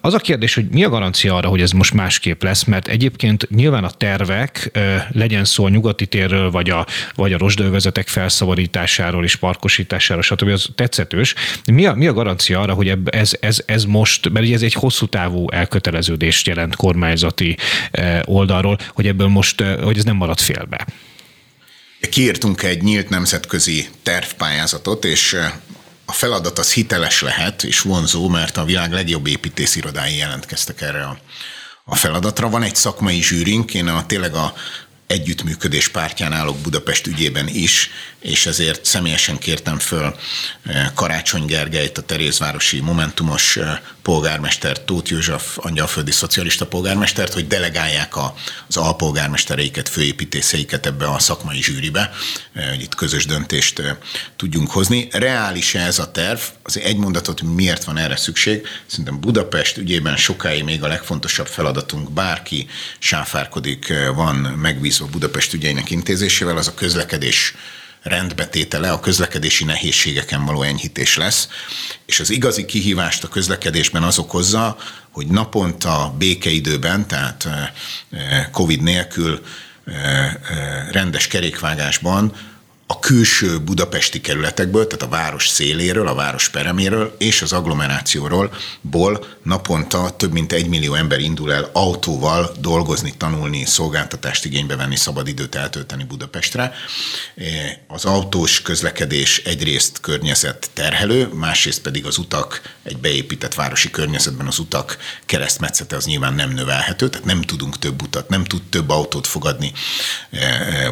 Az 0.00 0.14
a 0.14 0.18
kérdés, 0.18 0.54
hogy 0.54 0.66
mi 0.70 0.84
a 0.84 0.88
garancia 1.06 1.34
arra, 1.34 1.48
hogy 1.48 1.60
ez 1.60 1.70
most 1.70 1.94
másképp 1.94 2.42
lesz, 2.42 2.64
mert 2.64 2.88
egyébként 2.88 3.50
nyilván 3.50 3.84
a 3.84 3.90
tervek, 3.90 4.78
legyen 5.10 5.44
szó 5.44 5.64
a 5.64 5.68
nyugati 5.68 6.06
térről, 6.06 6.50
vagy 6.50 6.70
a, 6.70 6.86
vagy 7.14 7.32
a 7.32 7.38
rozsdővezetek 7.38 8.08
felszabadításáról 8.08 9.24
és 9.24 9.36
parkosításáról, 9.36 10.22
stb. 10.22 10.48
az 10.48 10.68
tetszetős, 10.74 11.34
mi 11.72 11.86
a, 11.86 11.94
mi 11.94 12.06
a 12.06 12.12
garancia 12.12 12.60
arra, 12.60 12.72
hogy 12.72 12.98
ez, 13.04 13.32
ez, 13.40 13.62
ez 13.66 13.84
most, 13.84 14.28
mert 14.28 14.52
ez 14.52 14.62
egy 14.62 14.72
hosszú 14.72 15.06
távú 15.06 15.50
elköteleződést 15.50 16.46
jelent 16.46 16.76
kormányzati 16.76 17.56
oldalról, 18.24 18.78
hogy 18.94 19.06
ebből 19.06 19.28
most, 19.28 19.60
hogy 19.60 19.96
ez 19.96 20.04
nem 20.04 20.16
marad 20.16 20.40
félbe? 20.40 20.86
Kiírtunk 22.10 22.62
egy 22.62 22.82
nyílt 22.82 23.08
nemzetközi 23.08 23.86
tervpályázatot, 24.02 25.04
és 25.04 25.36
a 26.06 26.12
feladat 26.12 26.58
az 26.58 26.72
hiteles 26.72 27.22
lehet 27.22 27.62
és 27.62 27.80
vonzó, 27.80 28.28
mert 28.28 28.56
a 28.56 28.64
világ 28.64 28.92
legjobb 28.92 29.26
építészirodái 29.26 30.16
jelentkeztek 30.16 30.80
erre 30.80 31.04
a, 31.04 31.18
a 31.84 31.94
feladatra. 31.94 32.48
Van 32.48 32.62
egy 32.62 32.76
szakmai 32.76 33.22
zsűrink, 33.22 33.74
én 33.74 33.86
a, 33.86 34.06
tényleg 34.06 34.34
a 34.34 34.54
együttműködés 35.06 35.88
pártján 35.88 36.32
állok 36.32 36.56
Budapest 36.58 37.06
ügyében 37.06 37.48
is, 37.48 37.90
és 38.26 38.46
ezért 38.46 38.84
személyesen 38.84 39.38
kértem 39.38 39.78
föl 39.78 40.16
eh, 40.62 40.90
Karácsony 40.94 41.44
Gergelyt, 41.44 41.98
a 41.98 42.02
Terézvárosi 42.02 42.80
Momentumos 42.80 43.56
eh, 43.56 43.78
polgármester, 44.02 44.84
Tóth 44.84 45.10
József, 45.10 45.58
angyalföldi 45.58 46.10
szocialista 46.10 46.66
polgármestert, 46.66 47.32
hogy 47.32 47.46
delegálják 47.46 48.16
az 48.66 48.76
alpolgármestereiket, 48.76 49.88
főépítészeiket 49.88 50.86
ebbe 50.86 51.06
a 51.06 51.18
szakmai 51.18 51.62
zsűribe, 51.62 52.10
eh, 52.52 52.68
hogy 52.68 52.82
itt 52.82 52.94
közös 52.94 53.26
döntést 53.26 53.82
tudjunk 54.36 54.70
hozni. 54.70 55.08
Reális 55.10 55.74
-e 55.74 55.80
ez 55.80 55.98
a 55.98 56.10
terv? 56.10 56.38
Az 56.62 56.78
egy 56.78 56.96
mondatot, 56.96 57.42
miért 57.42 57.84
van 57.84 57.96
erre 57.96 58.16
szükség? 58.16 58.66
Szerintem 58.86 59.20
Budapest 59.20 59.76
ügyében 59.76 60.16
sokáig 60.16 60.64
még 60.64 60.82
a 60.82 60.86
legfontosabb 60.86 61.46
feladatunk, 61.46 62.12
bárki 62.12 62.66
sáfárkodik, 62.98 63.92
van 64.14 64.36
megbízva 64.98 65.18
Budapest 65.18 65.52
ügyeinek 65.52 65.90
intézésével, 65.90 66.56
az 66.56 66.68
a 66.68 66.74
közlekedés 66.74 67.54
rendbetétele, 68.02 68.92
a 68.92 69.00
közlekedési 69.00 69.64
nehézségeken 69.64 70.44
való 70.44 70.62
enyhítés 70.62 71.16
lesz, 71.16 71.48
és 72.06 72.20
az 72.20 72.30
igazi 72.30 72.64
kihívást 72.64 73.24
a 73.24 73.28
közlekedésben 73.28 74.02
az 74.02 74.18
okozza, 74.18 74.76
hogy 75.10 75.26
naponta 75.26 76.14
békeidőben, 76.18 77.08
tehát 77.08 77.48
COVID 78.50 78.82
nélkül 78.82 79.42
rendes 80.90 81.26
kerékvágásban 81.26 82.32
a 82.86 82.98
külső 82.98 83.58
budapesti 83.58 84.20
kerületekből, 84.20 84.86
tehát 84.86 85.04
a 85.04 85.16
város 85.16 85.48
széléről, 85.48 86.08
a 86.08 86.14
város 86.14 86.48
pereméről 86.48 87.14
és 87.18 87.42
az 87.42 87.52
agglomerációról 87.52 88.54
ból 88.80 89.26
naponta 89.42 90.10
több 90.10 90.32
mint 90.32 90.52
egy 90.52 90.68
millió 90.68 90.94
ember 90.94 91.20
indul 91.20 91.52
el 91.52 91.70
autóval 91.72 92.52
dolgozni, 92.60 93.14
tanulni, 93.16 93.64
szolgáltatást 93.64 94.44
igénybe 94.44 94.76
venni, 94.76 94.96
szabadidőt 94.96 95.54
eltölteni 95.54 96.04
Budapestre. 96.04 96.72
Az 97.86 98.04
autós 98.04 98.62
közlekedés 98.62 99.38
egyrészt 99.44 100.00
környezet 100.00 100.70
terhelő, 100.72 101.28
másrészt 101.32 101.80
pedig 101.80 102.06
az 102.06 102.18
utak, 102.18 102.74
egy 102.82 102.96
beépített 102.96 103.54
városi 103.54 103.90
környezetben 103.90 104.46
az 104.46 104.58
utak 104.58 104.98
keresztmetszete 105.24 105.96
az 105.96 106.04
nyilván 106.04 106.34
nem 106.34 106.50
növelhető, 106.50 107.08
tehát 107.08 107.26
nem 107.26 107.42
tudunk 107.42 107.78
több 107.78 108.02
utat, 108.02 108.28
nem 108.28 108.44
tud 108.44 108.62
több 108.62 108.90
autót 108.90 109.26
fogadni 109.26 109.72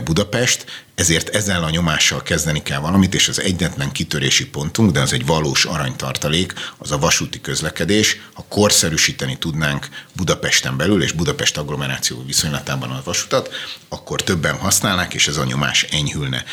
Budapest, 0.05 0.65
ezért 0.95 1.29
ezzel 1.29 1.65
a 1.65 1.71
nyomással 1.71 2.23
kezdeni 2.23 2.63
kell 2.63 2.79
valamit, 2.79 3.15
és 3.15 3.29
az 3.29 3.41
egyetlen 3.41 3.93
kitörési 3.93 4.47
pontunk, 4.47 4.91
de 4.91 5.01
az 5.01 5.13
egy 5.13 5.27
valós 5.27 5.65
aranytartalék, 5.65 6.53
az 6.79 6.93
a 6.93 6.99
vasúti 6.99 7.41
közlekedés. 7.41 8.17
Ha 8.33 8.45
korszerűsíteni 8.49 9.39
tudnánk 9.39 9.89
Budapesten 10.13 10.77
belül 10.77 11.03
és 11.03 11.13
Budapest 11.13 11.57
agglomeráció 11.57 12.25
viszonylatában 12.27 12.91
a 12.91 13.03
vasutat, 13.05 13.55
akkor 13.89 14.23
többen 14.23 14.59
használnák, 14.59 15.15
és 15.15 15.29
ez 15.29 15.37
a 15.37 15.45
nyomás 15.45 15.83
enyhülne 15.83 16.45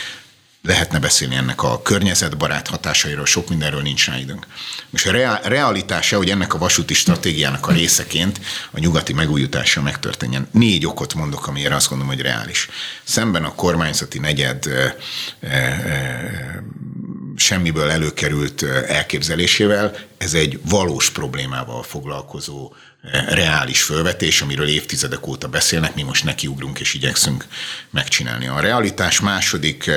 lehetne 0.63 0.99
beszélni 0.99 1.35
ennek 1.35 1.63
a 1.63 1.81
környezetbarát 1.81 2.67
hatásairól, 2.67 3.25
sok 3.25 3.49
mindenről 3.49 3.81
nincs 3.81 4.07
rá 4.07 4.17
időnk. 4.17 4.47
Most 4.89 5.07
a 5.07 5.39
realitása, 5.43 6.17
hogy 6.17 6.29
ennek 6.29 6.53
a 6.53 6.57
vasúti 6.57 6.93
stratégiának 6.93 7.67
a 7.67 7.71
részeként 7.71 8.41
a 8.71 8.79
nyugati 8.79 9.13
megújítása 9.13 9.81
megtörténjen. 9.81 10.47
Négy 10.51 10.85
okot 10.85 11.13
mondok, 11.13 11.47
amire 11.47 11.75
azt 11.75 11.89
gondolom, 11.89 12.13
hogy 12.13 12.23
reális. 12.23 12.69
Szemben 13.03 13.43
a 13.43 13.55
kormányzati 13.55 14.19
negyed 14.19 14.65
e, 14.65 14.95
e, 15.47 16.63
semmiből 17.35 17.89
előkerült 17.89 18.63
elképzelésével 18.87 20.09
ez 20.21 20.33
egy 20.33 20.59
valós 20.69 21.09
problémával 21.09 21.83
foglalkozó 21.83 22.73
reális 23.27 23.81
fölvetés, 23.81 24.41
amiről 24.41 24.67
évtizedek 24.67 25.27
óta 25.27 25.47
beszélnek, 25.47 25.95
mi 25.95 26.01
most 26.01 26.23
nekiugrunk 26.23 26.79
és 26.79 26.93
igyekszünk 26.93 27.45
megcsinálni. 27.89 28.47
A 28.47 28.59
realitás 28.59 29.19
második 29.19 29.91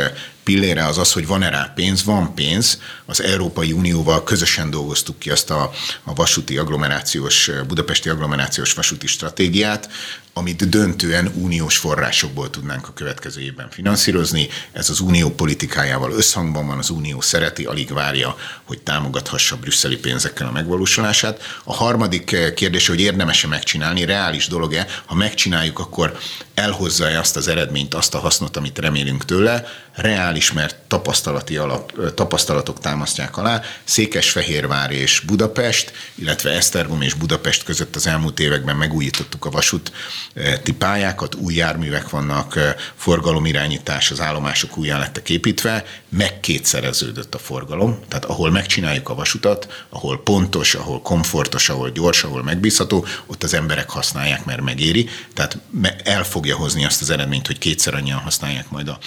pillére 0.45 0.87
az 0.87 0.99
az, 0.99 1.13
hogy 1.13 1.27
van-e 1.27 1.49
rá 1.49 1.73
pénz, 1.75 2.05
van 2.05 2.35
pénz. 2.35 2.81
Az 3.07 3.23
Európai 3.23 3.73
Unióval 3.73 4.25
közösen 4.25 4.71
dolgoztuk 4.71 5.19
ki 5.19 5.31
ezt 5.31 5.51
a, 5.51 5.71
a 6.05 6.15
vasúti 6.15 6.59
agglomerációs, 6.59 7.51
budapesti 7.67 8.09
agglomerációs 8.09 8.73
vasúti 8.73 9.07
stratégiát, 9.07 9.89
amit 10.37 10.69
döntően 10.69 11.33
uniós 11.37 11.77
forrásokból 11.77 12.51
tudnánk 12.51 12.89
a 12.89 12.93
következő 12.93 13.41
évben 13.41 13.71
finanszírozni. 13.71 14.49
Ez 14.73 14.91
az 14.91 15.01
unió 15.01 15.31
politikájával 15.31 16.13
összhangban 16.13 16.67
van, 16.67 16.79
az 16.79 16.91
unió 16.91 17.21
szereti, 17.21 17.65
alig 17.65 17.93
várja, 17.93 18.37
hogy 18.65 18.81
támogathassa 18.81 19.57
brüsszeli 19.57 19.97
pénzekkel 19.97 20.47
a 20.47 20.51
megvalósulását. 20.51 21.43
A 21.65 21.73
harmadik 21.73 22.55
kérdés, 22.55 22.87
hogy 22.87 23.01
érdemes-e 23.01 23.47
megcsinálni, 23.47 24.05
reális 24.05 24.47
dolog-e, 24.47 24.87
ha 25.07 25.15
megcsináljuk, 25.15 25.79
akkor 25.79 26.19
elhozza-e 26.55 27.19
azt 27.19 27.37
az 27.37 27.49
eredményt, 27.49 27.95
azt 27.95 28.15
a 28.15 28.19
hasznot, 28.19 28.57
amit 28.57 28.79
remélünk 28.79 29.25
tőle, 29.25 29.67
reális, 29.95 30.34
mert 30.53 30.77
tapasztalati 30.89 31.57
alap, 31.57 32.15
tapasztalatok 32.15 32.81
támasztják 32.81 33.37
alá. 33.37 33.63
Székesfehérvár 33.85 34.91
és 34.91 35.21
Budapest, 35.21 35.93
illetve 36.15 36.51
Esztergom 36.51 37.03
és 37.03 37.15
Budapest 37.15 37.65
között 37.65 37.97
az 37.97 38.07
elmúlt 38.07 38.41
években 38.41 38.77
megújítottuk 38.77 39.45
a 39.45 39.51
vasúti 39.51 40.73
pályákat, 40.79 41.35
új 41.35 41.55
járművek 41.55 42.11
vannak, 42.11 42.59
forgalomirányítás, 42.97 44.11
az 44.11 44.21
állomások 44.21 44.77
újjá 44.77 44.99
lettek 44.99 45.31
építve, 45.31 45.85
megkétszereződött 46.09 47.35
a 47.35 47.39
forgalom, 47.39 47.99
tehát 48.09 48.25
ahol 48.25 48.51
megcsináljuk 48.51 49.09
a 49.09 49.15
vasutat, 49.15 49.87
ahol 49.89 50.23
pontos, 50.23 50.75
ahol 50.75 51.03
komfortos, 51.03 51.69
ahol 51.69 51.91
gyors, 51.91 52.25
ahol 52.25 52.43
megbízható, 52.43 53.07
ott 53.27 53.43
az 53.43 53.55
emberek 53.55 53.91
használják, 53.91 54.45
mert 54.45 54.61
megéri, 54.61 55.09
tehát 55.35 55.59
el 56.05 56.25
fogja 56.25 56.57
hozni 56.57 56.85
azt 56.85 57.01
az 57.01 57.11
eredményt, 57.11 57.47
hogy 57.47 57.59
kétszer 57.59 57.95
annyian 57.95 58.19
használják 58.19 58.71
majd 58.71 58.89
a, 58.89 58.99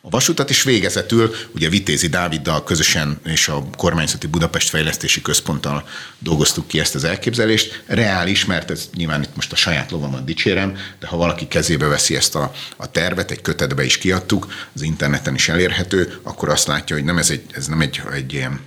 a 0.00 0.10
vasutat, 0.10 0.50
és 0.50 0.62
végezetül 0.76 1.34
ugye 1.54 1.68
Vitézi 1.68 2.06
Dáviddal 2.06 2.64
közösen 2.64 3.20
és 3.24 3.48
a 3.48 3.64
kormányzati 3.76 4.26
Budapest 4.26 4.68
Fejlesztési 4.68 5.22
Központtal 5.22 5.88
dolgoztuk 6.18 6.66
ki 6.66 6.80
ezt 6.80 6.94
az 6.94 7.04
elképzelést. 7.04 7.82
Reális, 7.86 8.44
mert 8.44 8.70
ez 8.70 8.88
nyilván 8.94 9.22
itt 9.22 9.36
most 9.36 9.52
a 9.52 9.56
saját 9.56 9.90
lovamat 9.90 10.24
dicsérem, 10.24 10.76
de 11.00 11.06
ha 11.06 11.16
valaki 11.16 11.48
kezébe 11.48 11.86
veszi 11.86 12.16
ezt 12.16 12.34
a, 12.34 12.52
a 12.76 12.90
tervet, 12.90 13.30
egy 13.30 13.42
kötetbe 13.42 13.84
is 13.84 13.98
kiadtuk, 13.98 14.46
az 14.74 14.82
interneten 14.82 15.34
is 15.34 15.48
elérhető, 15.48 16.20
akkor 16.22 16.48
azt 16.48 16.66
látja, 16.66 16.96
hogy 16.96 17.04
nem 17.04 17.18
ez, 17.18 17.30
egy, 17.30 17.42
ez 17.52 17.66
nem 17.66 17.80
egy, 17.80 18.02
egy 18.12 18.32
ilyen 18.32 18.60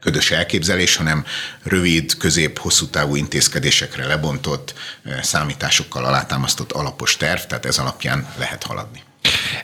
ködös 0.00 0.30
elképzelés, 0.30 0.96
hanem 0.96 1.24
rövid, 1.62 2.16
közép, 2.16 2.58
hosszú 2.58 2.86
távú 2.86 3.16
intézkedésekre 3.16 4.06
lebontott, 4.06 4.74
számításokkal 5.22 6.04
alátámasztott 6.04 6.72
alapos 6.72 7.16
terv, 7.16 7.40
tehát 7.40 7.66
ez 7.66 7.78
alapján 7.78 8.28
lehet 8.38 8.62
haladni. 8.62 9.02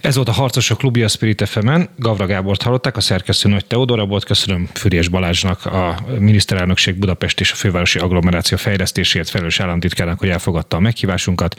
Ez 0.00 0.16
volt 0.16 0.28
a 0.28 0.32
Harcosok 0.32 0.78
Klubja 0.78 1.08
Spirit 1.08 1.48
fm 1.48 1.80
Gavra 1.96 2.26
Gábort 2.26 2.62
hallották, 2.62 2.96
a 2.96 3.00
szerkesztő 3.00 3.48
Nagy 3.48 3.66
Teodora 3.66 4.06
volt. 4.06 4.24
Köszönöm 4.24 4.68
Füriás 4.72 5.08
Balázsnak, 5.08 5.66
a 5.66 5.98
miniszterelnökség 6.18 6.94
Budapest 6.94 7.40
és 7.40 7.52
a 7.52 7.54
fővárosi 7.54 7.98
agglomeráció 7.98 8.56
fejlesztéséért 8.56 9.30
felelős 9.30 9.60
államtitkának, 9.60 10.18
hogy 10.18 10.28
elfogadta 10.28 10.76
a 10.76 10.80
meghívásunkat. 10.80 11.56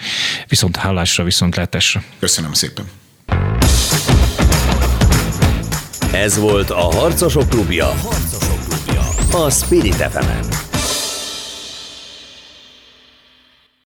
Viszont 0.48 0.76
hallásra, 0.76 1.24
viszont 1.24 1.56
lehetesre. 1.56 2.04
Köszönöm 2.20 2.54
szépen. 2.54 2.86
Ez 6.12 6.38
volt 6.38 6.70
a 6.70 6.96
Harcosok 6.96 7.50
Klubja. 7.50 7.86
Harcosok 7.86 8.60
Klubja. 8.68 9.02
A 9.46 9.50
Spirit 9.50 9.96
fm 9.96 10.63